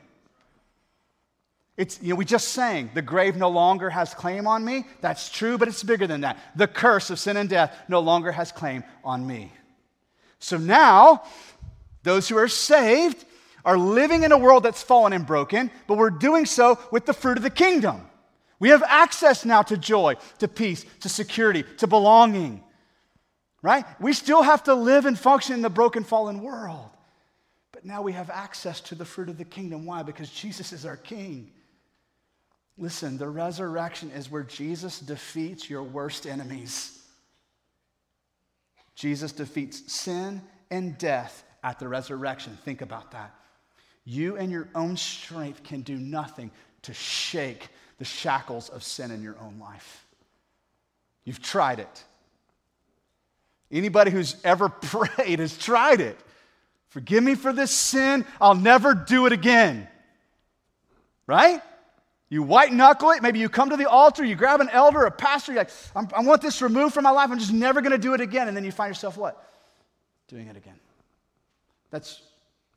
It's, 1.76 2.02
you 2.02 2.10
know, 2.10 2.16
we 2.16 2.26
just 2.26 2.50
sang, 2.50 2.92
the 2.94 3.02
grave 3.02 3.36
no 3.36 3.50
longer 3.50 3.90
has 3.90 4.14
claim 4.14 4.46
on 4.48 4.64
me. 4.64 4.86
That's 5.02 5.30
true, 5.30 5.58
but 5.58 5.68
it's 5.68 5.82
bigger 5.82 6.08
than 6.08 6.22
that. 6.22 6.38
The 6.56 6.68
curse 6.68 7.10
of 7.10 7.20
sin 7.20 7.36
and 7.36 7.50
death 7.50 7.76
no 7.88 8.00
longer 8.00 8.32
has 8.32 8.52
claim 8.52 8.84
on 9.04 9.26
me. 9.26 9.52
So 10.38 10.58
now, 10.58 11.24
those 12.04 12.30
who 12.30 12.38
are 12.38 12.48
saved 12.48 13.26
are 13.66 13.78
living 13.78 14.24
in 14.24 14.32
a 14.32 14.38
world 14.38 14.64
that's 14.64 14.84
fallen 14.84 15.14
and 15.14 15.26
broken, 15.26 15.72
but 15.88 15.98
we're 15.98 16.10
doing 16.12 16.46
so 16.46 16.78
with 16.92 17.06
the 17.06 17.14
fruit 17.14 17.38
of 17.38 17.44
the 17.44 17.50
kingdom. 17.50 18.09
We 18.60 18.70
have 18.70 18.84
access 18.84 19.46
now 19.46 19.62
to 19.64 19.78
joy, 19.78 20.16
to 20.40 20.48
peace, 20.48 20.86
to 21.02 21.10
security, 21.10 21.64
to 21.78 21.88
belonging. 21.88 22.64
Right? 23.62 23.86
We 24.00 24.14
still 24.14 24.42
have 24.42 24.64
to 24.64 24.74
live 24.74 25.06
and 25.06 25.18
function 25.18 25.54
in 25.56 25.62
the 25.62 25.70
broken, 25.70 26.04
fallen 26.04 26.42
world. 26.42 26.90
But 27.72 27.86
now 27.86 28.02
we 28.02 28.14
have 28.14 28.30
access 28.30 28.82
to 28.82 28.96
the 28.96 29.06
fruit 29.06 29.30
of 29.30 29.38
the 29.38 29.46
kingdom. 29.46 29.86
Why? 29.86 30.04
Because 30.04 30.30
Jesus 30.30 30.74
is 30.74 30.86
our 30.86 30.98
king. 30.98 31.52
Listen, 32.78 33.18
the 33.18 33.28
resurrection 33.28 34.12
is 34.12 34.32
where 34.32 34.44
Jesus 34.44 35.00
defeats 35.00 35.70
your 35.70 35.84
worst 35.84 36.26
enemies. 36.26 36.98
Jesus 38.96 39.32
defeats 39.32 39.92
sin 39.92 40.42
and 40.72 40.98
death 40.98 41.44
at 41.64 41.80
the 41.80 41.88
resurrection. 41.88 42.58
Think 42.64 42.82
about 42.82 43.12
that. 43.12 43.34
You 44.06 44.38
and 44.38 44.52
your 44.52 44.68
own 44.76 44.98
strength 44.98 45.64
can 45.64 45.82
do 45.82 45.96
nothing 45.96 46.52
to 46.84 46.94
shake 46.94 47.70
the 48.00 48.06
shackles 48.06 48.70
of 48.70 48.84
sin 48.84 49.12
in 49.12 49.22
your 49.22 49.36
own 49.42 49.60
life. 49.60 50.06
You've 51.26 51.42
tried 51.42 51.80
it. 51.80 52.04
Anybody 53.72 54.10
who's 54.10 54.36
ever 54.44 54.70
prayed 54.70 55.40
has 55.40 55.58
tried 55.58 56.02
it. 56.02 56.18
Forgive 56.88 57.24
me 57.24 57.36
for 57.36 57.54
this 57.54 57.72
sin. 57.72 58.26
I'll 58.42 58.56
never 58.56 58.96
do 58.96 59.28
it 59.28 59.32
again. 59.32 59.88
Right? 61.28 61.62
You 62.30 62.42
white 62.42 62.74
knuckle 62.74 63.12
it. 63.12 63.22
Maybe 63.22 63.40
you 63.40 63.50
come 63.50 63.70
to 63.70 63.78
the 63.78 63.88
altar, 63.90 64.24
you 64.24 64.36
grab 64.36 64.62
an 64.62 64.70
elder, 64.70 65.06
a 65.06 65.12
pastor, 65.12 65.54
you're 65.54 65.64
like, 65.64 66.14
i 66.14 66.22
want 66.22 66.42
this 66.42 66.62
removed 66.62 66.94
from 66.94 67.04
my 67.04 67.12
life. 67.12 67.30
I'm 67.30 67.38
just 67.38 67.54
never 67.54 67.82
going 67.82 67.92
to 67.92 68.00
do 68.00 68.14
it 68.14 68.22
again. 68.22 68.48
And 68.48 68.58
then 68.58 68.64
you 68.64 68.72
find 68.72 68.90
yourself 68.90 69.18
what? 69.18 69.52
Doing 70.28 70.48
it 70.48 70.58
again. 70.58 70.80
That's 71.92 72.22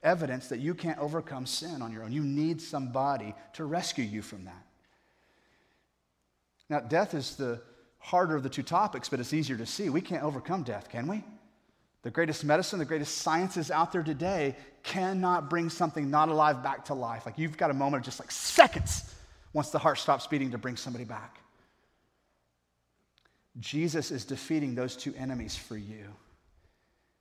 evidence 0.02 0.48
that 0.48 0.58
you 0.58 0.74
can't 0.74 0.98
overcome 0.98 1.46
sin 1.46 1.80
on 1.80 1.92
your 1.92 2.02
own. 2.02 2.12
You 2.12 2.24
need 2.24 2.60
somebody 2.60 3.34
to 3.54 3.64
rescue 3.64 4.04
you 4.04 4.20
from 4.20 4.44
that. 4.44 4.66
Now, 6.72 6.80
death 6.80 7.12
is 7.12 7.36
the 7.36 7.60
harder 7.98 8.34
of 8.34 8.42
the 8.42 8.48
two 8.48 8.62
topics, 8.62 9.10
but 9.10 9.20
it's 9.20 9.34
easier 9.34 9.58
to 9.58 9.66
see. 9.66 9.90
We 9.90 10.00
can't 10.00 10.22
overcome 10.22 10.62
death, 10.62 10.88
can 10.88 11.06
we? 11.06 11.22
The 12.00 12.10
greatest 12.10 12.46
medicine, 12.46 12.78
the 12.78 12.86
greatest 12.86 13.18
sciences 13.18 13.70
out 13.70 13.92
there 13.92 14.02
today 14.02 14.56
cannot 14.82 15.50
bring 15.50 15.68
something 15.68 16.10
not 16.10 16.30
alive 16.30 16.62
back 16.62 16.86
to 16.86 16.94
life. 16.94 17.26
Like 17.26 17.36
you've 17.36 17.58
got 17.58 17.70
a 17.70 17.74
moment 17.74 18.00
of 18.00 18.04
just 18.06 18.20
like 18.20 18.30
seconds 18.30 19.14
once 19.52 19.68
the 19.68 19.78
heart 19.78 19.98
stops 19.98 20.26
beating 20.26 20.52
to 20.52 20.58
bring 20.58 20.78
somebody 20.78 21.04
back. 21.04 21.42
Jesus 23.60 24.10
is 24.10 24.24
defeating 24.24 24.74
those 24.74 24.96
two 24.96 25.12
enemies 25.18 25.54
for 25.54 25.76
you. 25.76 26.06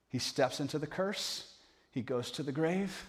He 0.07 0.19
steps 0.19 0.61
into 0.61 0.79
the 0.79 0.87
curse, 0.87 1.55
he 1.91 2.01
goes 2.01 2.31
to 2.31 2.43
the 2.43 2.53
grave, 2.53 3.05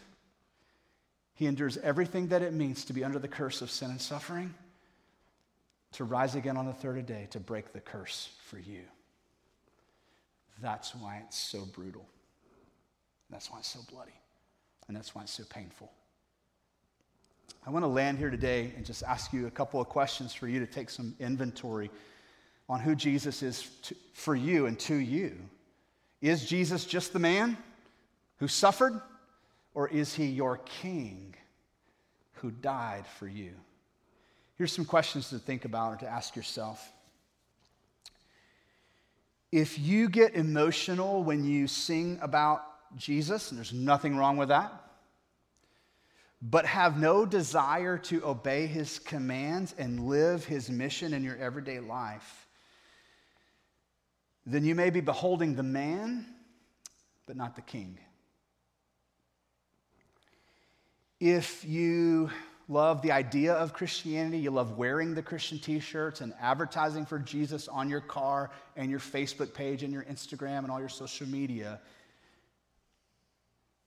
he 1.34 1.46
endures 1.46 1.78
everything 1.78 2.26
that 2.28 2.42
it 2.42 2.52
means 2.52 2.84
to 2.86 2.92
be 2.92 3.04
under 3.04 3.20
the 3.20 3.28
curse 3.28 3.62
of 3.62 3.70
sin 3.70 3.92
and 3.92 4.00
suffering 4.00 4.52
to 5.92 6.04
rise 6.04 6.34
again 6.34 6.56
on 6.56 6.66
the 6.66 6.72
third 6.72 7.04
day 7.06 7.26
to 7.30 7.40
break 7.40 7.72
the 7.72 7.80
curse 7.80 8.30
for 8.46 8.58
you. 8.58 8.82
That's 10.60 10.94
why 10.94 11.22
it's 11.26 11.38
so 11.38 11.64
brutal. 11.64 12.06
That's 13.30 13.50
why 13.50 13.58
it's 13.58 13.68
so 13.68 13.80
bloody. 13.90 14.12
And 14.88 14.96
that's 14.96 15.14
why 15.14 15.22
it's 15.22 15.32
so 15.32 15.44
painful. 15.48 15.90
I 17.66 17.70
want 17.70 17.84
to 17.84 17.88
land 17.88 18.18
here 18.18 18.30
today 18.30 18.72
and 18.76 18.84
just 18.84 19.02
ask 19.02 19.32
you 19.32 19.46
a 19.46 19.50
couple 19.50 19.80
of 19.80 19.88
questions 19.88 20.34
for 20.34 20.48
you 20.48 20.60
to 20.60 20.66
take 20.66 20.90
some 20.90 21.14
inventory 21.20 21.90
on 22.68 22.80
who 22.80 22.94
Jesus 22.94 23.42
is 23.42 23.68
to, 23.82 23.94
for 24.14 24.34
you 24.34 24.66
and 24.66 24.78
to 24.80 24.94
you. 24.94 25.36
Is 26.20 26.44
Jesus 26.44 26.84
just 26.84 27.12
the 27.12 27.18
man 27.18 27.56
who 28.38 28.48
suffered, 28.48 29.00
or 29.74 29.88
is 29.88 30.14
he 30.14 30.26
your 30.26 30.58
king 30.58 31.34
who 32.34 32.50
died 32.50 33.06
for 33.06 33.28
you? 33.28 33.52
Here's 34.62 34.70
some 34.70 34.84
questions 34.84 35.30
to 35.30 35.40
think 35.40 35.64
about 35.64 35.94
or 35.94 35.96
to 35.96 36.08
ask 36.08 36.36
yourself. 36.36 36.92
If 39.50 39.76
you 39.76 40.08
get 40.08 40.36
emotional 40.36 41.24
when 41.24 41.42
you 41.42 41.66
sing 41.66 42.20
about 42.22 42.62
Jesus, 42.96 43.50
and 43.50 43.58
there's 43.58 43.72
nothing 43.72 44.16
wrong 44.16 44.36
with 44.36 44.50
that, 44.50 44.72
but 46.40 46.64
have 46.64 46.96
no 46.96 47.26
desire 47.26 47.98
to 47.98 48.24
obey 48.24 48.68
his 48.68 49.00
commands 49.00 49.74
and 49.78 50.06
live 50.06 50.44
his 50.44 50.70
mission 50.70 51.12
in 51.12 51.24
your 51.24 51.36
everyday 51.38 51.80
life, 51.80 52.46
then 54.46 54.64
you 54.64 54.76
may 54.76 54.90
be 54.90 55.00
beholding 55.00 55.56
the 55.56 55.64
man, 55.64 56.24
but 57.26 57.34
not 57.34 57.56
the 57.56 57.62
king. 57.62 57.98
If 61.18 61.64
you 61.64 62.30
love 62.72 63.02
the 63.02 63.12
idea 63.12 63.52
of 63.52 63.72
Christianity. 63.72 64.38
You 64.38 64.50
love 64.50 64.78
wearing 64.78 65.14
the 65.14 65.22
Christian 65.22 65.58
t 65.58 65.78
shirts 65.78 66.20
and 66.20 66.32
advertising 66.40 67.04
for 67.04 67.18
Jesus 67.18 67.68
on 67.68 67.90
your 67.90 68.00
car 68.00 68.50
and 68.76 68.90
your 68.90 69.00
Facebook 69.00 69.52
page 69.52 69.82
and 69.82 69.92
your 69.92 70.04
Instagram 70.04 70.60
and 70.60 70.70
all 70.70 70.80
your 70.80 70.88
social 70.88 71.28
media. 71.28 71.80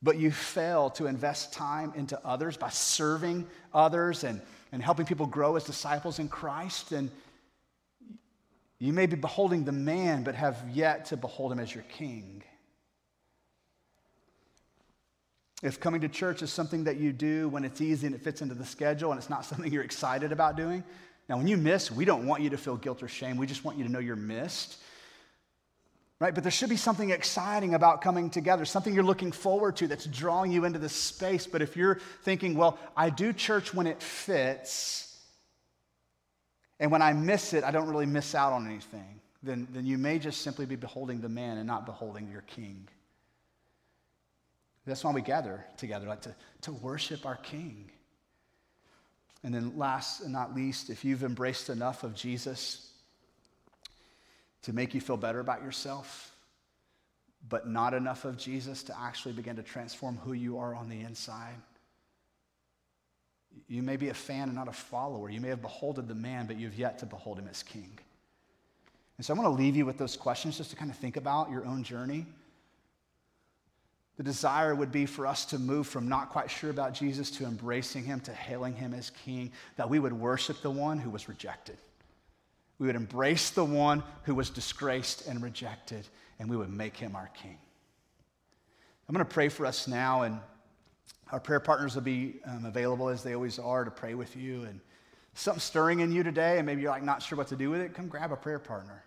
But 0.04 0.18
you 0.18 0.30
fail 0.30 0.92
to 0.92 1.08
invest 1.08 1.52
time 1.52 1.94
into 1.96 2.20
others 2.24 2.58
by 2.58 2.70
serving 2.70 3.48
others 3.74 4.24
and, 4.24 4.40
and 4.72 4.84
helping 4.84 5.06
people 5.06 5.26
grow 5.26 5.56
as 5.56 5.64
disciples 5.64 6.20
in 6.20 6.28
Christ. 6.28 6.92
And 6.92 7.10
you 8.78 8.94
may 8.94 9.08
be 9.08 9.16
beholding 9.16 9.64
the 9.64 9.72
man, 9.72 10.24
but 10.24 10.36
have 10.36 10.58
yet 10.72 11.06
to 11.06 11.18
behold 11.18 11.52
him 11.52 11.60
as 11.60 11.74
your 11.74 11.86
king. 11.86 12.44
If 15.64 15.80
coming 15.80 16.02
to 16.02 16.10
church 16.10 16.42
is 16.42 16.52
something 16.52 16.84
that 16.84 16.98
you 16.98 17.14
do 17.14 17.48
when 17.50 17.64
it's 17.64 17.82
easy 17.82 18.08
and 18.08 18.16
it 18.16 18.22
fits 18.22 18.42
into 18.42 18.56
the 18.56 18.66
schedule 18.66 19.12
and 19.12 19.18
it's 19.18 19.30
not 19.30 19.46
something 19.46 19.72
you're 19.72 19.84
excited 19.84 20.32
about 20.32 20.56
doing, 20.56 20.84
now 21.28 21.38
when 21.38 21.48
you 21.48 21.58
miss, 21.58 21.92
we 21.92 22.06
don't 22.06 22.28
want 22.28 22.44
you 22.44 22.50
to 22.52 22.58
feel 22.58 22.78
guilt 22.78 23.02
or 23.02 23.08
shame. 23.08 23.38
We 23.38 23.48
just 23.48 23.64
want 23.64 23.78
you 23.78 23.84
to 23.86 23.92
know 23.92 24.00
you're 24.00 24.16
missed. 24.16 24.78
Right? 26.20 26.34
But 26.34 26.44
there 26.44 26.52
should 26.52 26.70
be 26.70 26.78
something 26.78 27.10
exciting 27.10 27.74
about 27.74 28.02
coming 28.02 28.30
together, 28.30 28.64
something 28.64 28.94
you're 28.94 29.04
looking 29.04 29.34
forward 29.34 29.76
to 29.78 29.88
that's 29.88 30.06
drawing 30.06 30.52
you 30.52 30.64
into 30.64 30.80
this 30.80 30.94
space. 30.94 31.46
But 31.46 31.62
if 31.62 31.76
you're 31.76 32.00
thinking, 32.24 32.56
well, 32.56 32.78
I 32.96 33.10
do 33.10 33.34
church 33.34 33.74
when 33.74 33.86
it 33.86 34.02
fits, 34.02 35.20
and 36.80 36.90
when 36.90 37.02
I 37.02 37.12
miss 37.12 37.54
it, 37.54 37.64
I 37.64 37.72
don't 37.72 37.90
really 37.90 38.06
miss 38.06 38.34
out 38.34 38.54
on 38.54 38.66
anything, 38.66 39.20
then, 39.44 39.68
then 39.72 39.86
you 39.86 39.98
may 39.98 40.18
just 40.18 40.42
simply 40.42 40.66
be 40.66 40.78
beholding 40.78 41.20
the 41.20 41.30
man 41.30 41.58
and 41.58 41.68
not 41.68 41.86
beholding 41.86 42.32
your 42.32 42.42
king. 42.42 42.88
That's 44.86 45.04
why 45.04 45.12
we 45.12 45.22
gather 45.22 45.66
together, 45.78 46.08
like 46.08 46.22
to, 46.22 46.36
to 46.62 46.72
worship 46.74 47.26
our 47.26 47.38
King. 47.38 47.90
And 49.44 49.54
then, 49.54 49.78
last 49.78 50.22
and 50.22 50.32
not 50.32 50.56
least, 50.56 50.90
if 50.90 51.06
you've 51.06 51.24
embraced 51.24 51.70
enough 51.70 52.04
of 52.04 52.16
Jesus 52.16 52.92
to 54.64 54.74
make 54.74 54.94
you 54.94 55.02
feel 55.02 55.18
better 55.18 55.40
about 55.40 55.62
yourself, 55.62 56.36
but 57.48 57.68
not 57.68 57.94
enough 57.94 58.26
of 58.26 58.38
Jesus 58.38 58.84
to 58.84 59.00
actually 59.00 59.34
begin 59.34 59.56
to 59.56 59.64
transform 59.64 60.18
who 60.18 60.34
you 60.34 60.58
are 60.58 60.74
on 60.74 60.90
the 60.90 61.00
inside. 61.02 61.56
You 63.68 63.84
may 63.84 63.98
be 63.98 64.10
a 64.10 64.14
fan 64.14 64.50
and 64.50 64.56
not 64.56 64.68
a 64.68 64.74
follower. 64.74 65.30
You 65.30 65.42
may 65.42 65.50
have 65.50 65.62
beholded 65.62 66.08
the 66.08 66.16
man, 66.16 66.48
but 66.48 66.58
you've 66.58 66.78
yet 66.78 67.00
to 67.00 67.06
behold 67.06 67.40
him 67.40 67.48
as 67.48 67.64
king. 67.64 67.98
And 69.18 69.26
so 69.26 69.34
I 69.34 69.38
want 69.38 69.56
to 69.56 69.64
leave 69.64 69.76
you 69.76 69.86
with 69.86 69.98
those 69.98 70.18
questions 70.18 70.58
just 70.58 70.72
to 70.72 70.76
kind 70.76 70.92
of 70.92 70.98
think 70.98 71.18
about 71.18 71.50
your 71.50 71.66
own 71.66 71.84
journey. 71.84 72.26
The 74.18 74.24
desire 74.24 74.74
would 74.74 74.92
be 74.92 75.06
for 75.06 75.28
us 75.28 75.46
to 75.46 75.60
move 75.60 75.88
from 75.88 76.08
not 76.08 76.30
quite 76.30 76.50
sure 76.50 76.70
about 76.70 76.94
Jesus 76.94 77.30
to 77.32 77.46
embracing 77.46 78.06
him, 78.06 78.22
to 78.22 78.34
hailing 78.34 78.74
him 78.74 78.94
as 78.94 79.10
king, 79.10 79.52
that 79.76 79.90
we 79.90 80.00
would 80.00 80.14
worship 80.14 80.62
the 80.62 80.72
one 80.72 81.00
who 81.00 81.10
was 81.10 81.28
rejected. 81.28 81.78
We 82.80 82.88
would 82.88 82.96
embrace 82.96 83.50
the 83.50 83.66
one 83.66 84.04
who 84.24 84.36
was 84.36 84.50
disgraced 84.50 85.28
and 85.28 85.42
rejected, 85.42 86.08
and 86.40 86.50
we 86.50 86.56
would 86.56 86.72
make 86.72 86.96
him 86.96 87.16
our 87.16 87.30
king. 87.34 87.58
I'm 89.08 89.14
going 89.14 89.26
to 89.26 89.34
pray 89.34 89.50
for 89.50 89.66
us 89.66 89.88
now, 89.88 90.24
and 90.24 90.40
our 91.32 91.40
prayer 91.40 91.60
partners 91.60 91.96
will 91.96 92.02
be 92.02 92.36
um, 92.46 92.66
available 92.66 93.10
as 93.10 93.22
they 93.22 93.36
always 93.36 93.60
are 93.60 93.84
to 93.84 93.92
pray 93.92 94.14
with 94.14 94.36
you. 94.36 94.64
And 94.64 94.80
something 95.34 95.60
stirring 95.60 96.00
in 96.00 96.12
you 96.12 96.24
today, 96.24 96.58
and 96.58 96.66
maybe 96.66 96.82
you're 96.82 96.92
like 96.92 97.04
not 97.04 97.22
sure 97.22 97.38
what 97.38 97.48
to 97.50 97.56
do 97.56 97.70
with 97.70 97.82
it, 97.82 97.94
come 97.94 98.08
grab 98.08 98.32
a 98.32 98.38
prayer 98.38 98.60
partner 98.60 99.05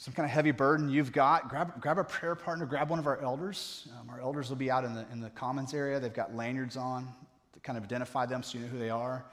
some 0.00 0.14
kind 0.14 0.24
of 0.24 0.30
heavy 0.30 0.50
burden 0.50 0.88
you've 0.88 1.12
got, 1.12 1.50
grab, 1.50 1.78
grab 1.78 1.98
a 1.98 2.04
prayer 2.04 2.34
partner, 2.34 2.64
grab 2.64 2.88
one 2.88 2.98
of 2.98 3.06
our 3.06 3.20
elders. 3.20 3.86
Um, 4.00 4.08
our 4.08 4.18
elders 4.18 4.48
will 4.48 4.56
be 4.56 4.70
out 4.70 4.82
in 4.82 4.94
the, 4.94 5.04
in 5.12 5.20
the 5.20 5.28
commons 5.28 5.74
area. 5.74 6.00
They've 6.00 6.10
got 6.10 6.34
lanyards 6.34 6.78
on 6.78 7.06
to 7.52 7.60
kind 7.60 7.76
of 7.76 7.84
identify 7.84 8.24
them 8.24 8.42
so 8.42 8.56
you 8.56 8.64
know 8.64 8.70
who 8.70 8.78
they 8.78 8.88
are. 8.88 9.26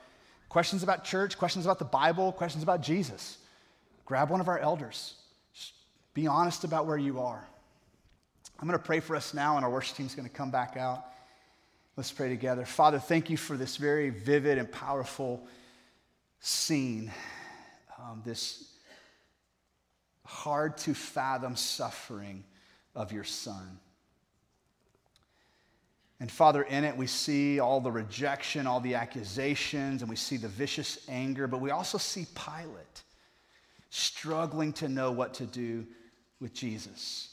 questions 0.50 0.84
about 0.84 1.06
church, 1.06 1.38
questions 1.38 1.66
about 1.66 1.80
the 1.80 1.86
Bible, 1.86 2.34
questions 2.34 2.64
about 2.64 2.82
Jesus, 2.82 3.38
grab 4.04 4.30
one 4.30 4.42
of 4.42 4.50
our 4.50 4.60
elders. 4.60 5.16
Just 5.54 5.72
be 6.14 6.28
honest 6.28 6.66
about 6.66 6.86
where 6.86 6.98
you 6.98 7.22
are. 7.22 7.48
I'm 8.60 8.68
going 8.68 8.78
to 8.78 8.86
pray 8.86 9.00
for 9.00 9.16
us 9.16 9.34
now, 9.34 9.56
and 9.56 9.64
our 9.64 9.72
worship 9.72 9.96
team's 9.96 10.16
going 10.16 10.28
to 10.28 10.36
come 10.36 10.52
back 10.52 10.76
out. 10.76 11.06
Let's 11.96 12.12
pray 12.12 12.28
together. 12.28 12.66
Father, 12.66 13.00
thank 13.00 13.30
you 13.30 13.38
for 13.38 13.56
this 13.56 13.78
very 13.78 14.10
vivid 14.10 14.58
and 14.58 14.70
powerful 14.70 15.48
scene, 16.42 17.10
um, 17.98 18.22
this 18.26 18.74
hard 20.28 20.78
to 20.78 20.94
fathom 20.94 21.56
suffering 21.56 22.44
of 22.94 23.14
your 23.14 23.24
son. 23.24 23.80
And 26.20 26.30
Father, 26.30 26.64
in 26.64 26.84
it, 26.84 26.98
we 26.98 27.08
see 27.08 27.60
all 27.60 27.80
the 27.80 27.92
rejection, 27.92 28.68
all 28.68 28.82
the 28.82 28.96
accusations, 28.96 30.02
and 30.02 30.10
we 30.10 30.16
see 30.18 30.36
the 30.36 30.48
vicious 30.50 31.00
anger, 31.08 31.48
but 31.48 31.62
we 31.62 31.72
also 31.72 31.98
see 31.98 32.26
Pilate 32.36 33.04
struggling 33.90 34.74
to 34.74 34.90
know 34.90 35.12
what 35.12 35.36
to 35.36 35.46
do 35.46 35.86
with 36.42 36.54
Jesus. 36.54 37.30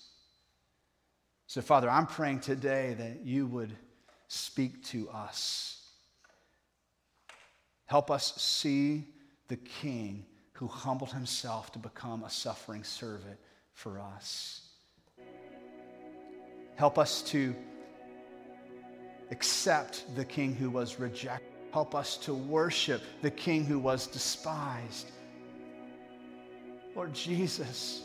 So, 1.47 1.63
Father, 1.63 1.91
I'm 1.91 2.07
praying 2.07 2.41
today 2.41 2.95
that 2.97 3.25
you 3.25 3.47
would 3.47 3.73
speak 4.29 4.85
to 4.85 5.09
us. 5.11 5.83
Help 7.87 8.11
us 8.11 8.41
see 8.41 9.09
the 9.49 9.57
King 9.57 10.27
who 10.55 10.67
humbled 10.67 11.13
himself 11.13 11.73
to 11.73 11.79
become 11.79 12.25
a 12.25 12.31
suffering 12.31 12.85
servant 12.85 13.39
for 13.73 14.01
us. 14.01 14.63
Help 16.77 16.99
us 16.99 17.23
to 17.23 17.55
accept 19.31 20.05
the 20.17 20.25
king 20.25 20.55
who 20.55 20.71
was 20.71 20.99
rejected. 20.99 21.49
Help 21.73 21.95
us 21.95 22.17
to 22.19 22.33
worship 22.33 23.03
the 23.21 23.31
king 23.31 23.65
who 23.65 23.81
was 23.81 24.07
despised. 24.07 25.11
Lord 26.95 27.13
Jesus, 27.13 28.03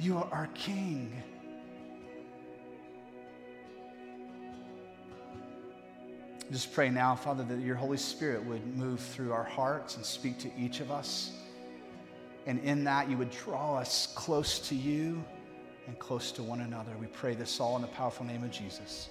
you 0.00 0.18
are 0.18 0.28
our 0.32 0.48
king. 0.54 1.22
Just 6.50 6.72
pray 6.72 6.90
now, 6.90 7.14
Father, 7.14 7.44
that 7.44 7.60
your 7.60 7.76
Holy 7.76 7.96
Spirit 7.96 8.44
would 8.44 8.66
move 8.76 8.98
through 8.98 9.32
our 9.32 9.44
hearts 9.44 9.96
and 9.96 10.04
speak 10.04 10.38
to 10.38 10.50
each 10.58 10.80
of 10.80 10.90
us. 10.90 11.32
And 12.46 12.58
in 12.60 12.82
that, 12.84 13.08
you 13.08 13.16
would 13.16 13.30
draw 13.30 13.76
us 13.76 14.12
close 14.16 14.58
to 14.68 14.74
you 14.74 15.22
and 15.86 15.98
close 15.98 16.32
to 16.32 16.42
one 16.42 16.62
another. 16.62 16.90
We 16.98 17.06
pray 17.06 17.34
this 17.34 17.60
all 17.60 17.76
in 17.76 17.82
the 17.82 17.88
powerful 17.88 18.26
name 18.26 18.42
of 18.42 18.50
Jesus. 18.50 19.10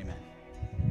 Amen. 0.00 0.87